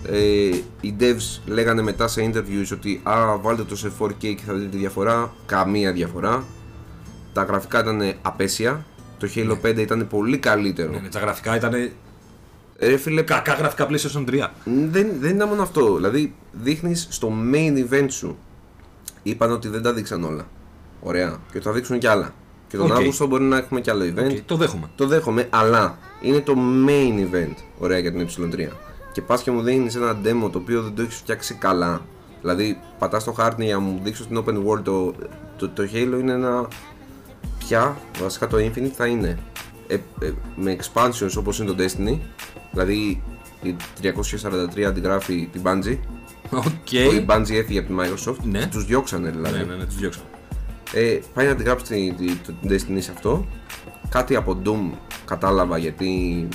Ε, 0.06 0.56
οι 0.80 0.94
devs 1.00 1.40
λέγανε 1.46 1.82
μετά 1.82 2.08
σε 2.08 2.30
interviews 2.32 2.72
ότι 2.72 3.00
α, 3.02 3.38
βάλτε 3.38 3.62
το 3.64 3.76
σε 3.76 3.92
4K 3.98 4.14
και 4.18 4.42
θα 4.46 4.52
δείτε 4.52 4.68
τη 4.68 4.76
διαφορά. 4.76 5.34
Καμία 5.46 5.92
διαφορά. 5.92 6.44
Τα 7.32 7.42
γραφικά 7.42 7.80
ήταν 7.80 8.14
απαίσια. 8.22 8.84
Το 9.18 9.28
Halo 9.34 9.56
5 9.66 9.78
ήταν 9.78 10.06
πολύ 10.08 10.38
καλύτερο. 10.38 10.90
Ναι, 10.90 10.98
ναι, 10.98 11.08
τα 11.08 11.18
γραφικά 11.18 11.56
ήταν 11.56 11.90
Ρε 12.82 12.96
φίλε, 12.96 13.22
κακά 13.22 13.54
γραφικά 13.54 13.88
PlayStation 13.90 14.24
3. 14.28 14.48
δεν, 14.64 15.08
δεν 15.20 15.34
ήταν 15.34 15.48
μόνο 15.48 15.62
αυτό. 15.62 15.94
Δηλαδή, 15.94 16.34
δείχνεις 16.52 17.06
στο 17.10 17.32
main 17.52 17.84
event 17.90 18.06
σου. 18.08 18.38
Είπαν 19.22 19.50
ότι 19.50 19.68
δεν 19.68 19.82
τα 19.82 19.92
δείξαν 19.92 20.24
όλα. 20.24 20.46
Ωραία. 21.00 21.28
Και 21.28 21.56
ότι 21.56 21.66
θα 21.66 21.72
δείξουν 21.72 21.98
κι 21.98 22.06
άλλα. 22.06 22.34
Και 22.68 22.76
τον 22.76 22.90
Οκ. 22.90 22.96
Αύγουστο 22.96 23.26
μπορεί 23.26 23.44
να 23.44 23.56
έχουμε 23.56 23.80
κι 23.80 23.90
άλλο 23.90 24.04
event. 24.04 24.30
OK, 24.30 24.40
το 24.46 24.56
δέχομαι. 24.56 24.90
Το 24.94 25.06
δέχομαι, 25.06 25.46
αλλά 25.50 25.98
είναι 26.22 26.40
το 26.40 26.54
main 26.86 27.34
event. 27.34 27.54
Ωραία 27.78 27.98
για 27.98 28.12
την 28.12 28.28
E3. 28.28 28.68
Και 29.12 29.22
πας 29.22 29.42
και 29.42 29.50
μου 29.50 29.62
δίνεις 29.62 29.94
ένα 29.94 30.18
demo 30.24 30.50
το 30.52 30.58
οποίο 30.58 30.82
δεν 30.82 30.94
το 30.94 31.02
έχεις 31.02 31.16
φτιάξει 31.16 31.54
καλά. 31.54 32.00
Δηλαδή, 32.40 32.80
πατάς 32.98 33.24
το 33.24 33.32
χάρτη 33.32 33.64
για 33.64 33.74
να 33.74 33.80
μου 33.80 34.00
δείξεις 34.02 34.24
στην 34.24 34.44
open 34.46 34.56
world 34.66 34.82
το, 34.82 35.14
το, 35.56 35.68
το 35.68 35.82
Halo 35.92 36.18
είναι 36.20 36.32
ένα. 36.32 36.68
Πια, 37.58 37.96
βασικά 38.22 38.46
το 38.46 38.56
Infinite 38.56 38.92
θα 38.94 39.06
είναι 39.06 39.38
ε, 39.86 39.94
ε, 40.26 40.32
με 40.56 40.76
expansions 40.80 41.34
όπως 41.38 41.58
είναι 41.58 41.72
το 41.72 41.84
Destiny. 41.84 42.18
Δηλαδή, 42.72 43.22
η 43.62 43.76
343 44.02 44.82
αντιγράφει 44.82 45.48
την 45.52 45.62
Bungie. 45.64 45.98
OK. 46.50 46.64
που 46.64 47.12
Η 47.14 47.26
Bungie 47.28 47.52
έφυγε 47.54 47.78
από 47.78 47.88
τη 47.88 47.94
Microsoft. 47.98 48.36
Ναι. 48.42 48.66
Τους 48.66 48.84
διώξανε 48.84 49.30
δηλαδή. 49.30 49.58
Ναι, 49.58 49.64
ναι, 49.64 49.74
ναι, 49.74 49.84
τους 49.84 49.96
διώξα. 49.96 50.20
Ε, 50.92 51.18
πάει 51.34 51.46
να 51.46 51.52
αντιγράψει 51.52 51.84
την, 51.84 52.16
την, 52.16 52.38
την 52.60 52.70
Destiny 52.70 53.02
σε 53.02 53.10
αυτό. 53.14 53.46
Κάτι 54.08 54.36
από 54.36 54.58
Doom 54.64 54.96
κατάλαβα 55.24 55.78
γιατί 55.78 56.48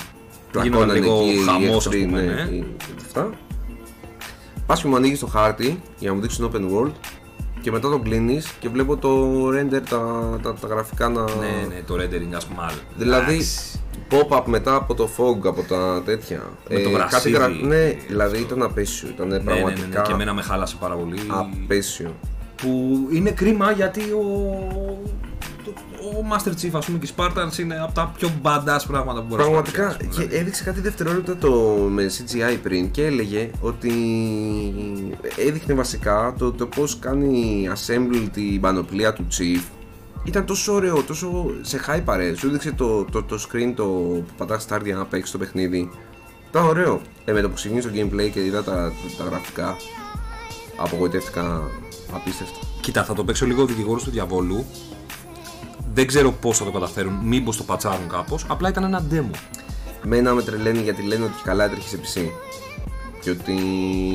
πλακώνανε 0.52 0.94
λίγο 1.00 1.20
εκεί 1.20 1.30
οι 1.30 1.38
χαμός, 1.44 1.76
ας 1.78 1.86
εχθροί, 1.86 2.06
πούμε, 2.06 2.22
ναι, 2.22 2.34
ναι. 2.34 2.50
οι- 2.56 2.76
αυτά. 3.06 3.30
Πας 4.66 4.82
και 4.82 4.88
μου 4.88 4.96
ανοίγεις 4.96 5.20
το 5.20 5.28
χάρτη 5.28 5.82
για 6.00 6.10
να 6.10 6.16
μου 6.16 6.22
δείξεις 6.22 6.46
open 6.46 6.62
world 6.62 6.92
και 7.62 7.72
μετά 7.72 7.90
το 7.90 8.00
κλείνεις 8.00 8.52
και 8.60 8.70
βλέπω 8.70 8.98
το 8.98 9.48
render, 9.50 9.82
τα, 9.90 10.40
τα, 10.42 10.54
τα 10.54 10.68
γραφικά 10.68 11.10
να. 11.10 11.22
Ναι, 11.24 11.66
ναι, 11.68 11.82
το 11.88 11.94
rendering 11.96 12.34
ας 12.36 12.46
πούμε 12.46 12.62
άλλο. 12.62 12.78
Δηλαδή, 12.98 13.34
Εντάξει. 13.34 13.80
Pop-up 14.12 14.42
μετά 14.46 14.76
από 14.76 14.94
το 14.94 15.10
fog, 15.18 15.46
από 15.48 15.62
τα 15.62 16.02
τέτοια. 16.06 16.42
Ε, 16.70 16.74
Με 16.78 16.80
το 16.82 16.90
γρασίδι. 16.90 17.38
Ναι, 17.64 17.96
δηλαδή 18.08 18.38
ήταν 18.40 18.64
απέσιο. 18.64 19.08
Ήταν 19.10 19.28
Ναι, 19.28 19.38
ναι, 19.38 19.44
ναι, 19.44 19.52
πραγματικά 19.52 20.00
ναι, 20.00 20.06
και 20.08 20.12
εμένα 20.14 20.34
με 20.34 20.42
χάλασε 20.42 20.76
πάρα 20.80 20.96
πολύ. 20.96 21.20
απέσιο. 21.28 22.16
Που 22.62 22.98
είναι 23.12 23.32
κρίμα 23.32 23.72
γιατί 23.72 24.02
ο, 24.02 24.58
το- 25.64 25.74
ο 26.08 26.26
Master 26.32 26.50
Chief 26.50 26.70
ας 26.74 26.86
πούμε 26.86 26.98
και 26.98 27.06
οι 27.06 27.14
Spartans 27.18 27.58
είναι 27.60 27.80
από 27.84 27.94
τα 27.94 28.12
πιο 28.18 28.30
badass 28.44 28.80
πράγματα 28.88 29.20
που 29.20 29.26
μπορείς 29.28 29.46
να 29.46 29.52
Πραγματικά 29.52 29.82
παρουσιάσεις, 29.84 30.18
και 30.18 30.22
δηλαδή. 30.22 30.36
έδειξε 30.36 30.64
κάτι 30.64 30.80
δευτερόλεπτα 30.82 31.36
το, 31.38 31.52
με 31.90 32.06
CGI 32.06 32.58
πριν 32.64 32.92
και 32.92 33.06
έλεγε 33.06 33.50
ότι 33.62 33.92
έδειχνε 35.48 35.74
βασικά 35.74 36.34
το, 36.38 36.52
το 36.52 36.66
πώς 36.66 37.00
κάνει 37.00 37.70
assemble 37.76 38.28
την 38.34 38.62
πανοπλία 38.62 39.14
του 39.14 39.28
Chief 39.32 39.62
ήταν 40.28 40.46
τόσο 40.46 40.74
ωραίο, 40.74 41.04
τόσο 41.04 41.52
σε 41.62 41.80
high 41.88 42.02
παρέ. 42.06 42.36
Σου 42.36 42.48
έδειξε 42.48 42.72
το, 42.72 43.04
το, 43.04 43.24
το 43.24 43.40
screen 43.48 43.74
το 43.76 43.84
που 43.84 44.34
πατάς 44.38 44.66
start 44.70 44.82
για 44.84 44.96
να 44.96 45.06
παίξεις 45.06 45.32
το 45.32 45.38
παιχνίδι. 45.38 45.90
Ήταν 46.50 46.66
ωραίο. 46.66 47.02
Ε, 47.26 47.32
με 47.32 47.42
το 47.42 47.50
που 47.50 47.56
ξεκίνησε 47.56 47.90
το 47.90 47.94
gameplay 47.96 48.30
και 48.34 48.46
είδα 48.46 48.64
τα, 48.64 48.92
τα 49.18 49.24
γραφικά, 49.24 49.76
απογοητεύτηκα 50.78 51.62
απίστευτα. 52.14 52.58
Κοίτα, 52.82 53.04
θα 53.04 53.14
το 53.14 53.24
παίξω 53.24 53.46
λίγο 53.46 53.66
δικηγόρος 53.66 54.04
του 54.04 54.12
διαβόλου. 54.12 54.66
Δεν 55.94 56.08
ξέρω 56.08 56.32
πώς 56.32 56.58
θα 56.58 56.66
το 56.66 56.72
καταφέρουν, 56.72 57.14
μήπως 57.24 57.58
το 57.58 57.64
πατσάρουν 57.64 58.08
κάπως. 58.10 58.46
Απλά 58.48 58.70
ήταν 58.70 58.84
ένα 58.84 59.06
demo. 59.12 59.38
Μένα 60.04 60.34
με 60.34 60.42
τρελαίνει 60.42 60.82
γιατί 60.82 61.02
λένε 61.02 61.24
ότι 61.24 61.34
καλά 61.44 61.64
έτρεχε 61.64 61.88
σε 61.88 61.98
PC. 61.98 62.30
Και 63.22 63.30
ότι 63.30 63.56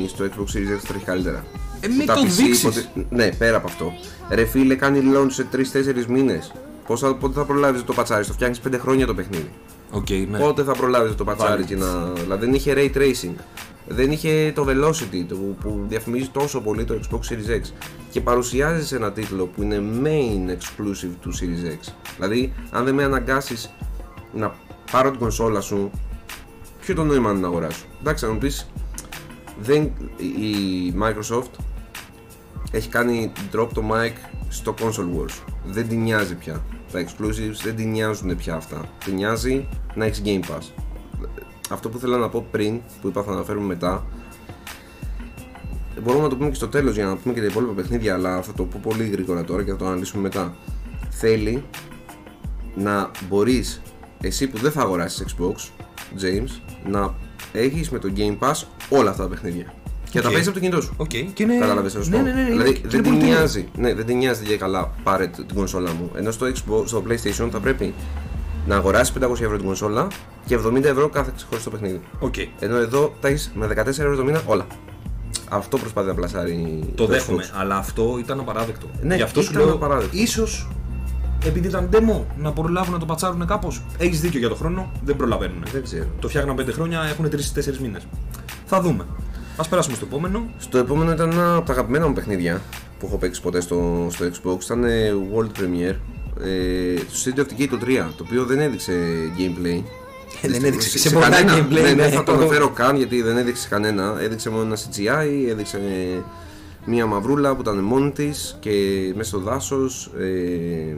στο 0.07 0.25
Xbox 0.25 0.55
Series 0.55 0.77
X 0.77 0.83
τρέχει 0.87 1.05
καλύτερα. 1.05 1.45
Ε, 1.83 1.87
μην 1.87 2.05
Τα 2.05 2.13
το 2.13 2.21
PC 2.21 2.25
δείξεις. 2.25 2.61
υποτε- 2.61 2.87
Ναι, 3.09 3.29
πέρα 3.31 3.57
από 3.57 3.67
αυτό. 3.67 3.93
Ρε 4.29 4.45
φίλε, 4.45 4.75
κάνει 4.75 5.01
launch 5.15 5.31
σε 5.31 5.43
3-4 5.51 6.05
μήνες. 6.07 6.51
Θα, 6.95 7.15
πότε 7.15 7.33
θα 7.33 7.45
προλάβεις 7.45 7.83
το 7.83 7.93
πατσάρεις, 7.93 8.25
το 8.25 8.33
φτιάχνεις 8.33 8.59
5 8.59 8.77
χρόνια 8.79 9.05
το 9.05 9.13
παιχνίδι. 9.15 9.49
Οκ, 9.91 10.09
ναι. 10.09 10.37
Πότε 10.39 10.63
θα 10.63 10.71
προλάβεις 10.73 11.15
το 11.15 11.23
πατσάρεις 11.23 11.51
Πάλι. 11.51 11.65
και 11.65 11.75
να. 11.75 12.03
Δηλαδή 12.13 12.45
δεν 12.45 12.53
είχε 12.53 12.73
ray 12.77 12.97
tracing. 12.97 13.33
Δεν 13.87 14.11
είχε 14.11 14.51
το 14.55 14.65
velocity 14.69 15.25
το, 15.27 15.35
που 15.35 15.85
διαφημίζει 15.87 16.27
τόσο 16.27 16.61
πολύ 16.61 16.83
το 16.85 16.99
Xbox 17.01 17.15
Series 17.17 17.57
X. 17.59 17.61
Και 18.11 18.21
παρουσιάζει 18.21 18.85
σε 18.85 18.95
ένα 18.95 19.11
τίτλο 19.11 19.45
που 19.45 19.61
είναι 19.63 19.81
main 20.03 20.51
exclusive 20.51 21.11
του 21.21 21.31
Series 21.33 21.67
X. 21.87 21.93
Δηλαδή, 22.15 22.53
αν 22.71 22.85
δεν 22.85 22.93
με 22.93 23.03
αναγκάσεις 23.03 23.73
να 24.33 24.55
πάρω 24.91 25.09
την 25.09 25.19
κονσόλα 25.19 25.61
σου, 25.61 25.91
ποιο 26.81 26.95
το 26.95 27.03
νόημα 27.03 27.31
είναι 27.31 27.39
να 27.39 27.47
αγοράσω. 27.47 27.85
Εντάξει, 28.01 28.25
να 28.25 28.31
μου 28.31 28.37
πεις, 28.37 28.67
δεν, 29.61 29.91
η 30.17 30.93
Microsoft 31.01 31.51
έχει 32.73 32.89
κάνει 32.89 33.31
drop 33.53 33.67
το 33.73 33.83
mic 33.91 34.11
στο 34.49 34.73
console 34.79 35.19
wars. 35.19 35.53
Δεν 35.65 35.87
την 35.87 36.01
νοιάζει 36.01 36.35
πια. 36.35 36.63
Τα 36.91 37.05
exclusives 37.05 37.61
δεν 37.63 37.75
την 37.75 37.89
νοιάζουν 37.89 38.35
πια 38.35 38.55
αυτά. 38.55 38.81
Την 39.05 39.13
νοιάζει 39.13 39.67
να 39.95 40.05
έχεις 40.05 40.21
Game 40.25 40.39
Pass. 40.39 40.63
Αυτό 41.69 41.89
που 41.89 41.97
ήθελα 41.97 42.17
να 42.17 42.29
πω 42.29 42.47
πριν, 42.51 42.81
που 43.01 43.07
είπα 43.07 43.23
θα 43.23 43.31
αναφέρουμε 43.31 43.65
μετά, 43.65 44.05
μπορούμε 46.01 46.23
να 46.23 46.29
το 46.29 46.35
πούμε 46.35 46.49
και 46.49 46.55
στο 46.55 46.67
τέλος 46.67 46.95
για 46.95 47.05
να 47.05 47.15
πούμε 47.15 47.33
και 47.33 47.39
τα 47.39 47.45
υπόλοιπα 47.45 47.73
παιχνίδια, 47.73 48.13
αλλά 48.13 48.41
θα 48.41 48.53
το 48.53 48.63
πω 48.63 48.79
πολύ 48.83 49.03
γρήγορα 49.03 49.43
τώρα 49.43 49.63
και 49.63 49.71
θα 49.71 49.77
το 49.77 49.85
αναλύσουμε 49.85 50.21
μετά. 50.21 50.55
Θέλει 51.09 51.63
να 52.75 53.11
μπορείς 53.29 53.81
εσύ 54.21 54.47
που 54.47 54.57
δεν 54.57 54.71
θα 54.71 54.81
αγοράσεις 54.81 55.35
Xbox, 55.35 55.55
James, 56.21 56.61
να 56.85 57.15
έχεις 57.51 57.89
με 57.89 57.99
το 57.99 58.13
Game 58.15 58.37
Pass 58.39 58.63
όλα 58.89 59.09
αυτά 59.09 59.23
τα 59.23 59.29
παιχνίδια. 59.29 59.73
Και 60.13 60.19
Οκ. 60.19 60.25
τα 60.25 60.29
παίζεις 60.31 60.47
από 60.47 60.55
το 60.55 60.63
κινητό 60.63 60.81
σου. 60.81 60.93
Οκ. 60.97 61.09
Και 61.09 61.43
είναι... 61.43 61.57
Κατάλαβε 61.57 61.89
να 61.93 62.03
σου 62.03 62.09
ναι, 62.09 62.17
πω. 62.17 62.23
ναι, 62.23 62.31
ναι, 62.31 62.41
ναι, 62.41 62.49
δηλαδή 62.49 62.73
και 62.73 62.87
δεν 62.87 62.91
είναι 62.99 63.01
την 63.01 63.03
πολύ 63.03 63.17
τίμιο. 63.17 63.33
νοιάζει. 63.35 63.67
Ναι, 63.77 63.93
δεν 63.93 64.05
την 64.05 64.17
νοιάζει 64.17 64.43
για 64.45 64.57
καλά 64.57 64.91
πάρε 65.03 65.27
την 65.27 65.55
κονσόλα 65.55 65.91
μου. 65.91 66.11
Ενώ 66.15 66.31
στο, 66.31 66.45
Xbox, 66.45 66.83
στο 66.87 67.03
PlayStation 67.07 67.47
θα 67.51 67.59
πρέπει 67.59 67.93
να 68.67 68.75
αγοράσεις 68.75 69.13
500 69.23 69.31
ευρώ 69.31 69.57
την 69.57 69.65
κονσόλα 69.65 70.07
και 70.45 70.59
70 70.65 70.83
ευρώ 70.83 71.09
κάθε 71.09 71.31
ξεχωριστό 71.35 71.69
παιχνίδι. 71.69 71.99
Οκ. 72.19 72.33
Ενώ 72.59 72.75
εδώ 72.77 73.13
τα 73.21 73.27
έχεις 73.27 73.51
με 73.55 73.67
14 73.67 73.87
ευρώ 73.87 74.15
το 74.15 74.23
μήνα 74.23 74.41
όλα. 74.45 74.65
Αυτό 75.49 75.77
προσπαθεί 75.77 76.07
να 76.07 76.13
πλασάρει 76.13 76.83
Το 76.95 77.03
Xbox. 77.03 77.07
δέχομαι, 77.07 77.49
αλλά 77.53 77.75
αυτό 77.77 78.15
ήταν 78.19 78.39
απαράδεκτο. 78.39 78.87
Ναι, 79.01 79.15
Γι' 79.15 79.21
αυτό 79.21 79.41
σου 79.41 79.51
ήταν 79.51 79.65
λέω, 79.65 79.73
απαράδεκτο. 79.73 80.17
ίσως 80.17 80.67
επειδή 81.45 81.67
ήταν 81.67 81.89
demo 81.93 82.21
να 82.37 82.51
προλάβουν 82.51 82.93
να 82.93 82.99
το 82.99 83.05
πατσάρουν 83.05 83.45
κάπως. 83.47 83.83
Έχεις 83.97 84.19
δίκιο 84.21 84.39
για 84.39 84.49
το 84.49 84.55
χρόνο, 84.55 84.91
δεν 85.03 85.15
προλαβαίνουν. 85.15 85.63
Δεν 85.71 85.83
ξέρω. 85.83 86.05
Το 86.19 86.27
φτιάχναν 86.27 86.55
5 86.59 86.71
χρόνια, 86.71 87.01
έχουν 87.11 87.25
3-4 87.29 87.77
μήνες. 87.81 88.07
Θα 88.65 88.81
δούμε. 88.81 89.05
Α 89.57 89.67
περάσουμε 89.67 89.95
στο 89.95 90.05
επόμενο. 90.05 90.49
Στο 90.57 90.77
επόμενο 90.77 91.11
ήταν 91.11 91.31
ένα 91.31 91.55
από 91.55 91.65
τα 91.65 91.71
αγαπημένα 91.73 92.07
μου 92.07 92.13
παιχνίδια 92.13 92.61
που 92.99 93.05
έχω 93.05 93.17
παίξει 93.17 93.41
ποτέ 93.41 93.61
στο, 93.61 94.07
στο 94.11 94.25
Xbox. 94.25 94.61
Ήταν 94.63 94.83
ε, 94.83 95.13
World 95.35 95.59
Premiere. 95.61 95.95
Ε, 96.43 96.95
στο 97.11 97.31
City 97.35 97.39
of 97.39 97.43
Decay 97.43 97.67
το 97.69 97.77
3, 97.81 97.87
το 98.17 98.23
οποίο 98.25 98.45
δεν 98.45 98.59
έδειξε 98.59 98.93
gameplay. 99.37 99.83
δεν 100.41 100.63
έδειξε 100.63 100.89
σε, 100.89 100.97
σε 100.97 101.07
σε 101.07 101.13
πολλά 101.13 101.29
κανένα. 101.29 101.57
gameplay, 101.57 101.71
Ναι, 101.71 101.81
ναι. 101.81 101.93
δεν 101.93 102.11
θα 102.11 102.23
το 102.23 102.31
αναφέρω 102.31 102.69
καν 102.69 102.95
γιατί 102.95 103.21
δεν 103.21 103.37
έδειξε 103.37 103.67
κανένα. 103.67 104.15
Έδειξε 104.21 104.49
μόνο 104.49 104.63
ένα 104.63 104.75
CGI, 104.77 105.49
έδειξε 105.49 105.79
μία 106.85 107.05
μαυρούλα 107.05 107.55
που 107.55 107.61
ήταν 107.61 107.77
μόνη 107.79 108.11
τη 108.11 108.29
και 108.59 108.71
μέσα 109.15 109.29
στο 109.29 109.39
δάσος 109.39 110.11
ε, 110.19 110.95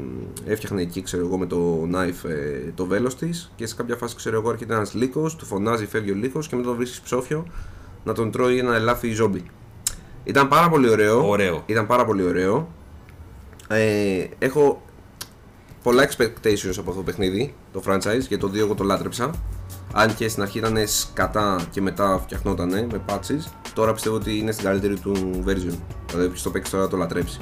έφτιαχνε 0.52 0.82
εκεί 0.82 1.02
ξέρω 1.02 1.26
εγώ 1.26 1.38
με 1.38 1.46
το 1.46 1.88
knife 1.94 2.30
ε, 2.30 2.72
το 2.76 2.86
βέλος 2.86 3.16
της 3.16 3.52
και 3.56 3.68
σε 3.68 3.76
κάποια 3.76 3.96
φάση 3.96 4.16
ξέρω 4.16 4.40
εγώ 4.40 4.50
έρχεται 4.50 4.74
ένας 4.74 4.94
λύκος, 4.94 5.36
του 5.36 5.46
φωνάζει, 5.46 5.86
φεύγει 5.86 6.12
ο 6.12 6.16
λύκος 6.16 6.48
και 6.48 6.56
μετά 6.56 6.68
τον 6.68 6.78
βρίσκεις 6.78 7.00
ψόφιο 7.00 7.46
να 8.06 8.14
τον 8.14 8.32
τρώει 8.32 8.58
ένα 8.58 8.76
ελάφι 8.76 9.12
ζόμπι. 9.12 9.44
Ήταν 10.24 10.48
πάρα 10.48 10.70
πολύ 10.70 10.90
ωραίο. 10.90 11.30
Ωραίο. 11.30 11.64
Ήταν 11.66 11.88
πάρα 11.88 12.06
πολύ 12.06 12.24
ωραίο. 12.24 12.68
Ε, 13.68 14.26
έχω 14.40 14.82
πολλά 15.84 16.10
expectations 16.10 16.76
από 16.78 16.90
αυτό 16.90 16.94
το 16.94 17.04
παιχνίδι, 17.04 17.54
το 17.74 17.82
franchise, 17.88 18.24
και 18.28 18.38
το 18.38 18.48
2 18.48 18.58
εγώ 18.58 18.74
το 18.76 18.84
λάτρεψα. 18.84 19.32
Αν 19.94 20.16
και 20.16 20.28
στην 20.28 20.42
αρχή 20.42 20.58
ήταν 20.58 20.78
σκατά 20.88 21.68
και 21.72 21.82
μετά 21.82 22.20
φτιαχνότανε 22.24 22.88
με 22.92 23.02
patches, 23.10 23.52
τώρα 23.74 23.94
πιστεύω 23.94 24.16
ότι 24.16 24.38
είναι 24.38 24.52
στην 24.52 24.66
καλύτερη 24.66 25.00
του 25.00 25.14
version. 25.48 25.78
Δηλαδή, 26.08 26.26
όποιος 26.26 26.42
το 26.42 26.50
παίξει 26.50 26.72
τώρα 26.72 26.88
το 26.88 26.98
λατρέψει. 26.98 27.40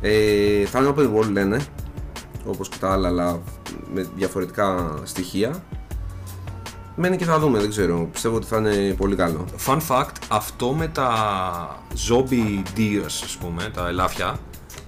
Ε, 0.00 0.64
θα 0.64 0.78
είναι 0.78 0.94
open 0.96 1.16
world 1.16 1.30
λένε, 1.30 1.60
όπως 2.46 2.68
και 2.68 2.76
τα 2.80 2.92
άλλα, 2.92 3.08
αλλά 3.08 3.40
με 3.94 4.08
διαφορετικά 4.16 4.94
στοιχεία. 5.02 5.64
Μένει 6.96 7.16
και 7.16 7.24
θα 7.24 7.38
δούμε, 7.38 7.58
δεν 7.58 7.68
ξέρω. 7.68 8.08
Πιστεύω 8.12 8.36
ότι 8.36 8.46
θα 8.46 8.56
είναι 8.56 8.94
πολύ 8.94 9.16
καλό. 9.16 9.44
Fun 9.66 9.78
fact, 9.88 10.14
αυτό 10.28 10.72
με 10.72 10.88
τα 10.88 11.10
zombie 12.08 12.78
deers, 12.78 13.04
ας 13.04 13.36
πούμε, 13.40 13.70
τα 13.74 13.88
ελάφια, 13.88 14.38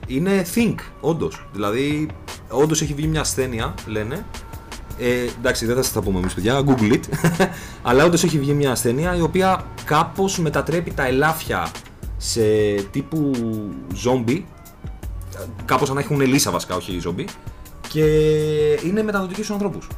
είναι 0.07 0.47
think, 0.55 0.75
όντως. 1.01 1.47
Δηλαδή, 1.53 2.09
όντως 2.49 2.83
έχει 2.83 2.95
βγει 2.95 3.07
μια 3.07 3.21
ασθένεια, 3.21 3.75
λένε. 3.87 4.27
Ε, 4.99 5.27
εντάξει, 5.39 5.67
δεν 5.67 5.77
θα 5.77 5.83
σας 5.83 5.93
τα 5.93 6.01
πούμε 6.03 6.19
εμείς, 6.19 6.35
παιδιά, 6.35 6.63
Google 6.67 6.93
it. 6.93 7.01
Αλλά 7.83 8.05
όντως 8.05 8.25
έχει 8.25 8.39
βγει 8.39 8.53
μια 8.53 8.71
ασθένεια 8.71 9.17
η 9.17 9.21
οποία 9.21 9.65
κάπως 9.85 10.39
μετατρέπει 10.39 10.91
τα 10.91 11.07
ελάφια 11.07 11.71
σε 12.17 12.43
τύπου 12.91 13.31
zombie. 14.05 14.43
Κάπως 15.65 15.87
σαν 15.87 15.97
να 15.97 16.03
έχουν 16.03 16.21
λύσα 16.21 16.51
βασικά, 16.51 16.77
όχι 16.77 17.01
zombie. 17.05 17.25
Και 17.89 18.05
είναι 18.85 19.03
μεταδοτική 19.03 19.43
στους 19.43 19.55
ανθρώπους. 19.55 19.89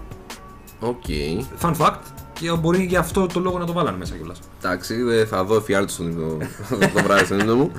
Οκ. 0.80 1.04
Fun 1.60 1.74
fact, 1.76 2.00
και 2.40 2.50
μπορεί 2.60 2.84
για 2.84 2.98
αυτό 2.98 3.26
το 3.26 3.40
λόγο 3.40 3.58
να 3.58 3.66
το 3.66 3.72
βάλανε 3.72 3.96
μέσα 3.98 4.14
κιόλας. 4.14 4.40
Εντάξει, 4.58 4.94
ε, 5.10 5.24
θα 5.24 5.44
δω 5.44 5.56
εφιάλτη 5.56 5.92
στον 5.92 6.10
ύπνο 6.10 6.36
το 6.94 7.02
βράδυ 7.02 7.24
στον 7.24 7.38
ύπνο 7.38 7.54
μου. 7.54 7.72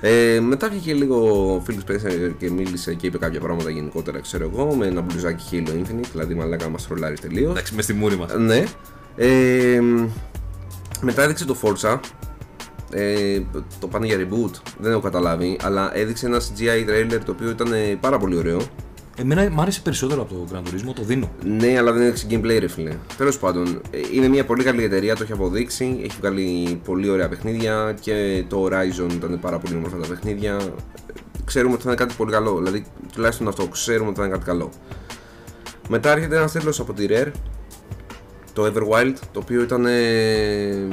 Ε, 0.00 0.40
μετά 0.40 0.68
βγήκε 0.68 0.94
λίγο 0.94 1.16
ο 1.54 1.62
Phil 1.66 1.72
Spencer 1.72 2.32
και 2.38 2.50
μίλησε 2.50 2.94
και 2.94 3.06
είπε 3.06 3.18
κάποια 3.18 3.40
πράγματα 3.40 3.70
γενικότερα, 3.70 4.20
ξέρω 4.20 4.50
εγώ, 4.52 4.74
με 4.74 4.86
ένα 4.86 5.00
μπλουζάκι 5.00 5.64
Halo 5.66 5.70
Infinite, 5.70 6.08
δηλαδή 6.12 6.34
μαλάκα 6.34 6.68
μας 6.68 6.86
τρολάρει 6.86 7.18
τελείως. 7.18 7.50
Εντάξει, 7.50 7.74
μες 7.74 7.84
στη 7.84 7.92
μούρη 7.92 8.16
μας. 8.16 8.34
Ναι. 8.34 8.64
Ε, 9.16 9.80
μετά 11.00 11.22
έδειξε 11.22 11.44
το 11.44 11.56
Forza. 11.62 11.98
Ε, 12.90 13.40
το 13.80 13.86
πάνε 13.88 14.06
για 14.06 14.16
reboot, 14.16 14.50
δεν 14.78 14.90
έχω 14.90 15.00
καταλάβει, 15.00 15.58
αλλά 15.62 15.96
έδειξε 15.96 16.26
ένα 16.26 16.40
CGI 16.40 16.88
trailer 16.88 17.20
το 17.24 17.32
οποίο 17.32 17.50
ήταν 17.50 17.72
ε, 17.72 17.98
πάρα 18.00 18.18
πολύ 18.18 18.36
ωραίο. 18.36 18.60
Εμένα 19.18 19.50
μου 19.50 19.60
άρεσε 19.60 19.80
περισσότερο 19.80 20.22
από 20.22 20.34
το 20.34 20.46
Gran 20.52 20.58
Turismo, 20.58 20.92
το 20.94 21.02
δίνω. 21.02 21.30
Ναι, 21.44 21.78
αλλά 21.78 21.92
δεν 21.92 22.02
έδειξε 22.02 22.26
gameplay, 22.30 22.56
ρε 22.58 22.68
φίλε. 22.68 22.96
Τέλος 23.16 23.38
πάντων, 23.38 23.80
ε, 23.90 23.98
είναι 24.12 24.28
μια 24.28 24.44
πολύ 24.44 24.64
καλή 24.64 24.82
εταιρεία, 24.84 25.16
το 25.16 25.22
έχει 25.22 25.32
αποδείξει. 25.32 26.00
Έχει 26.02 26.16
βγάλει 26.20 26.80
πολύ 26.84 27.08
ωραία 27.08 27.28
παιχνίδια 27.28 27.96
και 28.00 28.44
το 28.48 28.64
Horizon 28.64 29.12
ήταν 29.12 29.38
πάρα 29.40 29.58
πολύ 29.58 29.74
όμορφα 29.76 29.96
τα 29.96 30.06
παιχνίδια. 30.06 30.54
Ε, 30.54 30.72
Ξέρουμε 31.44 31.74
ότι 31.74 31.82
θα 31.82 31.88
είναι 31.88 31.98
κάτι 31.98 32.14
πολύ 32.14 32.32
καλό. 32.32 32.56
Δηλαδή, 32.56 32.84
τουλάχιστον 33.12 33.48
αυτό, 33.48 33.66
ξέρουμε 33.66 34.08
ότι 34.08 34.18
θα 34.18 34.24
είναι 34.24 34.32
κάτι 34.32 34.44
καλό. 34.44 34.70
Μετά 35.88 36.10
έρχεται 36.12 36.36
ένας 36.36 36.52
τέλο 36.52 36.76
από 36.78 36.92
τη 36.92 37.06
Rare, 37.08 37.30
το 38.52 38.72
Everwild, 38.72 39.14
το 39.32 39.40
οποίο 39.40 39.62
ήταν 39.62 39.86
ε, 39.86 40.88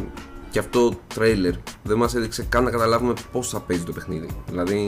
και 0.50 0.60
αυτό 0.60 0.94
trailer. 1.16 1.54
Δεν 1.84 1.98
μας 1.98 2.16
έδειξε 2.16 2.46
καν 2.50 2.64
να 2.64 2.70
καταλάβουμε 2.70 3.14
πώς 3.32 3.50
θα 3.50 3.60
παίζει 3.60 3.84
το 3.84 3.92
παιχνίδι. 3.92 4.28
Δηλαδή, 4.50 4.80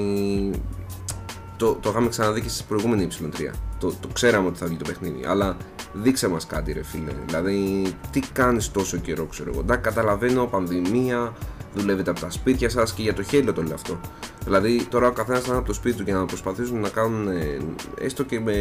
το, 1.57 1.73
το 1.73 1.89
είχαμε 1.89 2.09
ξαναδεί 2.09 2.41
και 2.41 2.49
στη 2.49 2.63
προηγούμενη 2.67 3.07
Y3. 3.11 3.51
Το, 3.79 3.93
το 3.99 4.07
ξέραμε 4.13 4.47
ότι 4.47 4.57
θα 4.57 4.65
βγει 4.65 4.77
το 4.77 4.85
παιχνίδι. 4.87 5.25
Αλλά 5.25 5.57
δείξε 5.93 6.27
μας 6.27 6.45
κάτι, 6.45 6.71
ρε 6.71 6.83
φίλε. 6.83 7.11
Δηλαδή, 7.25 7.85
τι 8.11 8.19
κάνεις 8.19 8.71
τόσο 8.71 8.97
καιρό, 8.97 9.25
ξέρω 9.25 9.49
εγώ. 9.51 9.59
Εντάξει, 9.59 9.81
καταλαβαίνω, 9.81 10.45
πανδημία, 10.45 11.33
δουλεύετε 11.75 12.09
από 12.09 12.19
τα 12.19 12.29
σπίτια 12.29 12.69
σας 12.69 12.93
και 12.93 13.01
για 13.01 13.13
το 13.13 13.23
Halo 13.31 13.51
το 13.55 13.63
λέω 13.63 13.73
αυτό. 13.73 13.99
Δηλαδή, 14.43 14.85
τώρα 14.89 15.07
ο 15.07 15.11
καθένας 15.11 15.41
θα 15.41 15.47
είναι 15.47 15.57
από 15.57 15.67
το 15.67 15.73
σπίτι 15.73 15.97
του 15.97 16.03
και 16.03 16.13
να 16.13 16.25
προσπαθήσουν 16.25 16.79
να 16.79 16.89
κάνουν 16.89 17.27
ε, 17.27 17.57
έστω 17.99 18.23
και 18.23 18.39
με. 18.39 18.53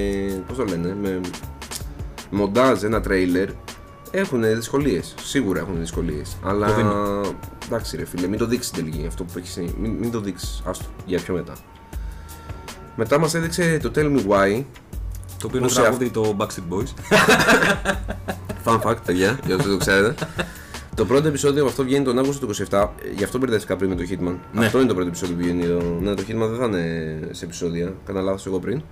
Πώς 0.47 0.57
το 0.57 0.65
λένε, 0.65 0.97
με 1.03 1.21
μοντάζ 2.31 2.83
ένα 2.83 3.01
τρέιλερ. 3.01 3.49
Έχουν 4.11 4.43
δυσκολίες. 4.55 5.15
Σίγουρα 5.21 5.61
έχουν 5.61 5.79
δυσκολίες. 5.79 6.37
Αλλά. 6.45 6.67
Το 6.67 6.75
δίνω. 6.75 7.23
Εντάξει, 7.67 7.97
ρε 7.97 8.05
φίλε, 8.05 8.27
μην 8.27 8.39
το 8.39 8.47
δείξεις 8.47 8.71
την 8.71 8.85
τελική 8.85 9.07
αυτό 9.07 9.25
που 9.25 9.33
έχεις. 9.39 9.57
Μην, 9.57 9.91
μην 9.91 10.11
το 10.11 10.21
δείξεις. 10.21 10.63
Άστο, 10.65 10.85
για 11.07 11.21
πιο 11.21 11.35
μετά. 11.35 11.53
Μετά 12.97 13.19
μας 13.19 13.35
έδειξε 13.35 13.79
το 13.83 13.91
Tell 13.95 14.17
Me 14.17 14.27
Why, 14.29 14.63
Το 15.39 15.47
οποίο 15.47 15.59
είναι 15.59 15.67
Πώς 15.67 15.75
τραγούδι 15.75 16.11
το 16.11 16.37
Backstreet 16.39 16.75
Boys. 16.75 17.17
fun 18.65 18.81
fact 18.81 18.97
παιδιά, 19.07 19.39
για 19.47 19.55
όσοι 19.55 19.69
δεν 19.69 19.73
το 19.73 19.77
ξέρετε. 19.77 20.15
το 20.95 21.05
πρώτο 21.05 21.29
επεισόδιο 21.29 21.61
από 21.61 21.71
αυτό 21.71 21.85
βγαίνει 21.85 22.05
τον 22.05 22.19
Αύγουστο 22.19 22.47
του 22.47 22.55
27, 22.71 22.89
γι' 23.17 23.25
αυτό 23.25 23.39
μπερδεύτηκα 23.39 23.77
πριν 23.77 23.91
με 23.91 23.97
το 23.97 24.03
Hitman. 24.11 24.37
Ναι. 24.53 24.67
Αυτό 24.67 24.79
είναι 24.79 24.89
το 24.89 24.95
πρώτο 24.95 25.09
επεισόδιο 25.09 25.37
που 25.37 25.43
βγαίνει. 25.43 25.67
Το... 25.67 25.99
Ναι, 26.01 26.15
το 26.15 26.23
Hitman 26.29 26.49
δεν 26.49 26.59
θα 26.59 26.65
είναι 26.65 27.19
σε 27.31 27.45
επεισόδια, 27.45 27.95
κάνα 28.07 28.21
λάθος 28.21 28.47
εγώ 28.47 28.59
πριν. 28.59 28.83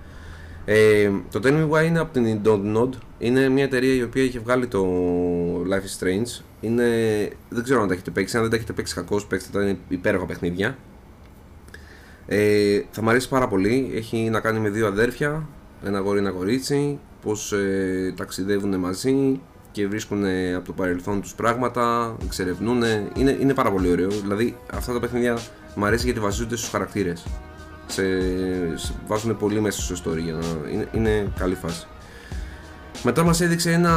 Ε, 0.65 1.11
το 1.31 1.39
Tell 1.43 1.47
Me 1.47 1.69
Why 1.69 1.85
είναι 1.85 1.99
από 1.99 2.13
την 2.13 2.39
Don't 2.45 2.77
Nod. 2.77 2.89
Είναι 3.17 3.49
μια 3.49 3.63
εταιρεία 3.63 3.93
η 3.93 4.03
οποία 4.03 4.23
είχε 4.23 4.39
βγάλει 4.39 4.67
το 4.67 4.85
Life 5.69 6.03
is 6.03 6.05
Strange. 6.05 6.41
Είναι... 6.61 6.85
Δεν 7.49 7.63
ξέρω 7.63 7.81
αν 7.81 7.87
τα 7.87 7.93
έχετε 7.93 8.11
παίξει. 8.11 8.35
Αν 8.35 8.41
δεν 8.41 8.51
τα 8.51 8.57
έχετε 8.57 8.73
παίξει, 8.73 8.93
κακώς 8.93 9.25
παίξτε 9.25 9.49
τα. 9.57 9.63
Είναι 9.63 9.77
υπέροχα 9.87 10.25
παιχνίδια. 10.25 10.77
Ε, 12.27 12.81
θα 12.91 13.01
μου 13.01 13.09
αρέσει 13.09 13.29
πάρα 13.29 13.47
πολύ. 13.47 13.91
Έχει 13.95 14.17
να 14.17 14.39
κάνει 14.39 14.59
με 14.59 14.69
δύο 14.69 14.87
αδέρφια, 14.87 15.47
ένα 15.83 15.97
αγόρι, 15.97 16.19
ένα 16.19 16.31
κορίτσι. 16.31 16.99
Πώς 17.21 17.51
ε, 17.51 18.13
ταξιδεύουν 18.17 18.75
μαζί 18.75 19.39
και 19.71 19.87
βρίσκουν 19.87 20.23
ε, 20.23 20.53
από 20.53 20.65
το 20.65 20.73
παρελθόν 20.73 21.21
τους 21.21 21.33
πράγματα, 21.33 22.15
εξερευνούν. 22.23 22.83
Είναι, 23.15 23.37
είναι 23.39 23.53
πάρα 23.53 23.71
πολύ 23.71 23.91
ωραίο. 23.91 24.09
Δηλαδή, 24.09 24.57
αυτά 24.73 24.93
τα 24.93 24.99
παιχνίδια 24.99 25.37
μου 25.75 25.85
αρέσει 25.85 26.05
γιατί 26.05 26.19
βασίζονται 26.19 26.55
στους 26.55 26.69
χαρακτήρες. 26.69 27.25
Σε, 27.87 28.03
σε, 28.77 28.93
βάζουν 29.07 29.37
πολύ 29.37 29.61
μέσα 29.61 29.81
στο 29.81 30.11
story. 30.11 30.19
Για 30.19 30.33
να, 30.33 30.69
είναι, 30.71 30.87
είναι 30.91 31.31
καλή 31.37 31.55
φάση. 31.55 31.87
Μετά 33.03 33.23
μας 33.23 33.41
έδειξε 33.41 33.71
ένα 33.71 33.93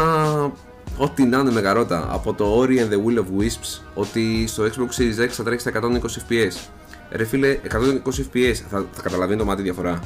ό,τι 0.96 1.24
να 1.24 1.38
είναι 1.38 1.50
μεγαρότα 1.50 2.06
από 2.10 2.34
το 2.34 2.60
Ori 2.62 2.78
and 2.78 2.90
the 2.90 3.04
Will 3.06 3.18
of 3.18 3.42
Wisps 3.42 3.80
ότι 3.94 4.46
στο 4.46 4.64
Xbox 4.64 5.00
Series 5.00 5.24
X 5.24 5.28
θα 5.28 5.42
τρέχει 5.42 5.60
στα 5.60 5.72
120 5.74 5.84
FPS. 6.00 6.68
Ρε 7.10 7.24
φίλε, 7.24 7.58
120 7.72 7.76
FPS 8.06 8.54
θα, 8.70 8.86
θα 8.92 9.02
καταλαβαίνει 9.02 9.38
το 9.38 9.44
μάτι 9.44 9.62
διαφορά. 9.62 10.00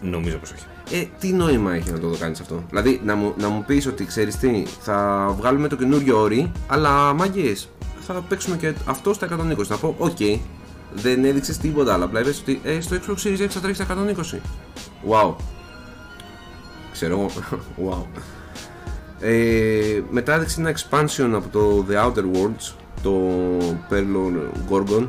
Νομίζω 0.00 0.36
πως 0.36 0.52
όχι. 0.52 0.64
Ε, 0.90 1.06
τι 1.18 1.32
νόημα 1.32 1.74
έχει 1.74 1.90
να 1.90 1.98
το 1.98 2.16
κάνει 2.20 2.36
αυτό. 2.40 2.64
Δηλαδή, 2.68 3.00
να 3.04 3.14
μου, 3.14 3.34
να 3.38 3.48
μου 3.48 3.64
πεις 3.66 3.86
ότι 3.86 4.04
ξέρεις 4.04 4.36
τι, 4.36 4.62
θα 4.80 5.26
βγάλουμε 5.38 5.68
το 5.68 5.76
καινούριο 5.76 6.24
Ori, 6.24 6.50
αλλά 6.66 7.12
μάγκες, 7.12 7.68
θα 8.00 8.12
παίξουμε 8.28 8.56
και 8.56 8.74
αυτό 8.86 9.12
στα 9.12 9.28
120. 9.56 9.66
Να 9.66 9.76
πω, 9.76 9.94
οκ, 9.98 10.16
δεν 10.94 11.24
έδειξες 11.24 11.58
τίποτα 11.58 11.92
άλλο. 11.94 12.04
Απλά 12.04 12.20
είπες 12.20 12.40
ότι 12.40 12.60
ε, 12.64 12.80
στο 12.80 12.96
Xbox 12.96 13.26
Series 13.26 13.42
X 13.42 13.46
θα 13.48 13.60
τρέχεις 13.60 13.84
στα 13.84 13.86
120. 13.86 14.38
Wow. 15.10 15.34
Ξέρω 16.92 17.18
εγώ. 17.18 17.30
wow. 17.88 18.20
Ε, 19.20 20.00
μετά 20.10 20.34
έδειξε 20.34 20.60
ένα 20.60 20.74
expansion 20.74 21.30
από 21.34 21.48
το 21.48 21.86
The 21.90 21.94
Outer 21.94 22.24
Worlds, 22.24 22.72
το 23.02 23.20
Peril 23.90 24.20
on 24.20 24.32
Gorgon, 24.70 25.08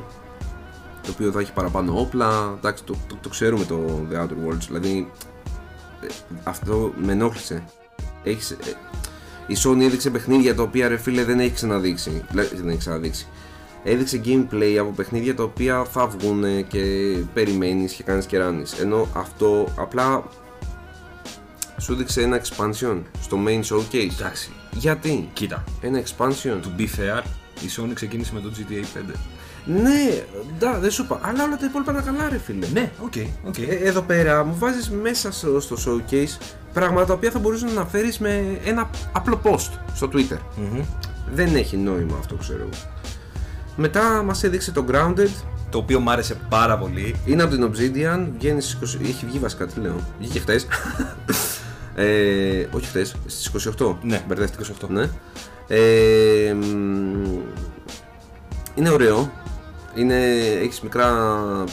το 1.04 1.12
οποίο 1.12 1.32
θα 1.32 1.40
έχει 1.40 1.54
παραπάνω 1.54 2.00
όπλα. 2.00 2.54
Εντάξει, 2.58 2.84
το, 2.84 2.96
το, 3.08 3.18
το 3.22 3.30
ξέρουμε 3.30 3.66
το 3.66 4.08
The 4.12 4.16
Outer 4.16 4.48
Worlds, 4.48 4.66
δηλαδή 4.68 5.12
ε, 6.02 6.08
αυτό 6.44 6.94
με 7.02 7.12
ενόχλησε. 7.12 7.64
Έχεις, 8.24 8.52
ε, 8.52 8.58
η 9.48 9.58
Sony 9.64 9.82
έδειξε 9.82 10.10
παιχνίδια 10.10 10.56
τα 10.56 10.64
οποία 10.64 10.88
ρε 10.88 10.98
φίλε 10.98 11.24
δεν 11.24 11.40
έχει 11.40 11.54
ξαναδείξει. 11.54 12.24
Δεν 12.32 12.70
έχει 12.70 12.78
ξαναδείξει. 12.78 13.28
Έδειξε 13.84 14.22
gameplay 14.26 14.76
από 14.80 14.92
παιχνίδια 14.92 15.36
τα 15.36 15.44
οποία 15.44 15.86
θα 15.86 16.08
βγουν 16.08 16.68
και 16.68 16.82
περιμένεις 17.34 17.94
και 17.94 18.04
κάνεις 18.04 18.26
και 18.26 18.38
ράνεις. 18.38 18.80
Ενώ 18.80 19.08
αυτό 19.14 19.68
απλά 19.76 20.24
σου 21.78 21.94
έδειξε 21.94 22.22
ένα 22.22 22.42
expansion 22.42 23.02
στο 23.22 23.38
main 23.48 23.62
showcase. 23.64 24.10
Εντάξει. 24.20 24.52
Γιατί; 24.72 25.30
Κοίτα. 25.34 25.64
Ένα 25.82 26.04
expansion. 26.04 26.60
To 26.62 26.80
be 26.80 26.88
fair, 26.98 27.22
η 27.62 27.70
Sony 27.78 27.92
ξεκίνησε 27.94 28.34
με 28.34 28.40
το 28.40 28.52
GTA 28.58 29.12
5. 29.12 29.14
Ναι, 29.66 30.24
ντα, 30.58 30.80
δεν 30.80 30.92
σου 30.92 31.04
είπα. 31.04 31.20
Αλλά 31.24 31.44
όλα 31.44 31.58
τα 31.58 31.66
υπόλοιπα 31.66 31.92
είναι 31.92 32.02
καλά, 32.02 32.30
ρε 32.30 32.38
φίλε. 32.38 32.68
Ναι, 32.74 32.92
οκ, 33.00 33.14
οκ. 33.48 33.58
Ε, 33.58 33.76
εδώ 33.76 34.02
πέρα 34.02 34.44
μου 34.44 34.56
βάζεις 34.58 34.90
μέσα 34.90 35.32
στο, 35.32 35.60
στο 35.60 35.78
showcase 35.86 36.38
πράγματα 36.74 37.06
τα 37.06 37.14
οποία 37.14 37.32
θα 37.32 37.40
μπορούσες 37.40 37.72
να 37.74 37.82
αναφέρεις 37.82 38.20
με 38.20 38.60
ένα 38.66 38.90
απλό 39.12 39.42
post 39.44 39.70
στο 39.96 40.10
Twitter. 40.14 40.38
Μμμ. 40.56 40.84
Δεν 41.34 41.56
έχει 41.56 41.78
νόημα 41.78 42.18
αυτό, 42.20 42.36
ξέρω 42.36 42.60
εγώ. 42.60 42.70
Μετά 43.76 44.24
μας 44.24 44.44
έδειξε 44.44 44.72
το 44.72 44.86
Grounded. 44.92 45.30
Το 45.70 45.80
οποίο 45.80 46.00
μου 46.00 46.12
άρεσε 46.12 46.38
πάρα 46.50 46.78
πολύ. 46.78 47.16
Είναι 47.26 47.44
από 47.44 47.56
την 47.56 47.72
Obsidian. 47.72 48.28
Βγαίνει 48.38 48.62
στις 48.62 48.98
20... 48.98 49.06
Έχει 49.08 49.26
βγει 49.26 49.40
βασικά, 49.40 49.68
τι 49.68 49.80
λέω. 49.80 49.96
Βγήκε 50.20 50.40
χτες. 50.40 50.68
ε, 51.96 52.68
όχι 52.72 52.86
χτες, 52.86 53.16
στις 53.26 53.74
28. 53.80 53.96
Ναι, 54.02 54.24
μπερδεύτηκα. 54.28 54.74
28. 54.82 54.88
Ναι. 54.88 55.10
Ε, 55.68 56.54
μ, 56.54 57.40
είναι 58.76 58.90
ωραίο. 58.90 59.32
Είναι, 59.96 60.16
έχεις 60.64 60.82
μικρά 60.82 61.10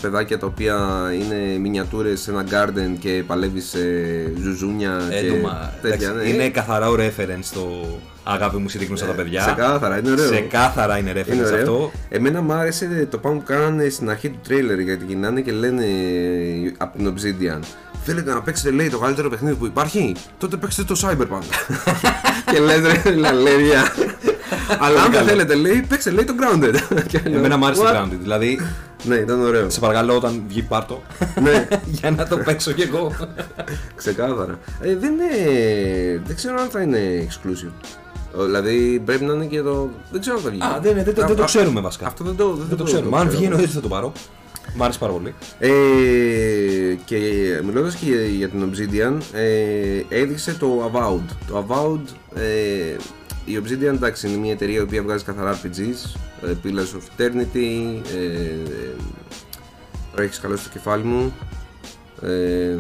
παιδάκια 0.01 0.39
τα 0.39 0.47
οποία 0.47 0.77
είναι 1.15 1.59
μινιατούρες 1.59 2.21
σε 2.21 2.31
ένα 2.31 2.45
garden 2.51 2.97
και 2.99 3.23
παλεύεις 3.27 3.69
σε 3.69 3.79
ζουζούνια 4.43 5.01
και 5.11 5.17
Έντομα. 5.17 5.73
τέτοια. 5.83 6.09
εντάξει, 6.09 6.29
ναι. 6.29 6.35
Είναι 6.35 6.49
καθαρά 6.49 6.89
ο 6.89 6.95
reference 6.95 7.39
στο 7.43 7.99
αγάπη 8.25 8.57
μου 8.57 8.69
συρρήκνω 8.69 8.97
στα 8.97 9.07
παιδιά. 9.07 9.41
Ξεκάθαρα, 9.47 9.99
είναι 9.99 10.11
ωραίο. 10.11 10.31
Ξεκάθαρα 10.31 10.99
είναι 10.99 11.13
reference 11.15 11.33
Είναι 11.33 11.45
ωραίο. 11.47 11.59
αυτό. 11.59 11.93
Εμένα 12.09 12.41
μου 12.43 12.53
άρεσε 12.53 13.07
το 13.11 13.19
πάνω 13.19 13.35
που 13.37 13.43
κάνανε 13.45 13.89
στην 13.89 14.11
αρχή 14.11 14.29
του 14.29 14.39
τρέιλερ 14.49 14.81
γιατί 14.81 15.05
γυρνάνε 15.05 15.41
και 15.41 15.53
λένε 15.53 15.85
από 16.77 16.97
την 16.99 17.15
Obsidian. 17.15 17.61
Θέλετε 18.05 18.33
να 18.33 18.43
παίξετε, 18.43 18.71
λέει, 18.71 18.89
το 18.89 18.99
καλύτερο 18.99 19.29
παιχνίδι 19.29 19.55
που 19.55 19.67
υπάρχει; 19.67 20.15
Τότε 20.39 20.57
παίξτε 20.57 20.85
το 20.85 21.01
Cyberpunk. 21.03 21.43
και 22.53 22.59
λες 22.61 22.81
ρε, 23.05 23.11
λαλέρια. 23.15 23.83
Αλλά 24.85 24.97
αν 25.03 25.11
δεν 25.11 25.13
καλό. 25.13 25.29
θέλετε, 25.29 25.55
λέει, 25.55 25.85
παίξτε, 25.89 26.11
λέει 26.11 26.25
το 26.25 26.35
Grounded. 26.41 26.75
Και 27.11 27.21
λέω, 27.25 27.39
Εμένα 27.39 27.57
μου 27.57 27.67
άρεσε 27.67 27.83
το 27.83 27.89
«What?» 27.89 27.97
Grounded. 28.05 28.19
Δηλαδή, 28.21 28.61
Ναι, 29.05 29.15
ήταν 29.15 29.41
ωραίο. 29.43 29.71
σε 29.71 29.81
παρακαλώ 29.81 30.15
όταν 30.17 30.43
βγει 30.49 30.63
πάρτο. 30.63 31.03
ναι, 31.43 31.69
για 32.01 32.11
να 32.11 32.27
το 32.27 32.37
παίξω 32.37 32.73
κι 32.73 32.83
εγώ. 32.83 33.13
ξεκάθαρα. 33.95 34.59
Ε, 34.81 34.97
δεν, 34.97 35.13
είναι, 35.13 36.23
δεν 36.27 36.37
ξέρω 36.37 36.57
αν 36.61 36.69
θα 36.71 36.81
είναι 36.83 37.29
exclusive. 37.29 37.73
Ο- 38.39 38.45
Δηλαδή 38.45 39.03
πρέπει 39.05 39.25
να 39.25 39.33
είναι 39.33 39.45
και 39.45 39.61
το. 39.61 39.89
Δεν 40.11 40.21
ξέρω 40.21 40.37
αν 40.37 40.43
θα 40.43 40.51
βγει. 40.51 40.63
Α, 40.63 40.79
δεν, 40.83 40.95
δεν, 40.95 41.05
δεν, 41.05 41.27
δεν 41.27 41.37
το 41.37 41.43
Α, 41.43 41.47
ξέρουμε 41.47 41.81
βασικά. 41.81 42.07
Αυτό 42.07 42.25
δεν 42.25 42.37
το, 42.37 42.55
δεν 42.69 42.77
το 42.79 42.85
ξέρουμε. 42.85 43.19
Αν 43.19 43.29
βγει 43.31 43.45
εννοείται 43.45 43.67
θα 43.69 43.81
το 43.81 43.89
πάρω. 43.89 44.13
Μ' 44.75 44.83
άρεσε 44.83 44.99
πάρα 44.99 45.13
πολύ. 45.13 45.35
Ε, 45.59 45.71
και 47.05 47.17
μιλώντας 47.65 47.95
και 47.95 48.07
για, 48.07 48.25
για 48.25 48.49
την 48.49 48.71
Obsidian, 48.71 49.17
ε, 49.33 50.21
έδειξε 50.21 50.55
το 50.55 50.91
Avowed. 50.95 51.35
Το 51.49 51.67
Avowed, 51.69 52.15
ε, 52.41 52.97
η 53.45 53.61
Obsidian 53.65 53.83
εντάξει 53.95 54.29
είναι 54.29 54.37
μια 54.37 54.53
εταιρεία 54.53 54.79
η 54.79 54.83
οποία 54.83 55.03
βγάζει 55.03 55.25
καθαρά 55.25 55.61
RPGs, 55.61 56.19
ε, 56.49 56.55
Pillars 56.65 56.97
of 56.97 57.21
Eternity, 57.21 58.01
ε, 58.17 58.25
ε, 58.25 58.97
τώρα 60.11 60.23
έχεις 60.23 60.41
καλώσει 60.41 60.65
το 60.65 60.71
κεφάλι 60.73 61.05
μου, 61.05 61.33
ε, 62.23 62.77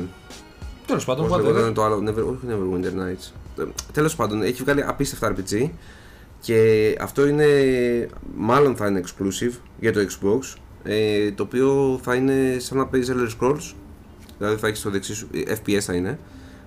Τέλος 0.86 1.04
πάντων, 1.04 1.28
πώς 1.28 1.38
whatever. 1.38 1.42
λεγόταν 1.44 1.74
το 1.74 1.84
άλλο, 1.84 1.96
Never, 2.06 2.24
όχι 2.26 2.46
Neverwinter 2.48 3.00
Nights. 3.00 3.32
Ε, 3.58 3.64
Τέλος 3.92 4.16
πάντων, 4.16 4.42
έχει 4.42 4.62
βγάλει 4.62 4.82
απίστευτα 4.82 5.34
RPG 5.36 5.68
και 6.40 6.96
αυτό 7.00 7.26
είναι, 7.26 7.46
μάλλον 8.36 8.76
θα 8.76 8.86
είναι 8.86 9.02
exclusive 9.06 9.52
για 9.80 9.92
το 9.92 10.00
Xbox, 10.00 10.56
ε, 10.82 11.30
το 11.32 11.42
οποίο 11.42 12.00
θα 12.02 12.14
είναι 12.14 12.56
σαν 12.58 12.78
να 12.78 12.86
παίζει 12.86 13.12
Elder 13.16 13.28
Scrolls, 13.40 13.74
δηλαδή 14.38 14.56
θα 14.56 14.66
έχεις 14.66 14.80
το 14.80 14.90
δεξί 14.90 15.14
σου, 15.14 15.28
ε, 15.32 15.54
FPS 15.54 15.78
θα 15.80 15.94
είναι, 15.94 16.18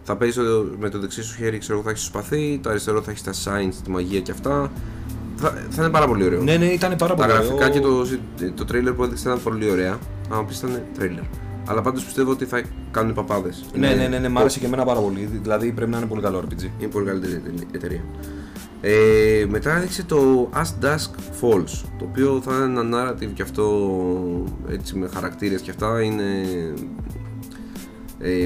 θα 0.04 0.16
παίζεις 0.16 0.44
με 0.80 0.90
το 0.90 1.00
δεξί 1.00 1.24
σου 1.24 1.36
χέρι, 1.36 1.58
ξέρω 1.58 1.74
εγώ, 1.74 1.84
θα 1.84 1.90
έχεις 1.90 2.02
το 2.04 2.08
σπαθί, 2.10 2.60
το 2.64 2.70
αριστερό 2.70 3.02
θα 3.02 3.12
έχεις 3.12 3.24
τα 3.24 3.32
signs, 3.32 3.74
τη 3.84 3.90
μαγεία 3.90 4.20
και 4.20 4.32
αυτά. 4.32 4.72
Θα, 5.36 5.50
θα 5.70 5.82
είναι 5.84 5.92
πάρα 5.92 6.08
πολύ 6.08 6.24
ωραίο. 6.26 6.42
Ναι, 6.42 6.56
ναι, 6.58 6.66
ήταν 6.66 6.96
πάρα 6.96 7.16
Τα 7.16 7.22
πολύ 7.22 7.34
γραφικά 7.38 7.54
ωραίο. 7.56 7.70
και 7.70 7.80
το, 7.80 8.06
το 8.66 8.66
trailer 8.72 8.94
που 8.96 9.04
έδειξε 9.04 9.28
ήταν 9.28 9.44
πολύ 9.44 9.70
ωραία. 9.72 9.98
Αν 10.30 10.46
πεις 10.46 10.58
ήταν 10.58 10.82
trailer. 11.00 11.24
Αλλά 11.66 11.82
πάντως 11.82 12.04
πιστεύω 12.04 12.32
ότι 12.32 12.46
θα 12.46 12.62
κάνουν 12.92 13.14
παπάδες. 13.14 13.66
Ναι, 13.76 13.94
ναι, 13.94 14.08
ναι, 14.08 14.20
ναι, 14.20 14.30
μ' 14.30 14.38
άρεσε 14.38 14.60
και 14.60 14.66
εμένα 14.66 14.86
πάρα 14.86 15.00
πολύ. 15.00 15.30
Δηλαδή 15.42 15.72
πρέπει 15.72 15.92
να 15.92 15.98
είναι 15.98 16.06
πολύ 16.06 16.22
καλό 16.22 16.44
RPG. 16.48 16.64
Είναι 16.80 16.92
πολύ 16.92 17.06
καλύτερη 17.06 17.42
εταιρεία. 17.72 18.02
Ε, 18.82 19.46
μετά 19.50 19.76
έδειξε 19.78 20.04
το 20.04 20.50
As 20.54 20.86
Dusk 20.86 21.10
Falls 21.42 21.82
το 21.98 22.06
οποίο 22.10 22.42
θα 22.46 22.52
είναι 22.56 22.80
ένα 22.80 22.84
narrative 23.12 23.30
και 23.34 23.42
αυτό 23.42 23.66
έτσι 24.70 24.96
με 24.98 25.10
χαρακτήρες 25.14 25.62
και 25.62 25.70
αυτά 25.72 26.02
είναι 26.02 26.24
ε, 26.24 26.74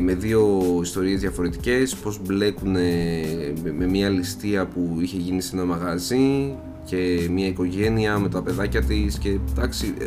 με 0.01 0.13
δύο 0.13 0.61
ιστορίες 0.81 1.19
διαφορετικές 1.19 1.95
πως 1.95 2.19
μπλέκουν 2.25 2.71
με, 2.71 3.73
με 3.77 3.87
μια 3.87 4.09
ληστεία 4.09 4.65
που 4.65 4.97
είχε 4.99 5.17
γίνει 5.17 5.41
σε 5.41 5.55
ένα 5.55 5.65
μαγαζί 5.65 6.55
και 6.85 7.27
μια 7.31 7.47
οικογένεια 7.47 8.19
με 8.19 8.29
τα 8.29 8.41
παιδάκια 8.41 8.83
της 8.83 9.17
και 9.17 9.39
εντάξει 9.51 9.93
ε, 9.99 10.05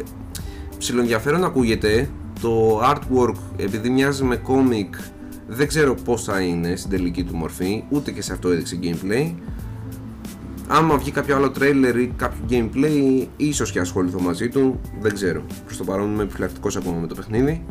ψιλοενδιαφέρον 0.79 1.45
ακούγεται. 1.45 2.09
Το 2.41 2.81
artwork 2.81 3.35
επειδή 3.57 3.91
μοιάζει 3.91 4.25
με 4.25 4.43
comic 4.47 5.01
δεν 5.47 5.66
ξέρω 5.66 5.95
πώς 5.95 6.25
θα 6.25 6.41
είναι 6.41 6.77
στην 6.77 6.91
τελική 6.91 7.25
του 7.25 7.37
μορφή 7.37 7.85
ούτε 7.89 8.11
και 8.11 8.23
σε 8.23 8.33
αυτό 8.33 8.49
έδειξε 8.49 8.79
gameplay. 8.83 9.35
Άμα 10.68 10.97
βγει 10.97 11.11
κάποιο 11.11 11.37
άλλο 11.37 11.53
trailer 11.59 11.95
ή 11.97 12.07
κάποιο 12.16 12.45
gameplay 12.51 13.27
ίσως 13.37 13.73
και 13.73 13.79
ασχοληθώ 13.79 14.21
μαζί 14.21 14.49
του 14.49 14.81
δεν 15.01 15.14
ξέρω. 15.14 15.43
Προς 15.64 15.77
το 15.77 15.85
παρόν 15.85 16.12
είμαι 16.12 16.23
επιφυλακτικός 16.23 16.77
ακόμα 16.77 16.99
με 16.99 17.07
το 17.07 17.14
παιχνίδι 17.14 17.64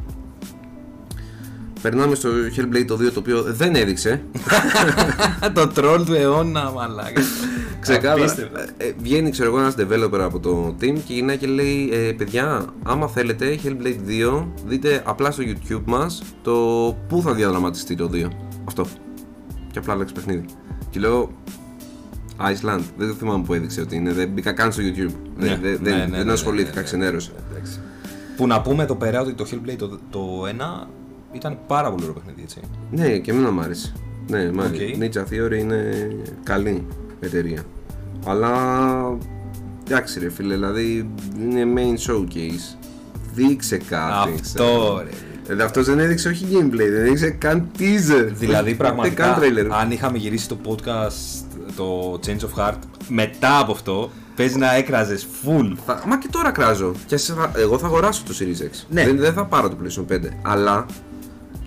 Περνάμε 1.82 2.16
στο 2.16 2.30
Hellblade 2.58 2.86
το 2.88 2.96
2 2.96 2.98
το 3.14 3.20
οποίο 3.20 3.42
δεν 3.44 3.76
έδειξε 3.76 4.22
το 5.54 5.72
troll 5.76 6.04
του 6.06 6.14
αιώνα, 6.14 6.72
μαλάκα. 6.72 7.22
Ξεκάθαρα. 7.80 8.22
Απίστευτο. 8.22 8.60
Ε, 8.60 8.88
ε, 8.88 8.94
βγαίνει 9.02 9.30
ξέρω 9.30 9.50
εγώ 9.50 9.60
ένας 9.60 9.76
developer 9.78 10.20
από 10.20 10.40
το 10.40 10.76
team 10.82 10.94
και 11.06 11.14
γυρνάει 11.14 11.38
και 11.38 11.48
λέει 11.48 11.90
ε, 11.94 12.12
παιδιά 12.12 12.66
άμα 12.84 13.08
θέλετε 13.08 13.60
Hellblade 13.64 14.30
2 14.40 14.46
δείτε 14.66 15.04
απλά 15.06 15.32
στο 15.32 15.44
YouTube 15.46 15.84
μας 15.86 16.22
το 16.42 16.54
πού 17.08 17.22
θα 17.22 17.34
διαδραματιστεί 17.34 17.96
το 17.96 18.10
2 18.14 18.28
αυτό 18.66 18.86
και 19.72 19.80
απλά 19.80 19.94
άλλαξε 19.94 20.14
παιχνίδι 20.14 20.46
και 20.90 21.00
λέω 21.00 21.32
Iceland 22.38 22.82
δεν 22.98 23.08
το 23.08 23.14
θυμάμαι 23.14 23.44
που 23.44 23.54
έδειξε 23.54 23.82
ότι 23.82 23.96
είναι 23.96 24.14
δεν 24.14 24.30
μπήκα 24.30 24.52
καν 24.52 24.72
στο 24.72 24.82
YouTube 24.84 25.14
Ναι, 25.38 25.48
δεν, 25.48 25.60
δεν, 25.62 25.98
ναι, 25.98 26.06
ναι, 26.06 26.18
δεν 26.18 26.26
ναι, 26.26 26.32
ασχολήθηκα 26.32 26.74
ναι, 26.74 26.80
ναι, 26.80 26.86
ξενέρωσα 26.86 27.32
Εντάξει. 27.52 27.80
Που 28.38 28.48
να 28.48 28.62
πούμε 28.62 28.84
εδώ 28.84 28.96
πέρα 28.96 29.22
ότι 29.22 29.34
το 29.34 29.46
Hellblade 29.52 29.76
το, 29.78 30.00
το 30.10 30.44
1 30.84 30.88
ήταν 31.32 31.58
πάρα 31.68 31.90
πολύ 31.92 32.02
ωραίο 32.04 32.14
παιχνίδι, 32.16 32.42
έτσι. 32.44 32.60
ναι 32.92 33.18
και 33.18 33.32
εμένα 33.32 33.52
μου 33.52 33.62
άρεσε 33.62 33.94
ναι 34.28 34.52
μ' 34.52 34.60
άρεσε. 34.60 34.84
Οκ. 34.84 35.04
Ninja 35.04 35.34
Theory 35.34 35.58
είναι 35.60 36.10
καλή 36.44 36.86
εταιρεία 37.20 37.62
αλλά 38.26 38.52
εντάξει 39.88 40.20
ρε 40.20 40.30
φίλε 40.30 40.54
δηλαδή 40.54 41.10
είναι 41.40 41.64
main 41.76 42.10
showcase 42.12 42.78
δείξε 43.34 43.78
κάτι 43.78 44.32
Αυτό 44.42 45.02
ρε. 45.04 45.10
Δηλαδή 45.46 45.62
αυτός 45.64 45.86
δεν 45.86 46.00
έδειξε 46.00 46.30
όχι 46.30 46.46
gameplay, 46.52 46.90
δεν 46.92 47.06
έδειξε 47.06 47.30
καν 47.30 47.68
teaser. 47.80 48.28
Δηλαδή 48.34 48.70
Ούτε 48.70 48.78
πραγματικά, 48.84 49.24
καν 49.26 49.40
trailer. 49.42 49.68
αν 49.82 49.92
είχαμε 49.92 50.18
γυρίσει 50.18 50.48
το 50.48 50.58
podcast 50.66 51.46
το 51.76 52.20
Change 52.26 52.40
of 52.40 52.60
Heart 52.70 52.78
μετά 53.08 53.60
από 53.60 53.72
αυτό, 53.72 54.10
παίζει 54.36 54.58
να 54.58 54.74
έκραζες 54.76 55.28
full. 55.44 55.74
Θα- 55.86 56.04
Μα 56.08 56.18
και 56.18 56.28
τώρα 56.32 56.52
κράζω. 56.52 56.92
Και 57.06 57.18
σε 57.18 57.34
θα- 57.34 57.52
εγώ 57.56 57.78
θα 57.78 57.86
αγοράσω 57.86 58.24
το 58.28 58.34
Series 58.40 58.62
X. 58.64 58.86
Ναι. 58.90 59.04
Δεν, 59.06 59.18
δεν 59.18 59.34
θα 59.34 59.46
πάρω 59.46 59.70
το 59.70 59.78
PlayStation 59.84 60.06
5. 60.14 60.20
Αλλά 60.42 60.86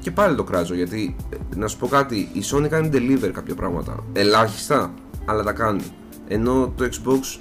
και 0.03 0.11
πάλι 0.11 0.37
το 0.37 0.45
κράζω 0.45 0.75
γιατί 0.75 1.17
ε, 1.31 1.57
να 1.57 1.67
σου 1.69 1.79
πω 1.79 1.87
κάτι, 1.87 2.17
η 2.33 2.43
Sony 2.53 2.67
κάνει 2.69 2.91
deliver 2.93 3.31
κάποια 3.33 3.55
πράγματα. 3.55 4.05
Ελάχιστα. 4.13 4.95
αλλά 5.25 5.43
τα 5.43 5.53
κάνει. 5.53 5.83
Ενώ 6.29 6.73
το 6.77 6.85
Xbox, 6.93 7.39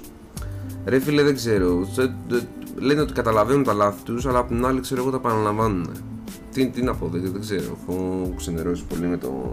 ρε 0.84 0.98
φίλε, 1.00 1.22
δεν 1.22 1.34
ξέρω. 1.34 1.88
θε- 1.94 2.10
δε- 2.28 2.40
Λένε 2.78 3.00
ότι 3.00 3.12
καταλαβαίνουν 3.12 3.62
τα 3.64 3.72
λάθη 3.72 4.02
τους, 4.02 4.26
αλλά 4.26 4.38
απ' 4.38 4.48
την 4.48 4.66
άλλη 4.66 4.80
ξέρω 4.80 5.00
εγώ 5.00 5.10
τα 5.10 5.16
επαναλαμβάνουν. 5.16 5.90
Τι, 6.52 6.66
τι 6.68 6.82
να 6.82 6.94
πω, 6.94 7.08
δεν, 7.12 7.32
δεν 7.32 7.40
ξέρω. 7.40 7.78
Έχω 7.82 8.34
ξενερώσει 8.36 8.82
πολύ 8.88 9.06
με 9.06 9.16
το 9.16 9.52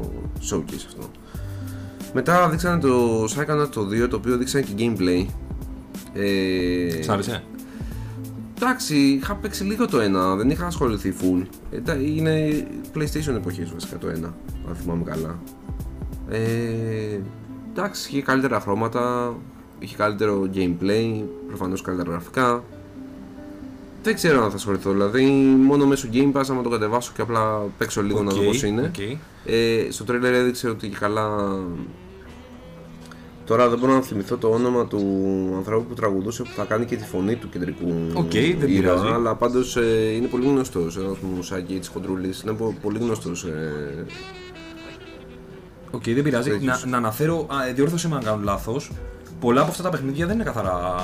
showcase 0.51 0.83
αυτό. 0.87 1.03
Μετά 2.13 2.49
δείξανε 2.49 2.79
το 2.81 3.23
Psychonauts 3.23 3.67
το 3.71 3.87
2, 4.05 4.09
το 4.09 4.15
οποίο 4.15 4.37
δείξανε 4.37 4.65
και 4.65 4.73
gameplay. 4.77 5.25
Ε, 6.13 7.01
Σ' 7.01 7.09
άρεσε; 7.09 7.43
Εντάξει, 8.61 8.95
είχα 8.95 9.35
παίξει 9.35 9.63
λίγο 9.63 9.87
το 9.87 9.99
ένα, 9.99 10.35
δεν 10.35 10.49
είχα 10.49 10.65
ασχοληθεί 10.65 11.13
full. 11.21 11.45
Ε, 11.71 11.79
τα- 11.81 11.93
είναι 11.93 12.65
PlayStation 12.95 13.35
εποχής 13.35 13.71
βασικά 13.73 13.97
το 13.97 14.07
ένα, 14.09 14.33
αν 14.69 14.75
θυμάμαι 14.75 15.03
καλά. 15.03 15.39
Ε, 16.29 17.19
εντάξει, 17.71 18.09
είχε 18.11 18.21
καλύτερα 18.21 18.59
χρώματα, 18.59 19.33
είχε 19.79 19.95
καλύτερο 19.95 20.49
gameplay, 20.53 21.23
προφανώς 21.47 21.81
καλύτερα 21.81 22.11
γραφικά. 22.11 22.63
Δεν 24.03 24.15
ξέρω 24.15 24.43
αν 24.43 24.49
θα 24.49 24.55
ασχοληθώ, 24.55 24.91
δηλαδή 24.91 25.25
μόνο 25.63 25.85
μέσω 25.85 26.09
Game 26.13 26.31
Pass 26.31 26.43
άμα 26.49 26.61
το 26.61 26.69
κατεβάσω 26.69 27.11
και 27.15 27.21
απλά 27.21 27.59
παίξω 27.77 28.01
λίγο 28.01 28.23
να 28.23 28.31
δω 28.31 28.39
Οκ, 28.39 28.45
πώς 28.45 28.63
είναι. 28.63 28.81
οκ. 28.81 28.99
Ε, 29.45 29.87
στο 29.91 30.05
trailer 30.07 30.23
έδειξε 30.23 30.69
ότι 30.69 30.87
και 30.87 30.97
καλά. 30.99 31.57
Τώρα 33.49 33.69
δεν 33.69 33.79
μπορώ 33.79 33.93
να 33.93 34.01
θυμηθώ 34.01 34.37
το 34.37 34.47
όνομα 34.49 34.85
του 34.87 34.99
ανθρώπου 35.57 35.87
που 35.87 35.93
τραγουδούσε 35.93 36.43
που 36.43 36.49
θα 36.55 36.63
κάνει 36.63 36.85
και 36.85 36.95
τη 36.95 37.03
φωνή 37.03 37.35
του 37.35 37.49
κεντρικού 37.49 37.93
Οκ, 38.13 38.31
δεν 38.31 38.43
ήρωα, 38.43 38.65
πειράζει. 38.65 39.07
αλλά 39.13 39.35
πάντως 39.35 39.77
ε, 39.77 40.11
είναι 40.15 40.27
πολύ 40.27 40.45
γνωστός. 40.47 40.97
Ένα 40.97 41.15
μουσάκι 41.35 41.79
τη 41.79 41.87
Χοντρούλης 41.87 42.41
είναι 42.41 42.53
πο- 42.53 42.75
πολύ 42.81 42.97
γνωστός. 42.99 43.43
Ε, 43.43 44.05
Οκ, 45.91 46.03
δεν 46.03 46.23
πειράζει. 46.23 46.49
Τέτοιους. 46.49 46.83
Να, 46.83 46.89
να 46.89 46.97
αναφέρω, 46.97 47.47
α, 47.49 47.67
ε, 47.67 47.73
διόρθωσε 47.73 48.07
με 48.07 48.15
αν 48.15 48.23
κάνω 48.23 48.39
λάθος. 48.43 48.91
Πολλά 49.39 49.61
από 49.61 49.69
αυτά 49.69 49.83
τα 49.83 49.89
παιχνίδια 49.89 50.25
δεν 50.25 50.35
είναι 50.35 50.43
καθαρά 50.43 50.95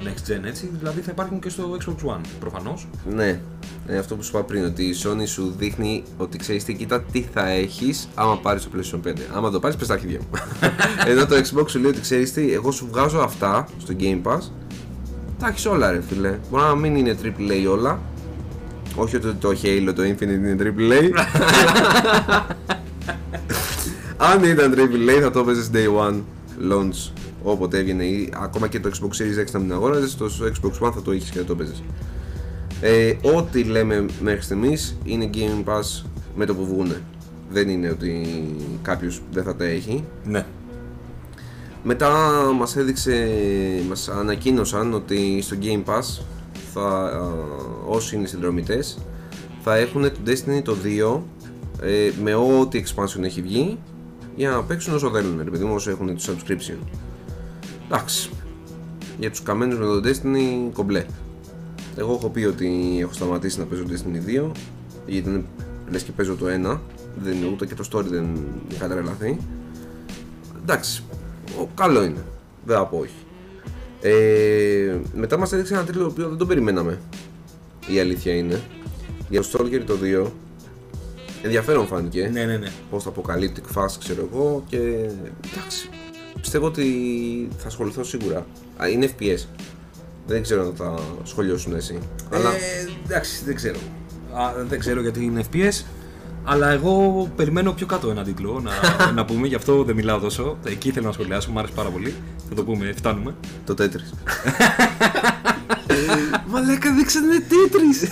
next 0.00 0.30
gen 0.30 0.44
έτσι, 0.44 0.70
δηλαδή 0.78 1.00
θα 1.00 1.10
υπάρχουν 1.10 1.40
και 1.40 1.48
στο 1.48 1.76
Xbox 1.84 2.08
One 2.08 2.20
προφανώς. 2.40 2.88
ναι, 3.14 3.40
ε, 3.86 3.98
αυτό 3.98 4.16
που 4.16 4.22
σου 4.22 4.30
είπα 4.34 4.44
πριν, 4.44 4.64
ότι 4.64 4.82
η 4.84 4.94
Sony 5.04 5.26
σου 5.26 5.54
δείχνει 5.58 6.02
ότι 6.16 6.38
ξέρεις 6.38 6.64
τι, 6.64 6.74
κοίτα 6.74 7.02
τι 7.02 7.26
θα 7.34 7.48
έχεις 7.48 8.08
άμα 8.14 8.38
πάρεις 8.38 8.64
το 8.64 8.70
PlayStation 8.74 9.08
5. 9.08 9.12
Άμα 9.34 9.50
το 9.50 9.58
πάρεις, 9.60 9.76
πες 9.76 9.86
τα 9.86 9.94
αρχίδια 9.94 10.18
μου. 10.18 10.28
Ενώ 11.10 11.26
το 11.26 11.36
Xbox 11.36 11.68
σου 11.68 11.78
λέει 11.78 11.90
ότι 11.90 12.00
ξέρεις 12.00 12.32
τι, 12.32 12.52
εγώ 12.52 12.70
σου 12.70 12.88
βγάζω 12.90 13.18
αυτά 13.18 13.66
στο 13.78 13.94
Game 13.98 14.22
Pass. 14.22 14.40
Τα 15.38 15.48
έχεις 15.48 15.66
όλα, 15.66 15.90
ρε 15.90 16.00
φίλε. 16.08 16.38
Μπορεί 16.50 16.62
να 16.62 16.74
μην 16.74 16.96
είναι 16.96 17.16
AAA 17.22 17.70
όλα. 17.70 18.00
Όχι 18.94 19.16
ότι 19.16 19.32
το 19.32 19.48
Halo, 19.62 19.92
το 19.94 20.02
Infinite 20.02 20.20
είναι 20.20 20.56
AAA. 20.58 21.10
Αν 24.32 24.44
ήταν 24.44 24.74
AAA 24.76 25.20
θα 25.22 25.30
το 25.30 25.38
έπαιζες 25.38 25.70
day 25.72 26.08
one 26.08 26.20
launch 26.72 27.17
όποτε 27.50 27.78
έβγαινε 27.78 28.04
ή 28.04 28.32
ακόμα 28.34 28.68
και 28.68 28.80
το 28.80 28.90
Xbox 28.92 29.06
Series 29.06 29.46
X 29.46 29.50
να 29.52 29.58
μην 29.58 29.72
αγόραζες, 29.72 30.10
στο 30.10 30.26
Xbox 30.40 30.86
One 30.86 30.92
θα 30.94 31.02
το 31.02 31.12
είχες 31.12 31.30
και 31.30 31.38
θα 31.38 31.44
το 31.44 31.52
έπαιζε. 31.52 31.72
Ε, 32.80 33.14
ό,τι 33.36 33.62
λέμε 33.62 34.06
μέχρι 34.20 34.42
στιγμής 34.42 34.96
είναι 35.04 35.30
Game 35.34 35.64
Pass 35.68 36.04
με 36.36 36.44
το 36.44 36.54
που 36.54 36.66
βγούνε. 36.66 37.02
Δεν 37.50 37.68
είναι 37.68 37.90
ότι 37.90 38.26
κάποιος 38.82 39.22
δεν 39.32 39.42
θα 39.42 39.56
τα 39.56 39.64
έχει. 39.64 40.04
Ναι. 40.24 40.46
Μετά 41.82 42.10
μας 42.58 42.76
έδειξε, 42.76 43.28
μας 43.88 44.08
ανακοίνωσαν 44.08 44.94
ότι 44.94 45.40
στο 45.42 45.56
Game 45.62 45.84
Pass 45.90 46.20
θα, 46.72 46.80
α, 46.80 47.30
όσοι 47.86 48.16
είναι 48.16 48.26
συνδρομητές 48.26 48.98
θα 49.62 49.76
έχουν 49.76 50.02
το 50.02 50.18
Destiny 50.26 50.62
το 50.62 50.76
2 50.84 51.20
ε, 51.82 52.10
με 52.22 52.34
ό,τι 52.34 52.82
expansion 52.84 53.22
έχει 53.22 53.42
βγει 53.42 53.78
για 54.36 54.50
να 54.50 54.62
παίξουν 54.62 54.94
όσο 54.94 55.10
θέλουν, 55.10 55.40
ρε 55.44 55.50
παιδί 55.50 55.64
μου, 55.64 55.74
όσο 55.74 55.90
έχουν 55.90 56.16
το 56.16 56.22
subscription. 56.26 56.76
Εντάξει. 57.90 58.30
Για 59.18 59.30
τους 59.30 59.42
καμένους 59.42 59.78
με 59.78 59.84
το 59.84 60.00
Destiny 60.04 60.72
κομπλέ. 60.72 61.04
Εγώ 61.96 62.12
έχω 62.12 62.28
πει 62.28 62.44
ότι 62.44 62.98
έχω 63.00 63.12
σταματήσει 63.12 63.58
να 63.58 63.64
παίζω 63.64 63.84
Destiny 63.88 64.46
2 64.46 64.50
γιατί 65.06 65.28
είναι, 65.28 65.44
λες 65.90 66.02
και 66.02 66.12
παίζω 66.12 66.34
το 66.34 66.46
1 66.74 66.78
δεν, 67.22 67.36
ούτε 67.52 67.66
και 67.66 67.74
το 67.74 67.88
story 67.92 68.04
δεν 68.04 68.26
είχα 68.68 68.88
τρελαθεί 68.88 69.38
εντάξει, 70.68 71.02
ο, 71.60 71.68
καλό 71.74 72.02
είναι. 72.02 72.24
Δεν 72.64 72.76
θα 72.76 72.86
πω 72.86 72.98
όχι. 72.98 73.14
Ε, 74.00 74.96
μετά 75.14 75.38
μας 75.38 75.52
έδειξε 75.52 75.74
ένα 75.74 75.84
τρίτο 75.84 75.98
το 75.98 76.06
οποίο 76.06 76.28
δεν 76.28 76.38
το 76.38 76.46
περιμέναμε. 76.46 77.00
Η 77.86 78.00
αλήθεια 78.00 78.34
είναι. 78.34 78.60
Για 79.28 79.42
το 79.42 79.48
Stalker 79.52 79.82
το 79.86 79.94
2. 80.26 80.30
Ενδιαφέρον 81.42 81.86
φάνηκε. 81.86 82.30
Ναι, 82.32 82.44
ναι, 82.44 82.56
ναι. 82.56 82.70
Πώς 82.90 83.02
το 83.02 83.12
apocalyptic 83.16 83.78
fast 83.78 83.96
ξέρω 83.98 84.28
εγώ 84.32 84.64
και 84.68 84.76
εντάξει. 85.52 85.88
Πιστεύω 86.40 86.66
ότι 86.66 87.48
θα 87.58 87.66
ασχοληθώ 87.66 88.04
σίγουρα. 88.04 88.46
Α, 88.82 88.88
είναι 88.88 89.10
FPS. 89.18 89.44
Δεν 90.26 90.42
ξέρω 90.42 90.62
αν 90.62 90.72
θα 90.76 90.94
σχολιάσουν 91.22 91.74
εσύ. 91.74 91.98
Αλλά 92.32 92.50
Ε, 92.50 92.88
εντάξει, 93.06 93.44
δεν 93.44 93.54
ξέρω. 93.54 93.78
Α, 94.34 94.64
δεν 94.68 94.78
ξέρω 94.78 95.00
γιατί 95.00 95.24
είναι 95.24 95.44
FPS. 95.52 95.84
Αλλά 96.44 96.70
εγώ 96.70 97.28
περιμένω 97.36 97.72
πιο 97.72 97.86
κάτω 97.86 98.10
ένα 98.10 98.22
τίτλο 98.24 98.60
να, 98.60 98.72
να 99.18 99.24
πούμε, 99.24 99.46
γι' 99.46 99.54
αυτό 99.54 99.82
δεν 99.84 99.94
μιλάω 99.94 100.18
τόσο. 100.18 100.58
Εκεί 100.64 100.90
θέλω 100.90 101.06
να 101.06 101.12
σχολιάσω, 101.12 101.50
μου 101.50 101.58
άρεσε 101.58 101.72
πάρα 101.74 101.88
πολύ. 101.88 102.14
Θα 102.48 102.54
το 102.54 102.64
πούμε, 102.64 102.92
φτάνουμε. 102.96 103.34
το 103.66 103.74
Tetris. 103.78 104.12
Μαλάκα 106.46 106.94
δείξανε 106.94 107.42
Tetris. 107.48 108.08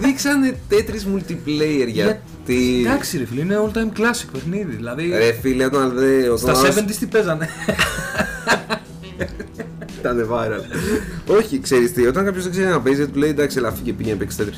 δείξανε 0.00 0.56
Tetris 0.70 1.16
multiplayer 1.16 1.86
γιατί. 1.88 2.20
Εντάξει, 2.84 3.18
ρε 3.18 3.24
φίλε, 3.24 3.40
είναι 3.40 3.56
all 3.64 3.76
time 3.76 3.98
classic 4.00 4.26
παιχνίδι. 4.32 4.74
Δηλαδή, 4.76 5.08
Ρε 5.08 5.32
φίλε, 5.40 5.64
όταν 5.64 5.92
δε. 5.94 6.36
στα 6.36 6.52
Όταν 6.52 6.72
70s 6.88 6.94
τι 6.98 7.06
παίζανε. 7.06 7.48
Ήταν 10.00 10.28
viral. 10.30 10.62
Όχι, 11.26 11.60
ξέρεις 11.60 11.92
τι, 11.92 12.06
όταν 12.06 12.24
κάποιος 12.24 12.42
δεν 12.42 12.52
ξέρει 12.52 12.68
να 12.68 12.80
παίζει, 12.80 13.06
του 13.08 13.18
λέει 13.18 13.30
εντάξει, 13.30 13.58
ελά, 13.58 13.72
φύγε 13.72 13.92
πήγαινε 13.92 14.16
παίξει 14.16 14.36
τέτρι. 14.36 14.54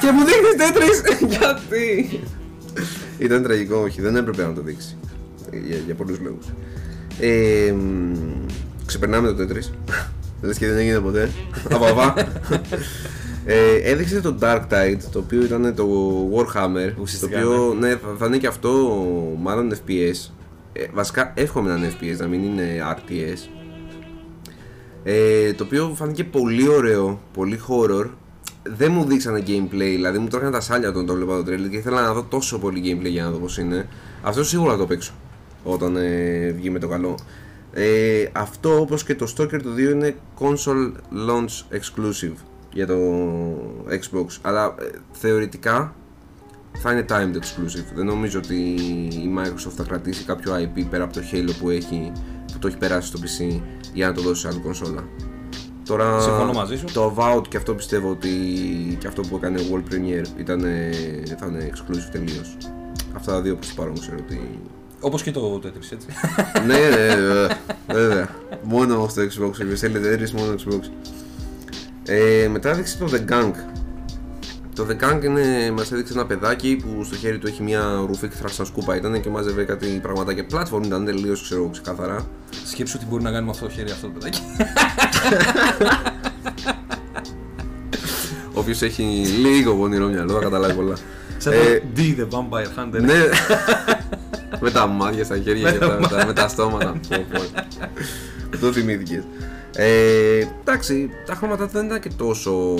και 0.00 0.10
μου 0.12 0.24
δείχνεις 0.24 0.56
τέτρι! 0.56 0.86
Γιατί! 1.36 2.20
Ήταν 3.18 3.42
τραγικό, 3.42 3.76
όχι, 3.76 4.00
δεν 4.00 4.16
έπρεπε 4.16 4.42
να 4.46 4.52
το 4.52 4.60
δείξει. 4.62 4.96
Για, 5.66 5.76
για 5.86 5.94
πολλούς 5.94 6.18
λόγους. 6.20 6.46
Ε, 7.20 7.72
μ, 7.72 8.12
ξεπερνάμε 8.86 9.28
το 9.28 9.34
τέτρι. 9.34 9.60
Λες 10.40 10.58
και 10.58 10.66
δεν 10.66 10.78
έγινε 10.78 11.00
ποτέ. 11.00 11.30
Απαβά. 11.70 12.14
Ε, 13.48 13.74
έδειξε 13.82 14.20
το 14.20 14.36
Dark 14.40 14.62
Tide, 14.70 14.98
το 15.12 15.18
οποίο 15.18 15.42
ήταν 15.42 15.74
το 15.74 15.86
Warhammer. 16.34 16.92
Το 16.94 17.00
Ουσιαστικά, 17.00 17.38
οποίο 17.38 17.74
ναι, 17.74 17.88
θα, 17.88 18.14
θα 18.18 18.26
είναι 18.26 18.36
και 18.36 18.46
αυτό 18.46 18.70
μάλλον 19.38 19.72
FPS. 19.72 20.30
Ε, 20.72 20.86
βασικά 20.94 21.32
εύχομαι 21.36 21.70
να 21.70 21.76
είναι 21.76 21.92
FPS, 22.00 22.16
να 22.18 22.26
μην 22.26 22.42
είναι 22.42 22.64
RTS. 22.96 23.48
Ε, 25.04 25.52
το 25.52 25.64
οποίο 25.64 25.92
φάνηκε 25.94 26.24
πολύ 26.24 26.68
ωραίο, 26.68 27.20
πολύ 27.32 27.60
horror. 27.68 28.06
Δεν 28.62 28.92
μου 28.92 29.04
δείξανε 29.04 29.42
gameplay, 29.46 29.92
δηλαδή 29.94 30.18
μου 30.18 30.28
τρώγανε 30.28 30.50
τα 30.50 30.60
σάλια 30.60 30.88
όταν 30.88 31.06
το 31.06 31.14
βλέπα 31.14 31.42
το 31.42 31.52
trailer 31.52 31.70
και 31.70 31.76
ήθελα 31.76 32.02
να 32.02 32.12
δω 32.12 32.22
τόσο 32.22 32.58
πολύ 32.58 32.80
gameplay 32.84 33.10
για 33.10 33.22
να 33.22 33.30
δω 33.30 33.38
πώς 33.38 33.58
είναι. 33.58 33.88
Αυτό 34.22 34.44
σίγουρα 34.44 34.72
θα 34.72 34.78
το 34.78 34.86
παίξω 34.86 35.12
όταν 35.64 35.96
ε, 35.96 36.50
βγει 36.56 36.70
με 36.70 36.78
το 36.78 36.88
καλό. 36.88 37.18
Ε, 37.78 38.28
αυτό 38.32 38.80
όπως 38.80 39.04
και 39.04 39.14
το 39.14 39.32
Stalker 39.36 39.60
το 39.62 39.70
2 39.76 39.78
είναι 39.78 40.16
console 40.38 40.92
launch 41.28 41.76
exclusive 41.76 42.34
για 42.72 42.86
το 42.86 42.96
Xbox 43.88 44.26
αλλά 44.42 44.74
ε, 44.78 44.84
θεωρητικά 45.12 45.94
θα 46.72 46.92
είναι 46.92 47.04
timed 47.08 47.36
exclusive. 47.36 47.94
Δεν 47.94 48.06
νομίζω 48.06 48.38
ότι 48.38 48.54
η 49.10 49.34
Microsoft 49.38 49.74
θα 49.76 49.82
κρατήσει 49.82 50.24
κάποιο 50.24 50.52
IP 50.54 50.84
πέρα 50.90 51.04
από 51.04 51.12
το 51.12 51.20
Halo 51.32 51.50
που 51.60 51.70
έχει 51.70 52.12
που 52.52 52.58
το 52.58 52.66
έχει 52.66 52.76
περάσει 52.76 53.08
στο 53.08 53.18
PC 53.22 53.60
για 53.92 54.06
να 54.06 54.14
το 54.14 54.20
δώσει 54.20 54.40
σε 54.40 54.48
άλλη 54.48 54.58
κονσόλα. 54.58 55.04
Τώρα 55.84 56.20
Συμφωνώ 56.20 56.52
μαζί 56.52 56.76
σου. 56.76 56.84
το 56.92 57.14
Avowed 57.16 57.48
και 57.48 57.56
αυτό 57.56 57.74
πιστεύω 57.74 58.10
ότι 58.10 58.30
και 58.98 59.06
αυτό 59.06 59.22
που 59.22 59.36
έκανε 59.36 59.60
World 59.72 59.92
Premiere 59.92 60.38
ήταν, 60.38 60.60
θα 61.38 61.46
είναι 61.46 61.70
exclusive 61.72 62.08
τελείως. 62.12 62.56
Αυτά 63.16 63.32
τα 63.32 63.40
δύο 63.40 63.54
προς 63.54 63.68
το 63.68 63.74
παρόν 63.76 64.00
ξέρω 64.00 64.16
ότι. 64.20 64.60
Όπως 65.06 65.22
και 65.22 65.30
το 65.30 65.60
Tetris, 65.64 65.92
έτσι. 65.92 66.06
ναι, 66.66 66.74
ναι, 66.74 67.14
βέβαια. 67.14 67.58
βέβαια. 67.86 68.28
Μόνο 68.62 69.08
στο 69.08 69.22
Xbox. 69.22 69.58
Η 69.72 69.76
θέλετε 69.76 70.14
Tetris 70.14 70.30
μόνο 70.30 70.54
Xbox. 70.54 70.80
Ε, 72.04 72.48
μετά 72.48 72.70
έδειξε 72.70 72.98
το 72.98 73.08
The 73.12 73.32
Gang. 73.32 73.52
Το 74.74 74.86
The 74.88 75.04
Gang 75.04 75.24
είναι, 75.24 75.70
μας 75.70 75.92
έδειξε 75.92 76.12
ένα 76.12 76.26
παιδάκι 76.26 76.76
που 76.76 77.04
στο 77.04 77.16
χέρι 77.16 77.38
του 77.38 77.46
έχει 77.46 77.62
μια 77.62 78.04
ρουφή 78.06 78.28
και 78.28 78.34
σαν 78.46 78.66
σκούπα 78.66 78.96
ήταν 78.96 79.20
και 79.20 79.28
μάζευε 79.28 79.64
κάτι 79.64 79.86
πραγματάκια. 80.02 80.46
Platform 80.52 80.84
ήταν 80.84 81.04
τελείως 81.04 81.42
ξέρω 81.42 81.68
ξεκάθαρα. 81.68 82.26
Σκέψου 82.64 82.98
τι 82.98 83.04
μπορεί 83.04 83.22
να 83.22 83.30
κάνει 83.30 83.44
με 83.44 83.50
αυτό 83.50 83.64
το 83.66 83.70
χέρι 83.70 83.90
αυτό 83.90 84.06
το 84.06 84.12
παιδάκι. 84.18 84.40
Όποιος 88.60 88.82
έχει 88.82 89.02
λίγο 89.40 89.74
πονηρό 89.74 90.06
μυαλό 90.06 90.32
θα 90.32 90.38
καταλάβει 90.40 90.74
πολλά. 90.74 90.96
Σαν 91.38 91.52
Ε, 91.52 91.56
το 91.56 91.86
D 91.96 92.00
the 92.00 92.28
Vampire 92.38 92.80
Hunter. 92.80 93.00
ναι. 93.00 93.14
με 94.60 94.70
τα 94.70 94.86
μάτια 94.86 95.24
στα 95.24 95.38
χέρια 95.38 95.64
Με 95.64 95.72
και 95.72 95.78
τα 95.78 95.88
τα, 95.88 96.00
με 96.00 96.06
τα, 96.08 96.26
με 96.26 96.32
τα 96.32 96.48
στόματα. 96.48 97.00
Πω, 97.08 97.24
πω. 97.32 98.58
Το 98.60 98.72
θυμήθηκες. 98.72 99.22
Ε, 99.78 100.48
εντάξει, 100.60 101.10
τα 101.26 101.34
χρώματα 101.34 101.66
δεν 101.66 101.86
ήταν 101.86 102.00
και 102.00 102.10
τόσο 102.16 102.74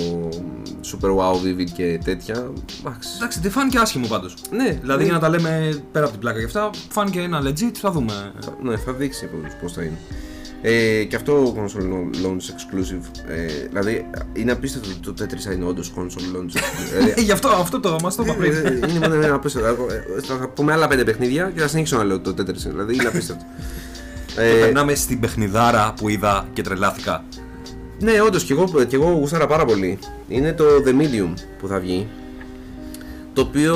super 0.91 1.15
wow 1.17 1.33
vivid 1.33 1.69
και 1.73 1.99
τέτοια. 2.03 2.51
Εντάξει. 2.79 3.09
Εντάξει, 3.15 3.39
δεν 3.39 3.51
φάνηκε 3.51 3.77
άσχημο 3.77 4.07
πάντως. 4.07 4.35
Ναι, 4.51 4.79
Δηλαδή 4.81 4.99
ναι, 4.99 5.03
για 5.03 5.13
να 5.13 5.19
τα 5.19 5.29
λέμε 5.29 5.83
πέρα 5.91 6.03
από 6.03 6.13
την 6.13 6.21
πλάκα 6.21 6.39
και 6.39 6.45
αυτά, 6.45 6.69
φάνηκε 6.89 7.19
ένα 7.19 7.41
legit, 7.41 7.71
θα 7.73 7.91
δούμε. 7.91 8.31
ναι, 8.63 8.77
θα 8.77 8.93
δείξει 8.93 9.25
πώς, 9.25 9.53
πώς 9.61 9.73
θα 9.73 9.83
είναι. 9.83 9.97
Ε, 10.61 11.03
και 11.03 11.15
αυτό 11.15 11.55
console 11.57 12.25
launch 12.25 12.45
exclusive. 12.51 13.29
Ε, 13.29 13.67
δηλαδή 13.69 14.09
είναι 14.33 14.51
απίστευτο 14.51 14.89
ότι 14.89 14.99
το 14.99 15.23
Tetris 15.23 15.39
θα 15.39 15.51
είναι 15.51 15.65
όντως 15.65 15.93
console 15.97 16.37
launch 16.37 16.57
exclusive. 16.57 17.17
Ε, 17.17 17.21
γι' 17.27 17.31
αυτό, 17.31 17.47
αυτό 17.47 17.79
το 17.79 17.97
μας 18.01 18.15
το 18.15 18.23
είπα 18.23 18.33
πριν. 18.33 18.51
Ε, 18.51 18.79
είναι 18.89 18.99
μόνο 18.99 19.13
ένα 19.13 19.33
απίστευτο. 19.35 19.69
Ε, 19.69 20.21
Θα 20.21 20.47
πούμε 20.47 20.73
άλλα 20.73 20.87
πέντε 20.87 21.03
παιχνίδια 21.03 21.51
και 21.53 21.59
θα 21.59 21.67
συνεχίσω 21.67 21.97
να 21.97 22.03
λέω 22.03 22.19
το 22.19 22.33
Tetris. 22.37 22.55
Δηλαδή 22.55 22.93
είναι 22.93 23.07
απίστευτο. 23.07 23.45
Ε, 24.37 24.59
Περνάμε 24.59 24.95
στην 24.95 25.19
παιχνιδάρα 25.19 25.93
που 25.99 26.09
είδα 26.09 26.47
και 26.53 26.61
τρελάθηκα. 26.61 27.23
Ναι, 27.99 28.21
όντως 28.21 28.43
και 28.43 28.53
εγώ, 28.53 28.83
και 28.87 28.95
εγώ 28.95 29.09
γούσταρα 29.09 29.47
πάρα 29.47 29.65
πολύ. 29.65 29.99
Είναι 30.27 30.53
το 30.53 30.65
The 30.85 30.89
Medium 30.89 31.33
που 31.59 31.67
θα 31.67 31.79
βγει. 31.79 32.07
Το 33.33 33.41
οποίο 33.41 33.75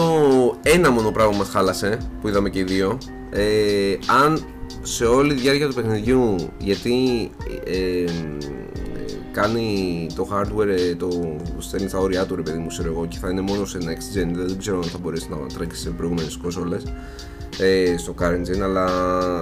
ένα 0.62 0.90
μόνο 0.90 1.12
πράγμα 1.12 1.38
μας 1.38 1.50
χάλασε 1.50 1.98
που 2.22 2.28
είδαμε 2.28 2.50
και 2.50 2.60
οι 2.60 2.64
δύο. 2.64 2.98
Ε, 3.30 3.98
αν 4.24 4.46
σε 4.82 5.06
όλη 5.06 5.34
τη 5.34 5.42
διάρκεια 5.42 5.68
του 5.68 5.74
παιχνιδιού, 5.74 6.36
γιατί 6.58 7.30
ε, 7.66 8.02
ε, 8.02 8.06
κάνει 9.32 10.08
το 10.16 10.28
hardware, 10.32 10.68
ε, 10.68 10.96
το 10.96 11.38
στέλνει 11.58 11.90
στα 11.90 11.98
όρια 11.98 12.26
του 12.26 12.36
ρε 12.36 12.42
παιδί 12.42 12.58
μου, 12.58 12.68
ξέρω 12.68 12.90
εγώ, 12.92 13.06
και 13.06 13.18
θα 13.18 13.30
είναι 13.30 13.42
μόνο 13.42 13.66
σε 13.66 13.78
next 13.82 14.18
gen, 14.18 14.30
δεν 14.34 14.58
ξέρω 14.58 14.78
αν 14.78 14.84
θα 14.84 14.98
μπορέσει 14.98 15.30
να 15.30 15.38
τρέξει 15.54 15.82
σε 15.82 15.90
προηγούμενες 15.90 16.38
κονσόλες 16.38 16.84
ε, 17.60 17.98
στο 17.98 18.16
current 18.20 18.42
gen, 18.50 18.60
αλλά 18.60 18.88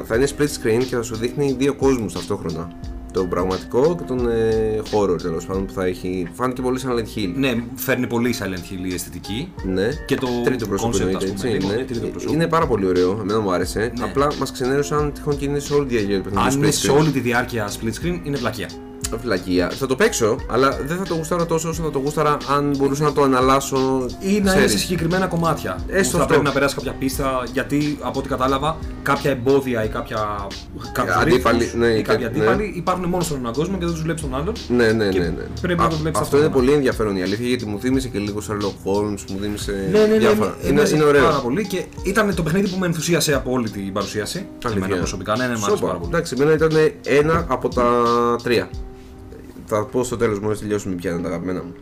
θα 0.06 0.16
είναι 0.16 0.28
split 0.38 0.42
screen 0.64 0.84
και 0.88 0.96
θα 0.96 1.02
σου 1.02 1.16
δείχνει 1.16 1.56
δύο 1.58 1.76
κόσμους 1.76 2.14
ταυτόχρονα. 2.14 2.72
Τον 3.14 3.30
πραγματικό 3.30 3.96
και 3.96 4.04
τον 4.04 4.30
ε, 4.30 4.82
horror 4.92 5.22
τέλος 5.22 5.46
πάντων 5.46 5.66
που 5.66 5.74
θα 5.74 5.86
έχει. 5.86 6.28
Φάνηκε 6.34 6.62
πολύ 6.62 6.80
σαν 6.80 6.92
Silent 6.92 7.18
Hill. 7.18 7.34
Ναι, 7.36 7.64
φέρνει 7.76 8.08
πολύ 8.08 8.36
Silent 8.40 8.74
Hill 8.74 8.92
η 8.92 8.94
αισθητική. 8.94 9.54
Ναι. 9.64 9.90
Και 10.06 10.16
το 10.16 10.28
τρίτο 10.44 10.68
πρόσωπο 10.68 10.98
concept, 10.98 11.00
εννοείται, 11.00 11.26
ας 11.26 11.32
πούμε, 11.32 11.54
έτσι, 11.54 11.68
ναι, 11.68 11.76
ναι. 11.76 11.84
τρίτο 11.84 12.08
πρόσωπο. 12.08 12.34
Είναι 12.34 12.48
πάρα 12.48 12.68
πολύ 12.68 12.86
ωραίο, 12.86 13.18
εμένα 13.22 13.40
μου 13.40 13.52
άρεσε. 13.52 13.92
Ναι. 13.98 14.04
Απλά 14.04 14.28
μας 14.40 14.52
ξενέρωσαν 14.52 15.12
τυχόν 15.14 15.38
και 15.38 15.46
είναι 15.46 15.60
σε 15.60 15.74
όλη 15.74 15.86
τη 15.86 15.96
διάρκεια 15.96 16.18
του 16.18 16.24
παιχνιδιού. 16.24 16.48
Αν 16.48 16.58
είναι 16.58 16.68
split 16.68 16.74
σε 16.74 16.92
screen. 16.92 16.98
όλη 16.98 17.12
τη 17.12 17.20
διάρκεια 17.20 17.70
split 17.70 18.06
screen, 18.06 18.20
είναι 18.24 18.38
πλακία. 18.38 18.70
Βλακεία. 19.18 19.70
Θα 19.70 19.86
το 19.86 19.96
παίξω, 19.96 20.36
αλλά 20.50 20.78
δεν 20.88 20.98
θα 20.98 21.04
το 21.04 21.14
γούσταρα 21.16 21.46
τόσο 21.46 21.70
όσο 21.70 21.84
θα 21.84 21.92
το 21.92 22.00
γούσταρα 22.00 22.38
αν 22.56 22.74
μπορούσα 22.78 23.04
να 23.04 23.12
το 23.14 23.22
αναλάσω. 23.24 24.06
Ή 24.20 24.26
να 24.28 24.36
είναι 24.36 24.50
ξέρεις. 24.50 24.72
σε 24.72 24.78
συγκεκριμένα 24.78 25.28
κομμάτια. 25.28 25.78
Έστω 25.88 26.02
που 26.12 26.18
θα 26.18 26.18
αυτό. 26.18 26.26
πρέπει 26.28 26.44
να 26.44 26.52
περάσει 26.52 26.76
κάποια 26.76 26.92
πίστα, 27.00 27.44
γιατί 27.54 27.98
από 28.02 28.20
ό,τι 28.20 28.28
κατάλαβα, 28.28 28.78
κάποια 29.04 29.32
εμπόδια 29.32 29.84
ή 29.84 29.88
κάποια. 29.88 30.48
κάποιους 30.94 31.16
Αντίπαλοι, 31.16 31.58
ρήφους 31.60 31.74
ναι, 31.74 31.88
ή 31.88 31.96
και- 31.96 32.02
κάποιοι 32.02 32.28
ναι. 32.32 32.38
αντίπαλοι 32.40 32.74
υπάρχουν 32.76 33.06
μόνο 33.06 33.24
στον 33.24 33.38
έναν 33.38 33.54
κόσμο 33.54 33.78
και 33.78 33.86
δεν 33.86 33.94
τους 33.94 34.04
βλέπεις 34.04 34.22
τον 34.22 34.36
άλλον. 34.36 34.54
Ναι, 34.68 34.92
ναι, 34.92 35.10
Και 35.10 35.20
ναι. 35.20 35.26
ναι. 35.26 35.44
πρέπει 35.62 35.80
να 35.82 35.88
το 35.88 35.96
Α, 35.96 35.98
βλέπεις 35.98 36.20
Αυτό 36.20 36.36
είναι 36.38 36.46
ταυτόχρονα. 36.46 36.50
πολύ 36.50 36.72
ενδιαφέρον 36.72 37.16
η 37.18 37.22
αλήθεια 37.22 37.48
γιατί 37.48 37.66
μου 37.66 37.80
θύμισε 37.80 38.08
και 38.08 38.20
λίγο 38.20 38.40
Sherlock 38.50 38.76
Holmes, 38.92 39.20
μου 39.32 39.38
θύμισε 39.42 39.90
Ναι, 39.92 40.00
ναι, 40.00 40.06
ναι, 40.06 40.18
διάφορα. 40.18 40.56
ναι, 40.62 40.70
είναι, 40.70 40.82
ναι, 40.82 40.90
είναι 40.90 41.04
Πάρα 41.04 41.28
ωραίο. 41.28 41.40
πολύ 41.44 41.68
και 41.68 41.84
ήταν 42.04 42.36
το 42.36 42.44
παιχνίδι 42.44 42.68
που 42.70 42.78
με 42.80 42.86
ενθουσίασε 42.86 43.34
από 43.34 43.52
όλη 43.52 43.70
την 43.70 43.94
παρουσίαση. 43.94 44.46
Αλήθεια. 44.66 44.84
Εμένα 44.86 45.00
προσωπικά, 45.00 45.36
ναι, 45.36 45.44
ναι, 45.44 45.48
μου 45.50 45.54
άρεσε 45.64 45.70
Σόπα. 45.70 45.86
πάρα 45.88 45.98
πολύ. 45.98 46.10
Εντάξει, 46.14 46.36
εμένα 46.40 46.54
ήταν 46.54 46.72
ένα 47.04 47.46
από 47.50 47.70
τα 47.70 47.84
τρία. 48.44 48.70
Θα 49.72 49.86
πω 49.86 50.04
στο 50.04 50.18
τέλος 50.18 50.40
μόλι 50.40 50.58
τελειώσουμε 50.58 50.96
ποια 50.96 51.12
είναι 51.12 51.22
τα 51.22 51.28
αγαπημένα 51.28 51.64
μου. 51.64 51.74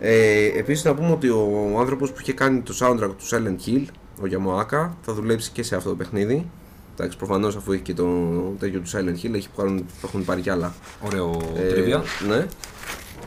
Ε, 0.00 0.44
Επίσης, 0.58 0.84
να 0.84 0.94
πούμε 0.94 1.10
ότι 1.10 1.28
ο 1.28 1.76
άνθρωπος 1.78 2.12
που 2.12 2.18
είχε 2.20 2.32
κάνει 2.32 2.60
το 2.60 2.74
soundtrack 2.80 3.10
του 3.18 3.26
Silent 3.30 3.68
Hill, 3.68 3.84
ο 4.20 4.24
Yamaoka, 4.30 4.90
θα 5.02 5.12
δουλέψει 5.12 5.50
και 5.50 5.62
σε 5.62 5.76
αυτό 5.76 5.88
το 5.88 5.94
παιχνίδι. 5.94 6.50
Εντάξει, 6.94 7.16
προφανώς 7.16 7.56
αφού 7.56 7.72
έχει 7.72 7.82
και 7.82 7.94
το 7.94 8.06
τέτοιο 8.58 8.80
του 8.80 8.90
Silent 8.90 9.26
Hill, 9.26 9.34
έχει 9.34 9.48
που 9.54 9.60
έχουν, 9.60 9.76
που 9.76 10.06
έχουν 10.06 10.24
πάρει 10.24 10.40
κι 10.40 10.50
άλλα. 10.50 10.74
Ωραίο 11.00 11.40
Ε, 11.56 11.68
τρίβια. 11.68 12.02
Ναι. 12.28 12.46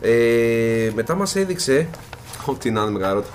Ε, 0.01 0.91
μετά 0.95 1.15
μας 1.15 1.35
έδειξε 1.35 1.87
Ό,τι 2.45 2.71
να 2.71 2.81
είναι 2.81 2.91
μεγαρότα 2.91 3.27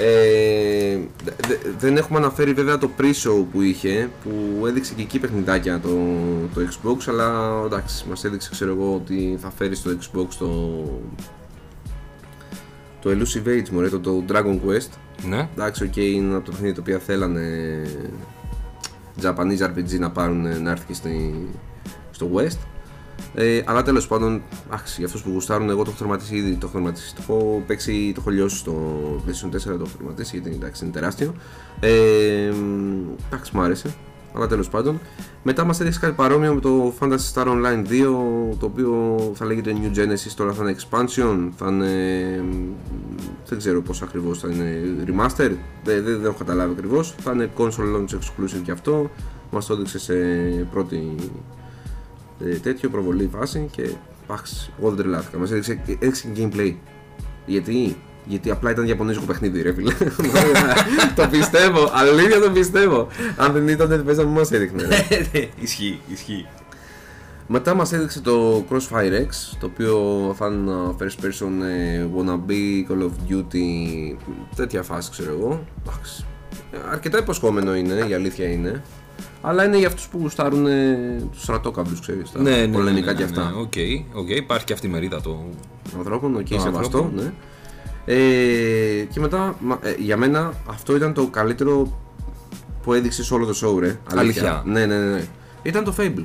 ε, 0.00 0.98
δε- 1.24 1.32
δε- 1.48 1.70
δεν 1.78 1.96
έχουμε 1.96 2.18
αναφέρει 2.18 2.52
βέβαια 2.52 2.78
το 2.78 2.90
pre-show 2.98 3.44
που 3.52 3.62
είχε 3.62 4.10
που 4.24 4.66
έδειξε 4.66 4.94
και 4.94 5.02
εκεί 5.02 5.18
παιχνιδάκια 5.18 5.80
το, 5.80 5.88
το 6.54 6.60
Xbox 6.70 6.96
αλλά 7.08 7.60
εντάξει 7.66 8.04
μας 8.08 8.24
έδειξε 8.24 8.50
ξέρω 8.50 8.70
εγώ 8.70 8.94
ότι 8.94 9.38
θα 9.40 9.50
φέρει 9.50 9.74
στο 9.74 9.90
Xbox 9.90 10.26
το 10.38 10.48
το 13.02 13.10
Elusive 13.10 13.48
Age 13.48 13.68
μωρέ, 13.68 13.88
το, 13.88 13.98
το 14.00 14.24
Dragon 14.28 14.58
Quest 14.66 14.88
Ναι. 15.28 15.48
εντάξει 15.54 15.84
οκ 15.84 15.96
είναι 15.96 16.34
από 16.36 16.44
το 16.44 16.50
παιχνίδι 16.50 16.74
το 16.74 16.80
οποίο 16.80 16.98
θέλανε 16.98 17.46
Japanese 19.22 19.60
RPG 19.66 19.98
να 19.98 20.10
πάρουν 20.10 20.62
να 20.62 20.70
έρθει 20.70 20.86
και 20.86 20.94
στη, 20.94 21.34
στο 22.10 22.30
West 22.34 22.58
ε, 23.34 23.62
αλλά 23.64 23.82
τέλος 23.82 24.06
πάντων, 24.06 24.42
άξι, 24.68 24.94
για 24.96 25.06
αυτούς 25.06 25.22
που 25.22 25.30
γουστάρουν, 25.30 25.70
εγώ 25.70 25.82
το 25.82 25.90
έχω 25.90 25.98
τερματίσει 25.98 26.36
ήδη. 26.36 26.50
Το 26.50 26.58
έχω 26.62 26.72
τερματίσει. 26.72 27.14
Το 27.14 27.22
έχω 27.22 27.62
παίξει, 27.66 28.12
το 28.14 28.20
έχω 28.20 28.30
λιώσει 28.30 28.56
στο 28.56 28.74
PlayStation 29.26 29.46
4, 29.46 29.60
το 29.62 29.70
έχω 29.70 29.96
τερματίσει 29.96 30.36
γιατί 30.36 30.56
εντάξει 30.56 30.84
είναι 30.84 30.92
τεράστιο. 30.92 31.34
Ε, 31.80 32.52
εντάξει, 33.26 33.50
μου 33.54 33.60
άρεσε. 33.60 33.94
Αλλά 34.34 34.46
τέλος 34.46 34.68
πάντων. 34.68 35.00
Μετά 35.42 35.64
μας 35.64 35.80
έδειξε 35.80 36.00
κάτι 36.00 36.12
παρόμοιο 36.14 36.54
με 36.54 36.60
το 36.60 36.92
Phantasy 37.00 37.32
Star 37.34 37.46
Online 37.46 37.86
2, 37.88 38.56
το 38.58 38.66
οποίο 38.66 39.18
θα 39.34 39.44
λέγεται 39.44 39.76
New 39.82 39.98
Genesis, 39.98 40.32
τώρα 40.36 40.52
θα 40.52 40.62
είναι 40.62 40.76
expansion, 40.78 41.48
θα 41.56 41.68
είναι. 41.68 42.44
Δεν 43.46 43.58
ξέρω 43.58 43.82
πώς 43.82 44.02
ακριβώς 44.02 44.38
θα 44.38 44.48
είναι. 44.48 44.80
Remaster, 45.06 45.50
δεν, 45.84 46.04
δεν, 46.04 46.04
δεν 46.04 46.24
έχω 46.24 46.38
καταλάβει 46.38 46.72
ακριβώς. 46.72 47.14
Θα 47.20 47.32
είναι 47.32 47.50
console 47.58 47.96
launch 47.96 48.14
exclusive 48.14 48.60
και 48.62 48.70
αυτό. 48.70 49.10
Μας 49.50 49.66
το 49.66 49.72
έδειξε 49.72 49.98
σε 49.98 50.14
πρώτη 50.70 51.14
ε, 52.44 52.54
τέτοιο 52.54 52.88
προβολή 52.88 53.30
φάση 53.38 53.68
και 53.70 53.90
πάξ, 54.26 54.70
εγώ 54.78 54.88
δεν 54.88 54.98
τρελάθηκα. 54.98 55.38
Μας 55.38 55.50
έδειξε, 55.50 55.80
έδειξε 55.98 56.28
και 56.28 56.48
gameplay. 56.52 56.74
Γιατί, 57.46 57.96
γιατί 58.24 58.50
απλά 58.50 58.70
ήταν 58.70 58.86
Ιαπωνέζικο 58.86 59.24
παιχνίδι, 59.24 59.62
ρε 59.62 59.72
φίλε. 59.72 59.92
το 61.16 61.28
πιστεύω, 61.30 61.90
αλήθεια 61.92 62.40
το 62.40 62.50
πιστεύω. 62.50 63.08
Αν 63.36 63.52
δεν 63.52 63.68
ήταν, 63.68 63.88
δεν 63.88 64.04
παίζαμε 64.04 64.30
μας 64.30 64.52
έδειχνε. 64.52 64.82
ρε. 65.32 65.48
ισχύει, 65.64 66.00
ισχύει. 66.12 66.46
Μετά 67.50 67.74
μας 67.74 67.92
έδειξε 67.92 68.20
το 68.20 68.64
Crossfire 68.70 69.12
X, 69.12 69.56
το 69.58 69.66
οποίο 69.66 69.98
θα 70.38 70.46
είναι 70.46 70.70
ένα 70.70 70.94
first 70.98 71.24
person 71.24 71.62
ε, 71.62 72.06
wannabe, 72.16 72.90
Call 72.90 73.02
of 73.02 73.32
Duty, 73.32 74.16
τέτοια 74.56 74.82
φάση 74.82 75.10
ξέρω 75.10 75.30
εγώ. 75.30 75.64
Εντάξει. 75.82 76.24
Αρκετά 76.90 77.18
υποσχόμενο 77.18 77.76
είναι, 77.76 78.06
η 78.08 78.14
αλήθεια 78.14 78.48
είναι. 78.48 78.82
Αλλά 79.40 79.64
είναι 79.64 79.78
για 79.78 79.86
αυτούς 79.86 80.08
που 80.08 80.18
γουστάρουν 80.20 80.66
ε, 80.66 81.22
τους 81.32 81.42
στρατόκαυλους, 81.42 82.00
ξέρεις, 82.00 82.32
τα 82.32 82.40
Ναι, 82.42 82.50
ναι, 82.50 82.56
ναι, 82.66 82.72
πολεμικά 82.72 83.12
ναι, 83.12 83.18
και 83.18 83.24
ναι, 83.24 83.30
αυτά. 83.30 83.50
ναι. 83.50 83.60
Οκ, 83.60 83.72
οκ, 84.20 84.28
υπάρχει 84.28 84.64
και 84.64 84.72
αυτή 84.72 84.86
η 84.86 84.90
μερίδα 84.90 85.20
το. 85.20 85.44
ανθρώπων, 85.98 86.36
οκ, 86.36 86.48
Των 86.48 86.60
σεβαστό, 86.60 86.98
ανθρώπων. 86.98 87.12
ναι. 87.24 87.32
Ε, 88.04 89.04
και 89.12 89.20
μετά, 89.20 89.56
μα- 89.60 89.78
ε, 89.82 89.94
για 89.98 90.16
μένα, 90.16 90.52
αυτό 90.68 90.96
ήταν 90.96 91.12
το 91.12 91.26
καλύτερο 91.26 91.98
που 92.82 92.92
έδειξε 92.92 93.24
σε 93.24 93.34
όλο 93.34 93.46
το 93.46 93.54
show, 93.62 93.78
ρε. 93.80 93.98
Αλήθεια. 94.14 94.62
Ναι, 94.66 94.86
ναι, 94.86 94.96
ναι. 94.98 95.10
ναι. 95.10 95.22
Ήταν 95.62 95.84
το 95.84 95.94
Fable. 95.98 96.24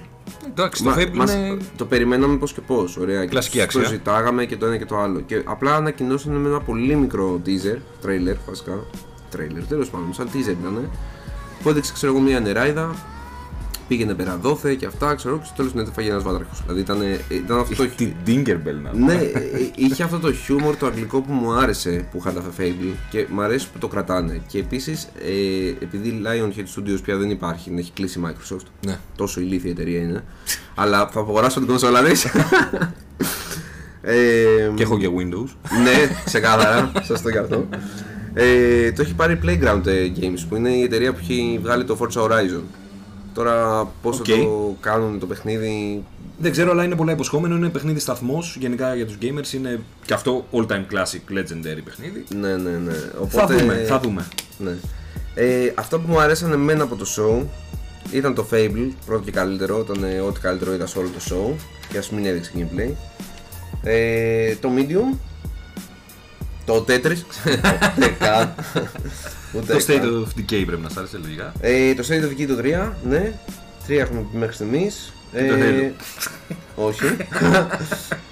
Εντάξει, 0.50 0.84
το 0.84 0.90
Μα- 0.90 0.96
Fable 0.98 1.14
μας- 1.14 1.34
είναι. 1.34 1.58
Το 1.76 1.86
περιμέναμε 1.86 2.38
πώς 2.38 2.54
και 2.54 2.62
πώς. 2.62 2.98
Ωραία. 2.98 3.26
Κλασική 3.26 3.58
και 3.58 3.64
αξία. 3.64 3.82
Το 3.82 3.88
ζητάγαμε 3.90 4.46
και 4.46 4.58
το 4.58 4.66
ένα 4.66 4.78
και 4.78 4.86
το 4.86 4.98
άλλο. 4.98 5.20
Και 5.20 5.42
απλά 5.46 5.76
ανακοινώσανε 5.76 6.38
με 6.38 6.48
ένα 6.50 6.60
πολύ 6.60 6.96
μικρό 6.96 7.42
teaser, 7.46 7.78
trailer 8.06 8.36
βασικά. 8.48 8.84
Trailer, 9.36 9.64
τέλος 9.70 9.90
πάντων, 9.90 10.14
σαν 10.14 10.28
teaser 10.34 10.56
ήταν. 10.62 10.90
Που 11.64 11.70
έδειξε, 11.70 11.94
ξέρω 11.94 12.12
εγώ, 12.12 12.22
μια 12.22 12.40
νεράιδα. 12.40 12.96
Πήγαινε 13.88 14.14
πέρα 14.14 14.38
δόθε 14.42 14.74
και 14.76 14.86
αυτά, 14.86 15.16
ξέρω 15.16 15.38
και 15.38 15.46
στο 15.46 15.54
τέλος 15.56 15.72
την 15.72 15.82
έφαγε 15.82 16.10
ένας 16.10 16.24
βάτραχος. 16.24 16.62
Δηλαδή 16.62 16.82
ήταν, 16.82 17.02
ήταν 17.28 17.60
αυτό 17.60 17.76
το. 17.76 17.90
Την 17.96 18.14
Tinkerbell 18.28 18.82
να 18.84 18.94
ναι, 18.94 19.14
ε, 19.14 19.32
είχε 19.76 20.04
αυτό 20.04 20.20
το 20.20 20.34
χιούμορ 20.34 20.76
το 20.76 20.86
αγγλικό 20.86 21.22
που 21.22 21.34
μου 21.34 21.54
άρεσε 21.54 22.08
που 22.12 22.18
είχαν 22.18 22.34
τα 22.34 22.42
Fable 22.58 22.94
και 23.10 23.28
μου 23.30 23.42
αρέσει 23.42 23.70
που 23.72 23.80
το 23.80 23.88
κρατάνε. 23.88 24.42
Και 24.48 24.60
επίσης, 24.60 25.04
ε, 25.04 25.84
επειδή 25.84 26.22
Lionhead 26.26 26.80
Studios 26.80 27.00
πια 27.04 27.18
δεν 27.18 27.30
υπάρχει, 27.30 27.70
την 27.70 27.78
έχει 27.78 27.92
κλείσει 27.92 28.20
η 28.20 28.24
Microsoft. 28.26 28.66
Ναι. 28.86 28.98
Τόσο 29.16 29.40
ηλίθια 29.40 29.72
εταιρεία 29.72 30.00
είναι. 30.00 30.24
αλλά 30.76 31.10
θα 31.12 31.20
αγοράσω 31.20 31.60
την 31.60 31.68
κονσόλα 31.68 32.04
της. 32.04 32.26
ε, 34.02 34.72
Και 34.76 34.84
έχω 34.84 34.98
και 34.98 35.10
Windows. 35.18 35.50
ναι, 35.84 36.16
ξεκάθαρα. 36.26 36.92
Σωστό 37.04 37.30
γι' 37.30 37.38
αυτό. 37.38 37.68
Ε, 38.34 38.92
το 38.92 39.02
έχει 39.02 39.14
πάρει 39.14 39.40
Playground 39.44 39.86
ε, 39.86 40.12
Games 40.20 40.46
που 40.50 40.56
είναι 40.56 40.70
η 40.70 40.82
εταιρεία 40.82 41.14
που 41.14 41.20
έχει 41.22 41.60
βγάλει 41.62 41.84
το 41.84 41.98
Forza 42.00 42.22
Horizon. 42.22 42.64
Τώρα 43.34 43.88
πώς 44.02 44.20
Οκ. 44.20 44.26
θα 44.30 44.36
το 44.36 44.76
κάνουν 44.80 45.20
το 45.20 45.26
παιχνίδι; 45.26 46.04
Δεν 46.38 46.52
ξέρω, 46.52 46.72
αλλά 46.72 46.84
είναι 46.84 46.96
πολλά 46.96 47.12
υποσχόμενο. 47.12 47.56
Είναι 47.56 47.70
παιχνίδι 47.70 48.00
σταθμός. 48.00 48.58
Γενικά 48.60 48.96
για 48.96 49.06
τους 49.06 49.18
gamers 49.22 49.54
είναι 49.54 49.80
και 50.06 50.14
αυτό 50.14 50.46
all 50.52 50.66
time 50.66 50.86
classic 50.94 51.38
legendary 51.38 51.82
παιχνίδι. 51.84 52.24
Ναι, 52.40 52.56
ναι, 52.56 52.70
ναι. 52.70 52.94
Θα 52.94 53.20
Οπότε, 53.20 53.56
δούμε, 53.56 53.74
θα 53.88 54.00
δούμε. 54.00 54.26
Ναι. 54.58 54.72
Ε, 55.36 55.74
αυτά 55.76 56.00
που 56.00 56.12
μου 56.12 56.20
αρέσαν 56.20 56.52
εμένα 56.52 56.84
από 56.84 56.96
το 56.96 57.06
show 57.18 57.46
ήταν 58.12 58.34
το 58.36 58.46
Fable, 58.52 58.90
πρώτο 59.06 59.24
και 59.24 59.32
καλύτερο, 59.32 59.80
ήταν 59.80 60.04
ε, 60.04 60.20
ό,τι 60.20 60.40
καλύτερο 60.40 60.74
είδα 60.74 60.86
σε 60.88 61.00
όλο 61.00 61.10
το 61.10 61.20
show 61.30 61.56
και 61.90 61.98
ας 61.98 62.10
μην 62.10 62.26
έδειξε 62.26 62.52
gameplay. 62.58 62.92
Ε, 63.84 64.56
το 64.56 64.70
Medium, 64.78 65.18
το 66.66 66.86
Tetris, 66.88 67.18
ούτε 67.98 68.16
καν. 68.20 68.54
Ούτε 69.54 69.74
Το 69.74 69.80
State 69.88 69.98
καν. 69.98 70.28
of 70.28 70.40
Decay 70.40 70.64
πρέπει 70.66 70.82
να 70.82 70.90
σ' 70.90 70.98
άρεσε 70.98 71.18
λογικά. 71.22 71.54
Ε, 71.60 71.94
το 71.94 72.04
State 72.10 72.24
of 72.24 72.28
Decay 72.28 72.48
το 72.48 72.58
3, 72.58 72.92
ναι. 73.04 73.34
3 73.88 73.92
έχουμε 73.92 74.26
πει 74.32 74.38
μέχρι 74.38 74.56
στιγμής. 74.56 75.14
Και 75.32 75.48
το 75.48 75.54
Halo. 75.60 75.92
Όχι. 76.76 77.06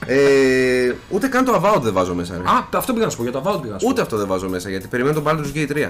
ε, 0.06 0.94
ούτε 1.10 1.28
καν 1.28 1.46
το 1.46 1.62
Avowed 1.64 1.82
δεν 1.82 1.94
βάζω 1.94 2.14
μέσα. 2.14 2.34
Ρε. 2.38 2.44
Α, 2.50 2.68
αυτό 2.74 2.94
πήγα 2.94 3.06
να 3.06 3.12
σου 3.12 3.18
πω 3.18 3.24
για 3.24 3.32
το 3.32 3.40
Avowed 3.46 3.62
πήγα 3.62 3.74
να 3.74 3.80
σου 3.80 3.86
πω. 3.86 3.92
Ούτε 3.92 4.02
αυτό 4.02 4.18
δεν 4.18 4.28
βάζω 4.28 4.50
μέσα 4.50 4.70
γιατί 4.70 4.88
περιμένω 4.88 5.22
τον 5.22 5.24
Baldur's 5.28 5.58
Gate 5.58 5.72
3. 5.72 5.90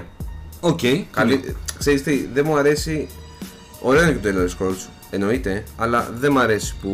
Οκ. 0.60 0.80
Καλή... 1.10 1.56
Ξέρεις 1.78 2.02
τι, 2.02 2.26
δεν 2.34 2.44
μου 2.46 2.56
αρέσει. 2.56 3.08
Ωραίο 3.80 4.02
είναι 4.02 4.12
και 4.12 4.32
το 4.32 4.38
Elder 4.38 4.48
Scrolls, 4.48 4.88
εννοείται, 5.14 5.62
αλλά 5.76 6.08
δεν 6.18 6.32
μου 6.32 6.38
αρέσει 6.40 6.74
που 6.82 6.88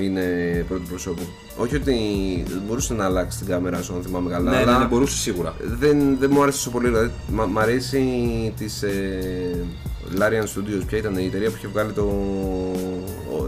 είναι 0.00 0.22
πρώτου 0.68 0.82
προσώπου. 0.88 1.22
Όχι 1.56 1.76
ότι 1.76 1.94
μπορούσε 2.66 2.94
να 2.94 3.04
αλλάξει 3.04 3.38
την 3.38 3.46
κάμερα 3.46 3.82
σου, 3.82 3.94
αν 3.94 4.02
θυμάμαι 4.02 4.30
καλά. 4.30 4.50
Ναι, 4.50 4.56
ναι, 4.56 4.62
αλλά 4.62 4.78
ναι, 4.78 4.84
μπορούσε 4.84 5.16
σίγουρα. 5.16 5.54
δεν, 5.78 6.18
δεν 6.18 6.30
μου 6.32 6.42
άρεσε 6.42 6.56
τόσο 6.56 6.70
πολύ. 6.70 6.86
Δηλαδή, 6.88 7.10
μ' 7.28 7.40
μ' 7.52 7.58
αρέσει 7.58 8.02
της 8.56 8.82
ε, 8.82 9.54
Larian 10.18 10.42
Studios, 10.44 10.82
ποια 10.86 10.98
ήταν 10.98 11.16
η 11.16 11.24
εταιρεία 11.26 11.48
που 11.50 11.54
είχε 11.56 11.68
βγάλει 11.68 11.92
το. 11.92 12.02
Ο, 13.32 13.46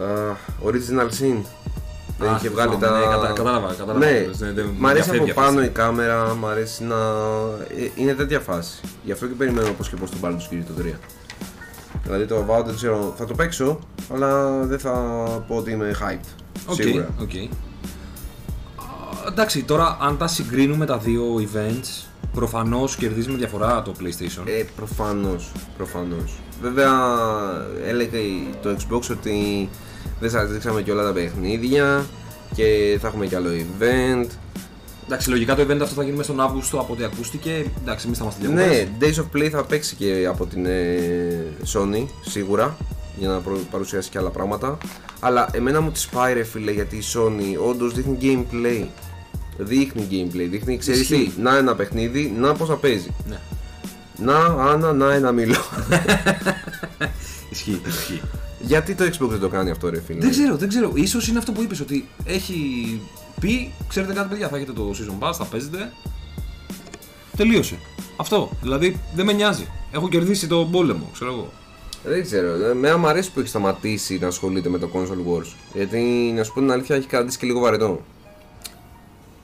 ε, 0.00 0.02
α, 0.04 0.36
Original 0.66 1.08
Sin. 1.20 1.44
Δεν 2.18 2.28
Α, 2.28 2.36
είχε 2.36 2.48
βγάλει 2.48 2.74
θυμάμαι, 2.74 2.86
τα. 2.86 2.98
ναι, 2.98 3.14
κατα- 3.14 3.32
κατάλαβα, 3.32 3.68
κατάλαβα. 3.78 3.98
Ναι, 3.98 4.26
Ναι, 4.38 4.50
δεν- 4.52 4.70
μ' 4.78 4.86
αρέσει 4.86 5.02
από 5.10 5.12
διαφεύγει 5.18 5.32
πάνω 5.32 5.58
αυτή. 5.58 5.70
η 5.70 5.72
κάμερα, 5.72 6.34
μ' 6.34 6.46
αρέσει 6.46 6.84
να. 6.84 6.96
ε, 7.76 7.90
Είναι 7.94 8.12
τέτοια 8.14 8.40
φάση. 8.40 8.80
Γι' 9.04 9.12
αυτό 9.12 9.26
και 9.26 9.34
περιμένω 9.34 9.70
πώς 9.72 9.88
και 9.88 9.96
πώς 9.96 10.10
το 10.10 10.18
Baldur's 10.22 10.52
Gate 10.54 10.62
το 10.66 10.82
3. 10.82 10.98
Δηλαδή 12.06 12.26
το 12.26 12.36
Avowed 12.36 12.64
δεν 12.64 12.74
ξέρω, 12.74 13.14
θα 13.16 13.24
το 13.24 13.34
παίξω, 13.34 13.78
αλλά 14.12 14.60
δεν 14.60 14.78
θα 14.78 14.92
πω 15.48 15.56
ότι 15.56 15.70
είμαι 15.70 15.94
hyped. 16.00 16.42
Οκ, 16.66 16.74
Σίγουρα. 16.74 17.08
οκ. 17.20 17.30
Α, 17.30 19.28
Εντάξει, 19.28 19.62
τώρα 19.62 19.98
αν 20.00 20.18
τα 20.18 20.26
συγκρίνουμε 20.26 20.86
τα 20.86 20.98
δύο 20.98 21.22
events, 21.36 22.06
προφανώς 22.32 22.96
κερδίζει 22.96 23.30
με 23.30 23.36
διαφορά 23.36 23.82
το 23.82 23.92
PlayStation. 24.00 24.42
Ε, 24.46 24.64
προφανώς, 24.76 25.52
προφανώς. 25.76 26.38
Βέβαια, 26.62 26.92
έλεγε 27.86 28.18
το 28.62 28.76
Xbox 28.78 29.10
ότι 29.10 29.68
δεν 30.20 30.30
σας 30.30 30.50
δείξαμε 30.50 30.82
και 30.82 30.90
όλα 30.92 31.04
τα 31.04 31.12
παιχνίδια 31.12 32.06
και 32.54 32.98
θα 33.00 33.06
έχουμε 33.06 33.26
κι 33.26 33.34
άλλο 33.34 33.48
event. 33.50 34.26
Εντάξει, 35.06 35.30
λογικά 35.30 35.54
το 35.54 35.62
event 35.62 35.80
αυτό 35.82 35.94
θα 35.94 36.02
γίνει 36.02 36.16
μέσα 36.16 36.32
στον 36.32 36.44
Αύγουστο 36.44 36.78
από 36.80 36.92
ό,τι 36.92 37.04
ακούστηκε. 37.04 37.66
Εντάξει, 37.82 38.06
εμείς 38.06 38.18
θα 38.18 38.24
είμαστε 38.24 38.46
διακοπές. 38.46 38.66
Ναι, 38.66 38.88
Days 39.00 39.14
of 39.24 39.36
Play 39.36 39.48
θα 39.48 39.64
παίξει 39.64 39.94
και 39.94 40.26
από 40.28 40.46
την 40.46 40.66
ε, 40.66 41.46
Sony, 41.72 42.06
σίγουρα, 42.26 42.76
για 43.18 43.28
να 43.28 43.38
προ- 43.38 43.58
παρουσιάσει 43.70 44.10
και 44.10 44.18
άλλα 44.18 44.30
πράγματα. 44.30 44.78
Αλλά 45.20 45.48
εμένα 45.52 45.80
μου 45.80 45.90
τη 45.90 46.04
πάει 46.12 46.34
ρε 46.34 46.42
φίλε, 46.44 46.70
γιατί 46.72 46.96
η 46.96 47.02
Sony 47.14 47.68
όντως 47.68 47.94
δείχνει 47.94 48.18
gameplay. 48.22 48.84
Δείχνει 49.58 50.06
gameplay, 50.10 50.46
δείχνει, 50.50 50.78
ξέρεις 50.78 51.00
Ισχύει. 51.00 51.32
τι, 51.36 51.40
να 51.40 51.56
ένα 51.56 51.74
παιχνίδι, 51.74 52.34
να 52.38 52.54
πώς 52.54 52.68
θα 52.68 52.74
παίζει. 52.76 53.10
Ναι. 53.28 53.38
Να, 54.18 54.36
Άννα, 54.44 54.92
να 54.92 55.12
ένα 55.12 55.32
μήλο. 55.32 55.56
Ισχύει, 57.50 57.80
ισχύει. 57.86 58.20
γιατί 58.60 58.94
το 58.94 59.04
Xbox 59.04 59.28
δεν 59.28 59.40
το 59.40 59.48
κάνει 59.48 59.70
αυτό 59.70 59.90
ρε 59.90 60.00
φίλε; 60.06 60.18
δεν 60.20 60.30
ξέρω, 60.30 60.56
δεν 60.56 60.68
ξέρω. 60.68 60.90
Ίσως 60.94 61.28
είναι 61.28 61.38
αυτό 61.38 61.52
που 61.52 61.62
είπες 61.62 61.80
ότι 61.80 62.08
έχει 62.24 62.54
πει, 63.40 63.72
ξέρετε 63.88 64.12
κάτι 64.12 64.28
παιδιά, 64.28 64.48
θα 64.48 64.56
έχετε 64.56 64.72
το 64.72 64.90
Season 64.94 65.26
Pass, 65.28 65.32
θα 65.34 65.44
παίζετε. 65.44 65.92
Τελείωσε. 67.36 67.78
Αυτό. 68.16 68.50
Δηλαδή 68.62 69.00
δεν 69.14 69.24
με 69.26 69.32
νοιάζει. 69.32 69.66
Έχω 69.92 70.08
κερδίσει 70.08 70.46
τον 70.48 70.70
πόλεμο, 70.70 71.10
ξέρω 71.12 71.32
εγώ. 71.32 71.52
Δεν 72.04 72.22
ξέρω. 72.22 72.64
Εμένα 72.64 72.96
μου 72.96 73.06
αρέσει 73.06 73.32
που 73.32 73.38
έχει 73.40 73.48
σταματήσει 73.48 74.18
να 74.18 74.26
ασχολείται 74.26 74.68
με 74.68 74.78
το 74.78 74.88
console 74.94 75.32
wars. 75.38 75.46
Γιατί 75.74 76.32
να 76.36 76.44
σου 76.44 76.52
πω 76.52 76.60
την 76.60 76.70
αλήθεια 76.70 76.96
έχει 76.96 77.06
κρατήσει 77.06 77.38
και 77.38 77.46
λίγο 77.46 77.60
βαρετό. 77.60 78.00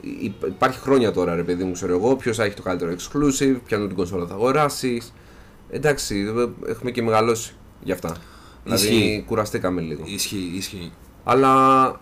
Υ- 0.00 0.44
Υπάρχει 0.46 0.78
χρόνια 0.78 1.12
τώρα, 1.12 1.34
ρε 1.34 1.42
παιδί 1.42 1.64
μου, 1.64 1.72
ξέρω 1.72 1.96
εγώ, 1.96 2.16
ποιος 2.16 2.36
θα 2.36 2.44
έχει 2.44 2.54
το 2.54 2.62
καλύτερο 2.62 2.92
exclusive, 2.92 3.56
ποιανού 3.66 3.86
την 3.86 3.96
κονσόλα 3.96 4.26
θα 4.26 4.34
αγοράσεις. 4.34 5.12
Εντάξει, 5.70 6.32
ε, 6.66 6.70
έχουμε 6.70 6.90
και 6.90 7.02
μεγαλώσει 7.02 7.54
γι' 7.84 7.92
αυτά. 7.92 8.16
Δηλαδή 8.64 8.86
Ισχύει. 8.86 9.24
κουραστήκαμε 9.26 9.80
λίγο. 9.80 10.02
Ισχύει, 10.06 10.52
ισχύει. 10.56 10.92
Αλλά 11.24 12.00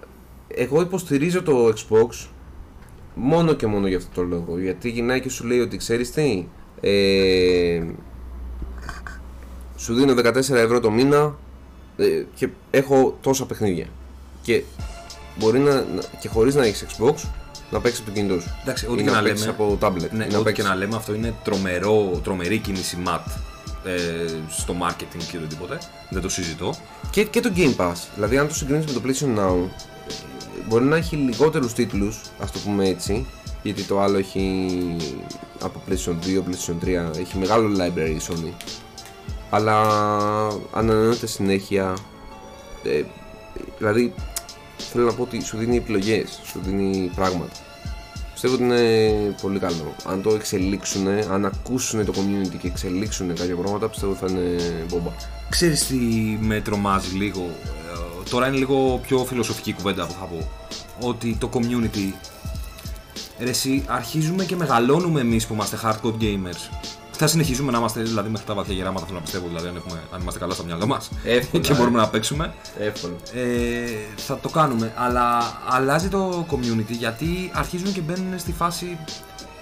εγώ 0.54 0.80
υποστηρίζω 0.80 1.42
το 1.42 1.66
Xbox 1.68 2.26
μόνο 3.14 3.52
και 3.52 3.66
μόνο 3.66 3.86
για 3.86 3.96
αυτό 3.96 4.10
το 4.14 4.22
λόγο. 4.22 4.58
Γιατί 4.58 4.90
γυρνάει 4.90 5.20
και 5.20 5.28
σου 5.28 5.44
λέει 5.46 5.60
ότι 5.60 5.76
ξέρεις 5.76 6.10
τι, 6.10 6.46
ε, 6.80 7.82
σου 9.76 9.94
δίνω 9.94 10.14
14 10.16 10.34
ευρώ 10.50 10.80
το 10.80 10.90
μήνα 10.90 11.36
ε, 11.96 12.04
και 12.34 12.48
έχω 12.70 13.18
τόσα 13.20 13.46
παιχνίδια. 13.46 13.86
Και 14.42 14.62
μπορεί 15.38 15.58
να, 15.58 15.74
να- 15.74 16.02
και 16.20 16.28
χωρίς 16.28 16.54
να 16.54 16.64
έχεις 16.64 16.86
Xbox 16.88 17.14
να 17.70 17.80
παίξεις 17.80 18.00
από 18.00 18.08
το 18.10 18.14
κινητό 18.16 18.40
σου. 18.40 18.48
Εντάξει, 18.62 18.86
Ή 18.86 18.88
ό,τι 18.92 19.02
και 19.02 19.10
να 19.10 19.16
να 19.16 19.22
παίξεις 19.22 19.46
λέμε. 19.46 19.56
από 19.58 19.78
tablet. 19.80 20.10
Ναι, 20.10 20.24
ή 20.24 20.26
ό,τι 20.26 20.32
να 20.32 20.38
και 20.38 20.42
παίξεις- 20.44 20.64
να 20.64 20.74
λέμε, 20.74 20.96
αυτό 20.96 21.14
είναι 21.14 21.34
τρομερό, 21.44 22.20
τρομερή 22.24 22.58
κίνηση 22.58 22.96
ματ 22.96 23.26
ε, 23.84 23.98
στο 24.48 24.74
marketing 24.82 25.22
και 25.30 25.36
οτιδήποτε. 25.36 25.78
Δεν 26.10 26.22
το 26.22 26.28
συζητώ. 26.28 26.74
Και, 27.10 27.24
και 27.24 27.40
το 27.40 27.52
Game 27.56 27.76
Pass. 27.76 27.94
Δηλαδή, 28.14 28.38
αν 28.38 28.48
το 28.48 28.54
συγκρίνεις 28.54 28.84
με 28.86 28.92
το 28.92 29.00
PlayStation 29.06 29.38
Now, 29.38 29.56
ε, 30.08 30.12
μπορεί 30.68 30.84
να 30.84 30.96
έχει 30.96 31.16
λιγότερους 31.16 31.72
τίτλους, 31.72 32.20
ας 32.40 32.52
το 32.52 32.58
πούμε 32.58 32.88
έτσι, 32.88 33.26
γιατί 33.62 33.82
το 33.82 34.00
άλλο 34.00 34.18
έχει 34.18 34.68
από 35.60 35.82
PlayStation 35.88 36.14
2, 36.26 36.38
PlayStation 36.38 36.84
3, 37.14 37.18
έχει 37.18 37.38
μεγάλο 37.38 37.76
library 37.78 38.14
η 38.16 38.20
Sony. 38.28 38.52
Αλλά 39.50 39.82
ανανεώνεται 40.72 41.26
συνέχεια. 41.26 41.96
Ε, 42.82 43.02
δηλαδή, 43.78 44.14
θέλω 44.76 45.04
να 45.04 45.12
πω 45.12 45.22
ότι 45.22 45.42
σου 45.44 45.56
δίνει 45.56 45.76
επιλογές, 45.76 46.40
σου 46.44 46.60
δίνει 46.64 47.10
πράγματα. 47.14 47.52
Πιστεύω 48.32 48.64
ότι 48.64 48.74
είναι 48.74 49.34
πολύ 49.42 49.58
καλό. 49.58 49.94
Αν 50.06 50.22
το 50.22 50.30
εξελίξουν, 50.30 51.06
αν 51.08 51.44
ακούσουν 51.44 52.04
το 52.04 52.12
community 52.16 52.56
και 52.60 52.66
εξελίξουν 52.66 53.34
κάποια 53.34 53.56
πράγματα, 53.56 53.88
πιστεύω 53.88 54.12
ότι 54.12 54.20
θα 54.20 54.26
είναι 54.30 54.56
μπόμπα. 54.88 55.10
Ξέρεις 55.48 55.86
τι 55.86 55.96
με 56.40 56.60
τρομάζει 56.60 57.16
λίγο. 57.16 57.50
Ε, 58.30 58.32
τώρα 58.32 58.46
είναι 58.46 58.56
λίγο 58.56 59.00
πιο 59.06 59.24
φιλοσοφική 59.24 59.72
κουβέντα 59.72 60.06
που 60.06 60.12
θα 60.12 60.24
πω. 60.24 60.48
Ότι 61.08 61.36
το 61.40 61.50
community. 61.52 62.12
Ρε 63.38 63.50
εσύ, 63.50 63.84
αρχίζουμε 63.86 64.44
και 64.44 64.56
μεγαλώνουμε 64.56 65.20
εμείς 65.20 65.46
που 65.46 65.54
είμαστε 65.54 65.78
hardcore 65.84 66.22
gamers. 66.22 66.88
Θα 67.10 67.26
συνεχίζουμε 67.26 67.72
να 67.72 67.78
είμαστε 67.78 68.02
δηλαδή 68.02 68.28
μέχρι 68.28 68.46
τα 68.46 68.54
βαθιά 68.54 68.74
γεράματα, 68.74 69.06
θέλω 69.06 69.18
να 69.18 69.24
πιστεύω, 69.24 69.46
δηλαδή 69.46 69.68
αν, 69.68 69.76
έχουμε, 69.76 70.00
αν 70.12 70.20
είμαστε 70.20 70.40
καλά 70.40 70.54
στο 70.54 70.64
μυαλό 70.64 70.86
μας 70.86 71.10
Εύκολα, 71.24 71.62
και 71.64 71.72
ε. 71.72 71.76
μπορούμε 71.76 71.98
να 71.98 72.08
παίξουμε. 72.08 72.54
Εύκολο. 72.78 73.16
ε, 73.34 73.42
θα 74.16 74.38
το 74.38 74.48
κάνουμε. 74.48 74.92
Αλλά 74.96 75.58
αλλάζει 75.68 76.08
το 76.08 76.46
community 76.50 76.90
γιατί 76.98 77.50
αρχίζουν 77.54 77.92
και 77.92 78.00
μπαίνουν 78.00 78.38
στη 78.38 78.52
φάση 78.52 78.98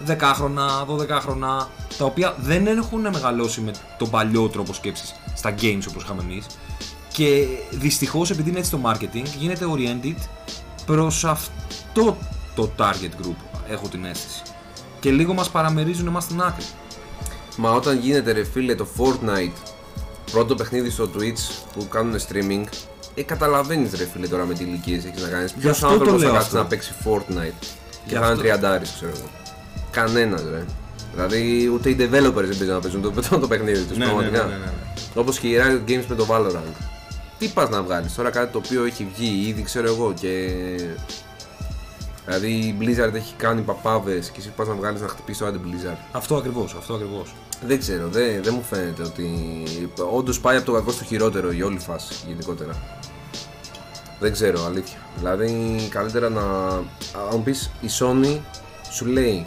10χρονα, 0.06 0.86
12χρονα, 0.88 1.66
τα 1.98 2.04
οποία 2.04 2.34
δεν 2.38 2.66
έχουν 2.66 3.00
μεγαλώσει 3.00 3.60
με 3.60 3.70
τον 3.98 4.10
παλιό 4.10 4.48
τρόπο 4.48 4.72
σκέψης 4.72 5.14
στα 5.34 5.54
games 5.60 5.82
όπως 5.88 6.02
είχαμε 6.02 6.22
εμείς. 6.22 6.46
Και 7.18 7.46
δυστυχώς 7.70 8.30
επειδή 8.30 8.50
είναι 8.50 8.58
έτσι 8.58 8.70
το 8.70 8.80
marketing 8.84 9.22
γίνεται 9.38 9.64
oriented 9.76 10.14
προς 10.86 11.24
αυτό 11.24 12.16
το 12.54 12.70
target 12.78 13.24
group, 13.26 13.34
έχω 13.70 13.88
την 13.88 14.04
αίσθηση. 14.04 14.42
Και 15.00 15.10
λίγο 15.10 15.34
μας 15.34 15.50
παραμερίζουν 15.50 16.06
εμάς 16.06 16.24
στην 16.24 16.40
άκρη. 16.42 16.64
Μα 17.56 17.70
όταν 17.70 17.98
γίνεται 17.98 18.32
ρε 18.32 18.44
φίλε 18.44 18.74
το 18.74 18.86
Fortnite 18.98 19.52
πρώτο 20.32 20.54
παιχνίδι 20.54 20.90
στο 20.90 21.10
Twitch 21.16 21.62
που 21.74 21.88
κάνουν 21.88 22.14
streaming 22.28 22.64
ε, 23.14 23.22
καταλαβαίνεις 23.22 23.92
ρε 23.94 24.04
φίλε 24.12 24.26
τώρα 24.28 24.44
με 24.44 24.54
τι 24.54 24.64
ηλικίες 24.64 25.04
έχεις 25.04 25.22
να 25.22 25.28
κάνεις 25.28 25.52
Ποιος 25.52 25.72
αυτό 25.72 25.86
το 25.86 25.92
άνθρωπος 25.92 26.20
θα 26.20 26.26
λέω 26.26 26.32
κάτσει 26.32 26.46
αυτό. 26.46 26.58
να 26.58 26.64
παίξει 26.66 26.92
Fortnite 27.04 27.52
και 27.60 28.06
Γι' 28.06 28.14
θα 28.14 28.18
αυτό- 28.20 28.32
είναι 28.32 28.40
τριαντάρις 28.42 28.92
ξέρω 28.94 29.10
εγώ 29.16 29.28
Κανένας 29.90 30.42
ρε 30.50 30.64
Δηλαδή 31.14 31.70
ούτε 31.74 31.90
οι 31.90 31.96
developers 31.98 32.34
δεν 32.34 32.56
παίζουν 32.58 32.66
να 32.74 32.80
παίζουν 32.80 33.02
το, 33.02 33.10
το, 33.30 33.38
το 33.38 33.46
παιχνίδι 33.48 33.82
τους 33.82 33.96
Ναι, 33.96 34.04
ναι, 34.04 34.10
πραγματικά 34.12 34.44
ναι, 34.44 34.50
ναι, 34.50 34.58
ναι. 34.64 34.72
Όπως 35.14 35.38
και 35.38 35.48
οι 35.48 35.56
Riot 35.58 35.90
Games 35.90 36.04
με 36.08 36.14
το 36.14 36.26
Valorant 36.30 36.82
Τι 37.38 37.48
πας 37.48 37.68
να 37.68 37.82
βγάλεις 37.82 38.14
τώρα 38.14 38.30
κάτι 38.30 38.52
το 38.52 38.58
οποίο 38.58 38.84
έχει 38.84 39.08
βγει 39.14 39.48
ήδη 39.48 39.62
ξέρω 39.62 39.86
εγώ 39.86 40.14
και 40.20 40.50
Δηλαδή 42.24 42.50
η 42.50 42.76
Blizzard 42.80 43.14
έχει 43.14 43.34
κάνει 43.36 43.60
παπάβες 43.60 44.30
και 44.30 44.40
εσύ 44.40 44.48
πας 44.56 44.68
να 44.68 44.74
βγάλεις 44.74 45.00
να 45.00 45.08
χτυπήσεις 45.08 45.40
το 45.40 45.46
αντι-Blizzard 45.46 45.96
Αυτό 46.12 46.36
ακριβώς, 46.36 46.74
αυτό 46.78 46.94
ακριβώς. 46.94 47.34
δεν 47.66 47.78
ξέρω, 47.78 48.08
δεν, 48.08 48.42
δεν 48.42 48.54
μου 48.54 48.62
φαίνεται 48.62 49.02
ότι 49.02 49.28
όντως 50.12 50.40
πάει 50.40 50.56
από 50.56 50.66
το 50.66 50.72
κακό 50.72 50.90
στο 50.90 51.04
χειρότερο 51.04 51.52
η 51.52 51.62
όλη 51.62 51.78
φάση 51.78 52.14
γενικότερα. 52.26 52.72
Δεν 54.20 54.32
ξέρω, 54.32 54.64
αλήθεια. 54.64 54.98
Δηλαδή, 55.16 55.76
καλύτερα 55.90 56.28
να. 56.28 56.42
Αν 56.42 57.28
μου 57.32 57.42
πεις 57.42 57.70
η 57.80 57.88
Sony 57.98 58.38
σου 58.90 59.06
λέει 59.06 59.42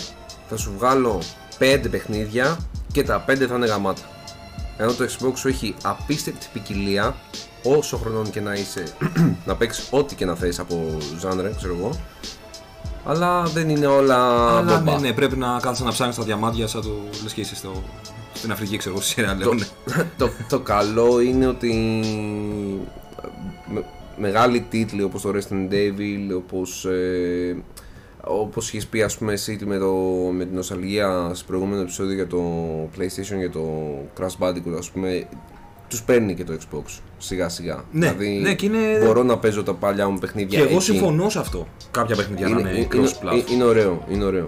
θα 0.50 0.58
σου 0.58 0.74
βγάλω 0.78 1.22
5 1.60 1.86
παιχνίδια 1.92 2.58
και 2.92 3.04
τα 3.04 3.26
5 3.28 3.36
θα 3.48 3.56
είναι 3.56 3.66
γαμάτα. 3.66 4.02
Ενώ 4.78 4.94
το 4.94 5.08
Xbox 5.10 5.32
σου 5.36 5.48
έχει 5.48 5.76
απίστευτη 5.84 6.48
ποικιλία 6.54 7.16
όσο 7.64 7.98
χρονών 7.98 8.30
και 8.30 8.42
να 8.42 8.54
είσαι 8.54 8.84
να 9.48 9.56
παίξεις 9.56 9.88
ό,τι 9.92 10.16
και 10.16 10.26
να 10.26 10.36
θες 10.36 10.60
από 10.60 10.98
ζάνρε, 11.20 11.52
ξέρω 11.58 11.76
εγώ. 11.78 11.90
Αλλά 13.06 13.44
δεν 13.44 13.70
είναι 13.70 13.86
όλα. 13.86 14.48
Αλλά 14.58 14.78
μπομπά. 14.78 15.00
ναι, 15.00 15.08
ναι, 15.08 15.14
πρέπει 15.14 15.38
να 15.38 15.60
κάθεσαι 15.62 15.84
να 15.84 15.92
ψάχνεις 15.92 16.16
τα 16.16 16.24
διαμάντια 16.24 16.68
σαν 16.68 16.82
το 16.82 16.90
λες 17.24 17.34
και 17.34 17.42
είσαι 17.42 17.56
στο, 17.56 17.84
στην 18.34 18.52
Αφρική, 18.52 18.78
ξέρω 18.78 18.94
εγώ, 18.94 19.04
στη 19.04 19.14
Σιέρα 19.14 19.36
Λεόνε. 19.36 19.66
το, 20.18 20.30
το 20.50 20.60
καλό 20.60 21.22
είναι 21.22 21.48
ότι 21.48 21.74
με, 23.68 23.84
μεγάλοι 24.18 24.62
τίτλοι 24.70 25.04
όπως 25.04 25.22
το 25.22 25.32
Resident 25.36 25.72
Evil, 25.72 26.36
όπως, 26.36 26.86
ε, 26.86 27.56
όπως 28.24 28.70
είχες 28.70 28.88
πει 28.88 29.02
ας 29.02 29.18
πούμε 29.18 29.34
εσύ 29.34 29.60
με, 29.66 29.78
το, 29.78 29.94
με 30.32 30.46
την 30.46 30.56
νοσταλγία 30.56 31.32
στο 31.34 31.46
προηγούμενο 31.48 31.82
επεισόδιο 31.82 32.14
για 32.14 32.28
το 32.28 32.44
PlayStation 32.98 33.38
για 33.38 33.50
το 33.50 33.64
Crash 34.20 34.46
Bandicoot 34.46 34.78
ας 34.78 34.90
πούμε 34.90 35.28
τους 35.92 36.04
παίρνει 36.04 36.34
και 36.34 36.44
το 36.44 36.54
Xbox 36.60 37.00
σιγά 37.18 37.50
σιγά. 37.50 37.84
Ναι, 37.92 38.12
δηλαδή 38.12 38.38
ναι, 38.40 38.54
και 38.54 38.66
είναι- 38.66 39.06
μπορώ 39.06 39.24
να 39.24 39.38
παίζω 39.38 39.64
τα 39.64 39.74
παλιά 39.74 40.10
μου 40.10 40.20
παιχνίδια 40.20 40.58
Και 40.60 40.64
εγώ 40.66 40.76
εκεί. 40.76 40.84
συμφωνώ 40.84 41.30
σε 41.30 41.40
αυτό. 41.40 41.68
Κάποια 41.92 42.16
παιχνίδια 42.16 42.48
να 42.48 42.60
είναι 42.60 42.88
cross 42.92 42.96
είναι, 42.96 43.10
platform. 43.24 43.52
είναι 43.52 43.64
ωραίο, 43.64 44.06
είναι 44.10 44.24
ωραίο. 44.24 44.44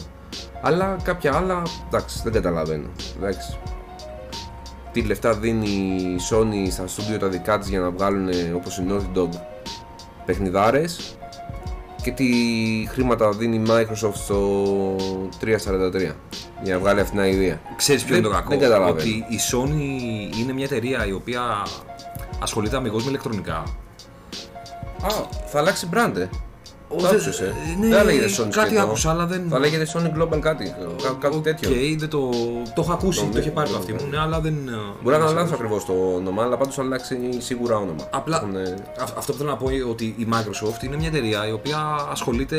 Αλλά 0.61 0.97
κάποια 1.03 1.33
άλλα, 1.35 1.61
εντάξει, 1.87 2.21
δεν 2.23 2.31
καταλαβαίνω. 2.31 2.87
Εντάξει. 3.17 3.57
Τι 4.91 5.01
λεφτά 5.01 5.33
δίνει 5.33 5.67
η 5.95 6.19
Sony 6.31 6.71
στα 6.71 6.83
studio 6.85 7.17
τα 7.19 7.27
δικά 7.27 7.59
της 7.59 7.69
για 7.69 7.79
να 7.79 7.89
βγάλουν 7.91 8.29
όπως 8.55 8.77
η 8.77 8.83
Naughty 8.89 9.17
Dog 9.17 9.29
παιχνιδάρες 10.25 11.17
και 12.01 12.11
τι 12.11 12.25
χρήματα 12.89 13.29
δίνει 13.31 13.55
η 13.55 13.63
Microsoft 13.67 14.13
στο 14.13 14.65
343 15.39 16.11
για 16.63 16.73
να 16.73 16.79
βγάλει 16.79 16.99
αυτήν 16.99 17.21
την 17.21 17.31
ιδέα. 17.31 17.59
Ξέρεις 17.75 18.03
ποιο 18.03 18.15
είναι 18.15 18.23
το 18.23 18.29
Δεν- 18.29 18.37
κακό; 18.37 18.49
δεν 18.49 18.59
καταλαβαίνω. 18.59 18.95
ότι 18.99 19.09
η 19.09 19.39
Sony 19.51 20.37
είναι 20.39 20.53
μια 20.53 20.65
εταιρεία 20.65 21.05
η 21.07 21.11
οποία 21.11 21.41
ασχολείται 22.39 22.75
αμιγώς 22.75 23.03
με 23.03 23.09
ηλεκτρονικά. 23.09 23.55
Α, 25.03 25.09
θα 25.45 25.59
αλλάξει 25.59 25.89
brand, 25.93 26.15
ε. 26.17 26.27
Ο, 26.87 26.95
Το 26.95 27.01
δε- 27.01 27.07
άκουσες, 27.09 27.39
ε. 27.39 27.53
ναι, 27.79 27.87
δεν 27.87 27.97
θα 27.97 28.03
λέγεται 28.03 28.25
Sony 28.25 28.37
κάτι 28.49 28.51
σχετικό. 28.53 28.81
άκουσα, 28.81 29.09
αλλά 29.09 29.25
δεν- 29.25 29.45
Θα 29.49 29.59
λέγεται 29.59 29.87
Sony 29.93 30.21
Global 30.21 30.39
κάτι, 30.39 30.75
κά- 31.03 31.17
κάτι 31.19 31.35
Οκ, 31.35 31.43
τέτοιο. 31.43 31.69
δεν 31.97 32.09
το, 32.09 32.29
το 32.75 32.81
έχω 32.81 32.91
ακούσει, 32.93 33.17
το 33.19 33.23
Νομίζω- 33.25 33.41
είχε 33.41 33.51
πάρει 33.51 33.69
το 33.69 33.77
αυτή 33.77 33.93
μου, 33.93 34.07
ναι, 34.09 34.19
αλλά 34.19 34.39
δεν. 34.39 34.53
Μπορεί 35.01 35.15
να 35.17 35.21
δεν 35.23 35.31
είναι 35.31 35.39
λάθος 35.39 35.43
ξέρω. 35.43 35.55
ακριβώς 35.55 35.85
το 35.85 35.93
όνομα, 36.15 36.43
αλλά 36.43 36.57
πάντως 36.57 36.75
θα 36.75 36.81
αλλάξει 36.81 37.17
σίγουρα 37.37 37.75
όνομα. 37.75 38.07
Απλά 38.11 38.37
Έχουνε- 38.37 38.77
αυ- 39.01 39.17
αυτό 39.17 39.31
που 39.31 39.37
θέλω 39.37 39.49
να 39.49 39.57
πω 39.57 39.69
είναι 39.69 39.83
ότι 39.83 40.03
η 40.17 40.27
Microsoft 40.31 40.83
είναι 40.83 40.95
μια 40.97 41.07
εταιρεία 41.07 41.47
η 41.47 41.51
οποία 41.51 41.77
ασχολείται 42.11 42.57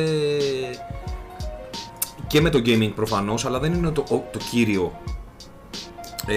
και 2.34 2.40
με 2.40 2.50
το 2.50 2.58
gaming 2.64 2.92
προφανώς, 2.94 3.44
αλλά 3.46 3.58
δεν 3.58 3.72
είναι 3.72 3.90
το, 3.90 4.04
ο- 4.10 4.24
το 4.32 4.38
κύριο 4.50 4.92
ε, 6.26 6.34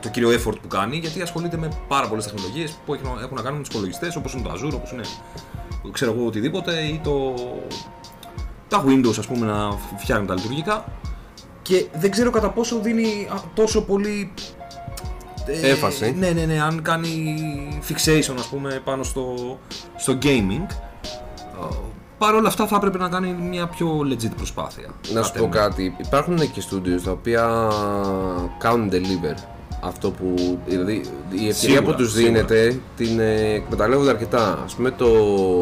το 0.00 0.08
κύριο 0.08 0.28
effort 0.30 0.54
που 0.62 0.68
κάνει, 0.68 0.96
γιατί 0.96 1.22
ασχολείται 1.22 1.56
με 1.56 1.68
πάρα 1.88 2.08
πολλές 2.08 2.24
τεχνολογίες 2.24 2.78
που 2.86 2.94
έχουν, 2.94 3.18
έχουν 3.22 3.36
να 3.36 3.42
κάνουν 3.42 3.56
με 3.56 3.64
τους 3.64 3.68
υπολογιστές, 3.74 4.16
όπως 4.16 4.32
είναι 4.32 4.42
το 4.42 4.50
Azure, 4.50 4.72
όπως 4.74 4.90
είναι 4.92 5.02
ξέρω 5.92 6.12
εγώ 6.12 6.26
οτιδήποτε, 6.26 6.80
ή 6.80 7.00
το, 7.04 7.34
τα 8.68 8.84
Windows 8.86 9.18
ας 9.18 9.26
πούμε 9.26 9.46
να 9.46 9.70
φτιάχνουν 9.96 10.26
τα 10.26 10.34
λειτουργικά 10.34 10.84
και 11.62 11.86
δεν 11.94 12.10
ξέρω 12.10 12.30
κατά 12.30 12.50
πόσο 12.50 12.78
δίνει 12.80 13.28
α, 13.30 13.40
τόσο 13.54 13.82
πολύ 13.82 14.32
ε, 15.46 15.68
Έμφαση. 15.70 16.14
Ναι, 16.18 16.30
ναι, 16.30 16.44
ναι, 16.44 16.60
αν 16.62 16.82
κάνει 16.82 17.38
fixation 17.88 18.34
ας 18.38 18.46
πούμε 18.46 18.80
πάνω 18.84 19.02
στο, 19.02 19.58
στο 19.96 20.18
gaming 20.22 20.66
ε, 21.60 21.76
Παρ' 22.18 22.34
όλα 22.34 22.48
αυτά 22.48 22.66
θα 22.66 22.76
έπρεπε 22.76 22.98
να 22.98 23.08
κάνει 23.08 23.32
μια 23.32 23.66
πιο 23.66 24.00
legit 24.10 24.30
προσπάθεια. 24.36 24.86
Να 25.12 25.22
σου 25.22 25.28
Κάτε 25.28 25.38
πω 25.38 25.44
μου. 25.44 25.50
κάτι. 25.52 25.96
Υπάρχουν 26.06 26.36
και 26.52 26.62
studios 26.70 27.00
τα 27.04 27.10
οποία 27.10 27.68
κάνουν 28.58 28.90
deliver 28.92 29.34
αυτό 29.82 30.10
που. 30.10 30.58
Δηλαδή 30.66 30.92
η 31.30 31.48
ευκαιρία 31.48 31.52
Σίγουρα, 31.54 31.82
που 31.82 31.94
τους 31.94 32.12
σίγουρα. 32.12 32.32
δίνεται 32.32 32.80
την 32.96 33.20
ε, 33.20 33.52
εκμεταλλεύονται 33.54 34.10
αρκετά. 34.10 34.52
Α 34.52 34.64
πούμε 34.76 34.90
το 34.90 35.06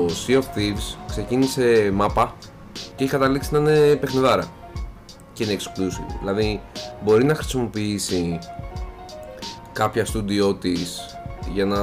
Sea 0.07 0.35
of 0.35 0.41
Thieves 0.59 0.97
ξεκίνησε 1.09 1.91
μάπα 1.95 2.35
και 2.97 3.03
έχει 3.05 3.11
καταλήξει 3.13 3.49
να 3.53 3.59
είναι 3.59 3.95
παιχνιδάρα. 3.97 4.45
Και 5.33 5.45
είναι 5.45 5.57
exclusive. 5.59 6.15
Δηλαδή 6.21 6.61
μπορεί 7.05 7.25
να 7.25 7.35
χρησιμοποιήσει 7.35 8.39
κάποια 9.73 10.07
studio 10.07 10.61
της 10.61 11.01
για 11.53 11.65
να 11.65 11.79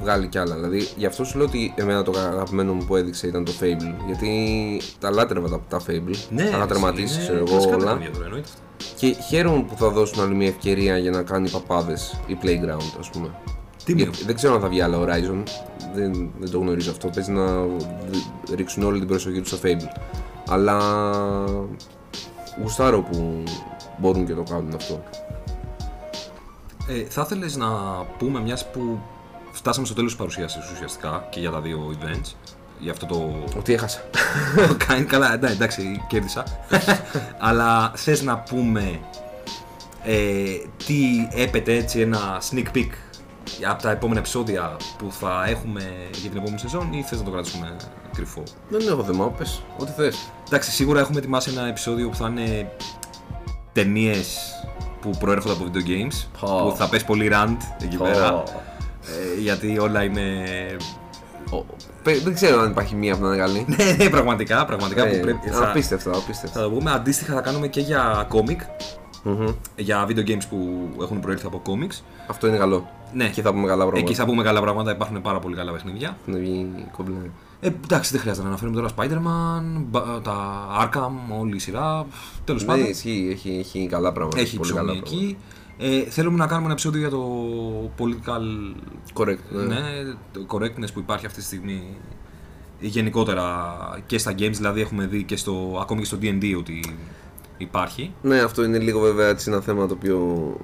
βγάλει 0.00 0.26
κι 0.26 0.38
άλλα. 0.38 0.54
Δηλαδή 0.54 0.88
γι' 0.96 1.06
αυτό 1.06 1.24
σου 1.24 1.36
λέω 1.38 1.46
ότι 1.46 1.74
εμένα 1.76 2.02
το 2.02 2.12
αγαπημένο 2.18 2.72
μου 2.72 2.84
που 2.84 2.96
έδειξε 2.96 3.26
ήταν 3.26 3.44
το 3.44 3.52
Fable. 3.60 3.94
Γιατί 4.06 4.30
τα 4.98 5.10
λάτρευα 5.10 5.48
τα, 5.48 5.60
τα 5.68 5.80
Fable. 5.86 6.16
Ναι, 6.30 6.42
τα 6.42 6.56
είχα 6.56 6.66
τερματίσει, 6.66 7.14
είναι 7.14 7.22
ξέρω 7.22 7.36
εγώ 7.38 7.46
κλασικά 7.46 7.74
όλα. 7.74 7.84
παιχνίδια 7.84 8.10
τώρα, 8.12 8.24
εννοείται. 8.24 8.48
Και 8.96 9.16
χαίρομαι 9.28 9.62
που 9.62 9.76
θα 9.76 9.88
δώσουν 9.88 10.22
άλλη 10.22 10.34
μια 10.34 10.48
ευκαιρία 10.48 10.98
για 10.98 11.10
να 11.10 11.22
κάνει 11.22 11.50
παπάδες 11.50 12.20
η 12.26 12.38
Playground, 12.42 12.96
ας 12.98 13.10
πούμε. 13.10 13.30
Τίμιο. 13.84 14.04
Γιατί 14.04 14.24
δεν 14.24 14.34
ξέρω 14.34 14.54
αν 14.54 14.60
θα 14.60 14.68
βγει 14.68 14.80
άλλο 14.80 15.02
Horizon. 15.02 15.42
Δεν, 15.94 16.30
δεν 16.38 16.50
το 16.50 16.58
γνωρίζω 16.58 16.90
αυτό. 16.90 17.08
Παίζει 17.08 17.30
να 17.32 17.46
δ- 17.62 18.54
ρίξουν 18.54 18.82
όλη 18.82 18.98
την 18.98 19.08
προσοχή 19.08 19.40
τους 19.40 19.48
στο 19.48 19.58
Fable. 19.62 20.00
Αλλά 20.48 20.78
γουστάρω 22.62 23.00
που 23.02 23.42
μπορούν 23.98 24.26
και 24.26 24.32
το 24.34 24.42
κάνουν 24.50 24.74
αυτό. 24.74 25.02
Ε, 26.88 27.04
θα 27.08 27.22
ήθελε 27.26 27.46
να 27.56 27.68
πούμε, 28.18 28.40
μιας 28.40 28.70
που 28.70 28.98
φτάσαμε 29.64 29.86
στο 29.86 29.94
τέλος 29.94 30.10
της 30.10 30.18
παρουσίασης 30.18 30.70
ουσιαστικά 30.72 31.26
και 31.30 31.40
για 31.40 31.50
τα 31.50 31.60
δύο 31.60 31.94
events, 31.98 32.32
για 32.78 32.92
αυτό 32.92 33.06
το. 33.06 33.44
Ότι 33.58 33.72
έχασα. 33.72 34.00
Κάνει 34.86 35.04
καλά, 35.04 35.36
ναι, 35.36 35.50
εντάξει, 35.50 36.04
κέρδισα. 36.08 36.44
Αλλά 37.48 37.92
θες 37.94 38.22
να 38.22 38.38
πούμε 38.38 39.00
ε, 40.02 40.16
τι 40.86 41.28
έπεται 41.34 41.74
έτσι 41.74 42.00
ένα 42.00 42.42
sneak 42.50 42.76
peek 42.76 42.90
από 43.70 43.82
τα 43.82 43.90
επόμενα 43.90 44.18
επεισόδια 44.18 44.76
που 44.98 45.12
θα 45.12 45.44
έχουμε 45.46 45.82
για 46.12 46.30
την 46.30 46.38
επόμενη 46.38 46.58
σεζόν 46.58 46.92
ή 46.92 47.02
θες 47.02 47.18
να 47.18 47.24
το 47.24 47.30
κρατήσουμε 47.30 47.76
κρυφό; 48.16 48.42
δεν 48.68 48.88
έχω 48.88 49.04
θέμα, 49.04 49.30
πες. 49.30 49.62
Ό,τι 49.78 49.92
θες. 49.92 50.30
Εντάξει, 50.46 50.70
σίγουρα 50.70 51.00
έχουμε 51.00 51.18
ετοιμάσει 51.18 51.50
ένα 51.50 51.66
επεισόδιο 51.66 52.08
που 52.08 52.16
θα 52.16 52.28
είναι 52.28 52.72
ταινίες 53.72 54.38
που 55.00 55.10
προέρχονται 55.18 55.52
από 55.54 55.64
video 55.64 55.88
games. 55.88 56.26
Πω. 56.40 56.68
Που 56.68 56.76
θα 56.76 56.88
πες 56.88 57.04
πολύ 57.04 57.30
rant 57.32 57.56
εκεί 57.82 57.96
Πω. 57.96 58.04
πέρα. 58.04 58.42
Ε, 59.06 59.40
γιατί 59.40 59.78
όλα 59.78 60.02
είναι. 60.02 60.22
Δεν 62.24 62.34
ξέρω 62.34 62.60
αν 62.60 62.70
υπάρχει 62.70 62.94
μία 62.94 63.16
που 63.16 63.22
να 63.22 63.28
είναι 63.28 63.36
καλή. 63.36 63.64
ναι, 63.76 64.04
ναι, 64.04 64.10
πραγματικά, 64.10 64.64
πραγματικά 64.64 65.06
που 65.08 65.14
Ε, 65.14 65.18
πρέπει. 65.18 65.48
Θα, 65.48 65.68
Απίστευτο, 65.68 66.12
θα 66.12 66.18
απίστευτο. 66.18 66.60
το 66.62 66.70
πούμε. 66.70 66.90
Αντίστοιχα 66.92 67.34
θα 67.34 67.40
κάνουμε 67.40 67.68
και 67.68 67.80
για 67.80 68.28
comic. 68.32 68.58
Μμμ. 69.22 69.46
Για 69.76 70.06
video 70.08 70.28
games 70.28 70.42
που 70.50 70.88
έχουν 71.02 71.20
προέλθει 71.20 71.46
από 71.46 71.62
comics. 71.66 72.00
Αυτό 72.26 72.46
είναι 72.46 72.56
καλό. 72.56 72.88
Ναι, 73.12 73.24
Εκεί 73.24 73.40
θα 73.40 73.50
πούμε 73.52 73.66
καλά 73.66 73.82
πράγματα. 73.82 74.06
εκεί 74.10 74.14
θα 74.14 74.24
πούμε 74.24 74.42
καλά 74.42 74.60
πράγματα. 74.60 74.90
Υπάρχουν 74.90 75.20
πάρα 75.22 75.38
πολύ 75.38 75.56
καλά 75.56 75.72
παιχνίδια. 75.72 76.16
Να 76.26 76.38
βγει 76.38 76.66
κομπλέ. 76.96 77.14
Ε, 77.60 77.66
εντάξει, 77.84 78.10
δεν 78.12 78.20
χρειάζεται 78.20 78.42
να 78.44 78.48
αναφέρουμε 78.52 78.80
τώρα 78.80 78.88
Spider-Man, 78.96 79.82
μπα- 79.90 80.20
τα 80.22 80.36
Arkham, 80.82 81.38
όλη 81.40 81.56
η 81.56 81.58
σειρά. 81.58 82.06
Τέλος 82.44 82.62
Ναι, 82.62 82.68
πάντων. 82.68 82.84
ισχύει, 82.86 83.28
έχει, 83.32 83.56
έχει 83.58 83.86
καλά 83.90 84.12
πράγματα. 84.12 84.40
Έχει 84.40 84.56
πολύ 84.56 84.72
ψωμί 84.72 84.86
καλά 84.86 85.00
πράγματα. 85.00 85.36
Εκεί. 85.78 85.96
Ε, 86.06 86.10
θέλουμε 86.10 86.36
να 86.36 86.46
κάνουμε 86.46 86.64
ένα 86.64 86.72
επεισόδιο 86.72 87.00
για 87.00 87.10
το 87.10 87.24
political 87.98 88.74
Correct. 89.14 89.38
Ναι. 89.50 89.62
ναι, 89.62 89.80
το 90.32 90.46
correctness 90.48 90.92
που 90.94 90.98
υπάρχει 90.98 91.26
αυτή 91.26 91.38
τη 91.38 91.44
στιγμή 91.44 91.96
γενικότερα 92.80 93.76
και 94.06 94.18
στα 94.18 94.32
games, 94.32 94.52
δηλαδή 94.52 94.80
έχουμε 94.80 95.06
δει 95.06 95.22
και 95.22 95.36
στο, 95.36 95.78
ακόμη 95.80 96.00
και 96.00 96.06
στο 96.06 96.18
D&D 96.22 96.54
ότι 96.58 96.96
υπάρχει. 97.58 98.12
Ναι, 98.22 98.40
αυτό 98.40 98.64
είναι 98.64 98.78
λίγο 98.78 99.00
βέβαια 99.00 99.28
έτσι 99.28 99.50
ένα 99.50 99.60
θέμα 99.60 99.86
το 99.86 99.94
οποίο 99.94 100.56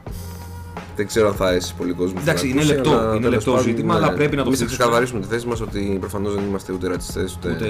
δεν 0.96 1.06
ξέρω 1.06 1.28
αν 1.28 1.34
θα 1.34 1.46
αρέσει 1.46 1.74
πολύ 1.74 1.92
κόσμο. 1.92 2.14
που 2.14 2.20
Εντάξει, 2.20 2.44
θα 2.44 2.50
είναι 2.50 2.60
ακούσει, 2.60 2.74
λεπτό, 2.74 2.90
αλλά 2.90 3.10
είναι 3.10 3.20
τέλος 3.20 3.34
λεπτό 3.34 3.50
πάντων, 3.50 3.66
ζήτημα, 3.66 3.94
αλλά 3.94 4.12
πρέπει 4.12 4.36
να 4.36 4.42
το 4.42 4.48
Εμείς 4.48 4.58
θα 4.58 4.64
θίξουμε. 4.66 4.82
ξεκαθαρίσουμε 4.82 5.20
τη 5.20 5.26
θέση 5.26 5.46
μας 5.46 5.60
ότι 5.60 5.96
προφανώς 6.00 6.34
δεν 6.34 6.44
είμαστε 6.44 6.72
ούτε 6.72 6.88
ρατσιστές 6.88 7.36
ούτε. 7.36 7.50
Ούτε 7.50 7.66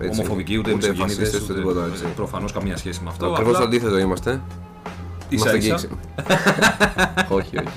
έτσι, 0.00 0.20
ομοφοβικοί, 0.20 0.58
ούτε, 0.58 0.72
ούτε 0.72 0.88
μισογενείς, 0.88 1.14
φασίστες, 1.14 1.40
ούτε 1.42 1.54
τίποτα 1.54 1.86
έτσι. 1.92 2.04
Προφανώς 2.16 2.52
καμία 2.52 2.76
σχέση 2.76 3.00
με 3.02 3.08
αυτό. 3.08 3.26
Ακριβώς 3.26 3.52
το 3.52 3.62
απλά 3.62 3.68
αντίθετο 3.68 3.98
είμαστε. 3.98 4.30
ίσα 4.30 4.42
Είμαστε 5.28 5.56
ίσα. 5.56 5.68
γκίξι. 5.68 5.88
όχι, 7.28 7.56
όχι. 7.58 7.68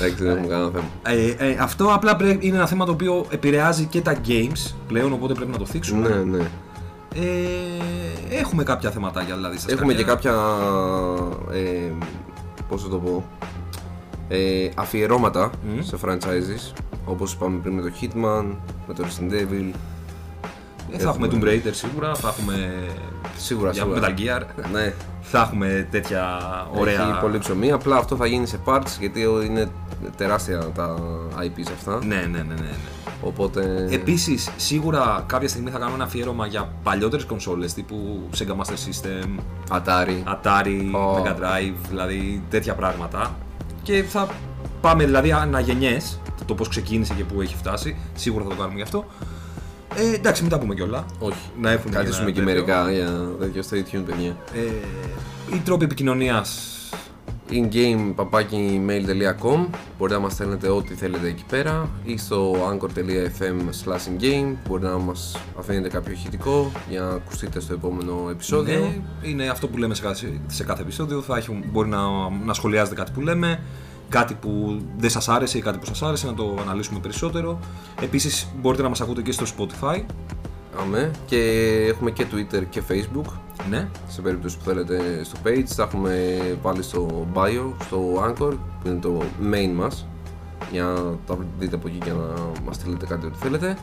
Εντάξει, 0.00 0.22
δεν 0.24 0.30
έχουμε 0.32 0.46
κανένα 0.46 0.70
θέμα. 0.70 0.84
Ε, 1.02 1.48
ε, 1.50 1.56
αυτό 1.60 1.92
απλά 1.94 2.16
πρέ- 2.16 2.44
είναι 2.44 2.56
ένα 2.56 2.66
θέμα 2.66 2.84
το 2.84 2.92
οποίο 2.92 3.26
επηρεάζει 3.30 3.84
και 3.84 4.00
τα 4.00 4.16
games 4.26 4.72
πλέον, 4.88 5.12
οπότε 5.12 5.34
πρέπει 5.34 5.50
να 5.50 5.58
το 5.58 5.66
θίξουμε. 5.66 6.08
Ναι, 6.08 6.36
ναι. 6.36 6.44
Ε, 7.14 8.36
έχουμε 8.40 8.62
κάποια 8.62 8.90
θεματάκια 8.90 9.34
δηλαδή 9.34 9.58
στα 9.58 9.72
Έχουμε 9.72 9.94
και 9.94 10.00
σκαριά. 10.00 10.14
κάποια. 10.14 10.32
Ε, 11.52 11.92
Πώς 12.68 12.82
θα 12.82 12.88
το 12.88 12.96
πω. 12.96 13.24
Ε, 14.28 14.68
αφιερώματα 14.74 15.50
Μμμ. 15.68 15.82
σε 15.82 15.96
franchises 16.04 16.72
όπως 17.04 17.32
είπαμε 17.32 17.58
πριν 17.58 17.74
με 17.74 17.82
το 17.82 17.90
Hitman, 18.00 18.44
με 18.88 18.94
το 18.94 19.04
Resident 19.04 19.32
Evil 19.32 19.70
Ε, 20.92 20.98
θα 20.98 21.08
έχουμε 21.08 21.28
Tomb 21.32 21.44
Raider 21.44 21.70
σίγουρα, 21.70 22.14
θα 22.14 22.28
έχουμε 22.28 22.86
Σίγουρα, 23.36 23.70
για 23.70 23.82
σίγουρα. 23.82 24.00
Metal 24.00 24.20
Gear, 24.20 24.42
Ναι, 24.72 24.92
θα 25.20 25.40
έχουμε 25.40 25.88
τέτοια 25.90 26.38
ωραία... 26.74 27.02
έχει 27.02 27.20
πολύ 27.20 27.38
ψωμί. 27.38 27.72
Απλά 27.72 27.96
αυτό 27.96 28.16
θα 28.16 28.26
γίνει 28.26 28.46
σε 28.46 28.58
parts 28.64 28.96
γιατί 29.00 29.20
είναι 29.20 29.68
τεράστια 30.16 30.58
τα 30.58 30.96
IPs 31.38 31.70
αυτά. 31.72 31.98
Ναι, 32.04 32.14
ναι, 32.14 32.20
ναι, 32.26 32.42
ναι. 32.42 32.54
ναι. 32.54 32.70
Οπότε. 33.22 33.88
Επίσης, 33.90 34.50
σίγουρα 34.56 35.24
κάποια 35.26 35.48
στιγμή 35.48 35.70
θα 35.70 35.78
κάνουμε 35.78 35.96
ένα 35.96 36.04
αφιέρωμα 36.04 36.46
για 36.46 36.72
παλιότερες 36.82 37.24
κονσόλες 37.24 37.74
τύπου 37.74 38.28
Sega 38.38 38.50
Master 38.50 38.78
System, 38.88 39.40
Atari. 39.70 40.34
Atari, 40.34 40.94
Ω. 40.94 41.22
Mega 41.22 41.30
Drive, 41.30 41.74
δηλαδή 41.88 42.42
τέτοια 42.50 42.74
πράγματα. 42.74 43.36
Και 43.82 44.02
θα 44.02 44.28
πάμε 44.80 45.04
δηλαδή 45.04 45.32
αναγενιές, 45.32 46.20
το 46.46 46.54
πώς 46.54 46.68
ξεκίνησε 46.68 47.14
και 47.14 47.24
πού 47.24 47.40
έχει 47.40 47.56
φτάσει. 47.56 47.96
Σίγουρα 48.14 48.44
θα 48.44 48.50
το 48.50 48.56
κάνουμε 48.56 48.76
γι' 48.76 48.82
αυτό. 48.82 49.04
Ε, 49.98 50.14
εντάξει, 50.14 50.42
μην 50.42 50.50
τα 50.50 50.58
πούμε 50.58 50.74
κιόλα. 50.74 51.04
Όχι. 51.18 51.38
Να 51.60 51.70
έχουν 51.70 51.90
Κρατήσουμε 51.90 52.30
και 52.30 52.40
ένα 52.40 52.52
τέτοιο. 52.52 52.64
μερικά 52.74 52.92
για 52.92 53.28
τέτοιο 53.38 53.62
stay 53.70 53.94
tuned, 53.96 54.02
παιδιά. 54.06 54.36
Ε, 54.54 55.54
οι 55.56 55.58
τρόποι 55.64 55.84
επικοινωνίας 55.84 56.72
ingame 57.50 58.14
papaki.mail.com 58.16 59.66
Μπορείτε 59.98 60.16
να 60.16 60.18
μας 60.18 60.32
στέλνετε 60.32 60.68
ό,τι 60.68 60.94
θέλετε 60.94 61.26
εκεί 61.28 61.44
πέρα 61.48 61.88
ή 62.04 62.16
στο 62.18 62.52
anchor.fm 62.52 63.58
slash 63.84 63.96
ingame 63.96 64.54
Μπορείτε 64.68 64.88
να 64.88 64.98
μας 64.98 65.36
αφήνετε 65.58 65.88
κάποιο 65.88 66.12
ηχητικό 66.12 66.72
για 66.88 67.00
να 67.00 67.08
ακουστείτε 67.08 67.60
στο 67.60 67.72
επόμενο 67.72 68.26
επεισόδιο 68.30 68.78
Ναι, 68.78 69.28
είναι 69.30 69.48
αυτό 69.48 69.68
που 69.68 69.76
λέμε 69.78 69.94
σε 69.94 70.02
κάθε, 70.02 70.40
σε 70.46 70.64
κάθε 70.64 70.82
επεισόδιο. 70.82 71.20
Θα 71.20 71.36
έχει, 71.36 71.64
μπορεί 71.72 71.88
να, 71.88 71.98
να 72.44 72.52
σχολιάζετε 72.54 72.94
κάτι 72.94 73.10
που 73.14 73.20
λέμε 73.20 73.60
κάτι 74.08 74.34
που 74.34 74.80
δεν 74.96 75.10
σας 75.10 75.28
άρεσε 75.28 75.58
ή 75.58 75.60
κάτι 75.60 75.78
που 75.78 75.84
σας 75.84 76.02
άρεσε 76.02 76.26
να 76.26 76.34
το 76.34 76.56
αναλύσουμε 76.60 76.98
περισσότερο. 76.98 77.58
Επίσης 78.00 78.48
μπορείτε 78.60 78.82
να 78.82 78.88
μας 78.88 79.00
ακούτε 79.00 79.22
και 79.22 79.32
στο 79.32 79.46
Spotify. 79.56 80.04
Αμέ. 80.80 81.10
Και 81.26 81.36
έχουμε 81.88 82.10
και 82.10 82.26
Twitter 82.32 82.62
και 82.70 82.82
Facebook. 82.88 83.32
Ναι. 83.68 83.88
Σε 84.08 84.20
περίπτωση 84.22 84.58
που 84.58 84.64
θέλετε 84.64 85.24
στο 85.24 85.38
page, 85.44 85.64
τα 85.76 85.82
έχουμε 85.82 86.38
βάλει 86.62 86.82
στο 86.82 87.26
bio, 87.34 87.72
στο 87.84 88.24
Anchor, 88.26 88.52
που 88.82 88.88
είναι 88.88 88.98
το 89.00 89.22
main 89.52 89.72
μας. 89.74 90.06
Για 90.72 90.84
να 90.84 91.16
τα 91.26 91.38
δείτε 91.58 91.76
από 91.76 91.88
εκεί 91.88 91.98
και 91.98 92.10
να 92.10 92.50
μας 92.64 92.76
στείλετε 92.76 93.06
κάτι 93.06 93.26
ό,τι 93.26 93.38
θέλετε. 93.38 93.78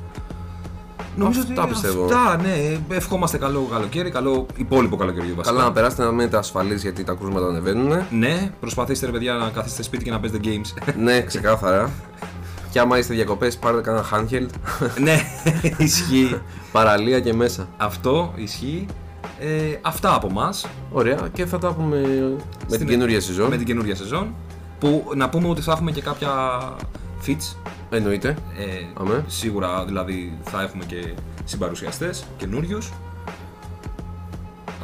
Νομίζω 1.18 1.39
Αυτά 1.39 1.61
ότι 1.61 1.72
πιστεύω. 1.72 2.05
Αυτά, 2.05 2.38
ναι. 2.41 2.78
Ευχόμαστε 2.95 3.38
καλό 3.38 3.68
καλοκαίρι, 3.72 4.11
καλό 4.11 4.45
υπόλοιπο 4.57 4.95
καλοκαίρι 4.95 5.28
βασικά. 5.28 5.55
Καλά 5.55 5.63
να 5.63 5.72
περάσετε 5.72 6.03
να 6.03 6.11
μείνετε 6.11 6.38
ασφαλείς 6.38 6.82
γιατί 6.82 7.03
τα 7.03 7.13
κρούσματα 7.13 7.45
ανεβαίνουν. 7.47 8.05
Ναι, 8.11 8.51
προσπαθήστε 8.59 9.05
ρε 9.05 9.11
παιδιά 9.11 9.34
να 9.34 9.49
καθίσετε 9.49 9.84
σπίτι 9.84 10.03
και 10.03 10.11
να 10.11 10.20
παίζετε 10.20 10.49
games. 10.49 10.93
ναι, 10.99 11.22
ξεκάθαρα. 11.22 11.91
και 12.72 12.80
άμα 12.80 12.97
είστε 12.97 13.13
διακοπές 13.13 13.57
πάρετε 13.57 13.82
κανένα 13.82 14.05
handheld, 14.11 14.49
ναι, 14.99 15.20
ισχύει. 15.86 16.39
παραλία 16.72 17.20
και 17.20 17.34
μέσα. 17.34 17.68
Αυτό 17.78 18.34
ισχύει. 18.36 18.86
Ε, 19.39 19.78
αυτά 19.82 20.16
από 20.16 20.28
εμά. 20.30 20.53
Ωραία, 20.91 21.18
και 21.34 21.45
θα 21.45 21.57
τα 21.57 21.74
πούμε 21.74 22.01
με 22.70 22.78
την 22.78 22.88
καινούργια 22.88 23.22
σεζόν. 23.22 23.49
Με 23.49 23.57
την 23.57 23.66
καινούργια 23.66 23.95
σεζόν. 23.95 24.34
Που 24.80 25.03
να 25.16 25.30
πούμε 25.30 25.47
ότι 25.49 25.61
θα 25.61 25.72
έχουμε 25.72 25.91
και 25.91 26.01
κάποια 26.01 26.30
fits. 27.28 27.55
Εννοείται. 27.89 28.29
Ε, 28.57 28.65
Αμέ. 28.99 29.23
Σίγουρα 29.27 29.86
δηλαδή 29.86 30.38
θα 30.43 30.61
έχουμε 30.61 30.83
και 30.86 31.13
συμπαρουσιαστές 31.43 32.25
καινούριους. 32.38 32.91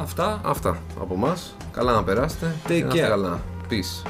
Αυτά. 0.00 0.40
Αυτά 0.44 0.78
από 1.00 1.14
εμά. 1.14 1.36
Καλά 1.72 1.92
να 1.92 2.02
περάσετε. 2.04 2.54
Take 2.64 2.68
και 2.68 2.84
να 2.84 2.86
είστε 2.86 3.06
care. 3.06 3.08
Καλά. 3.08 3.40
Peace. 3.70 4.08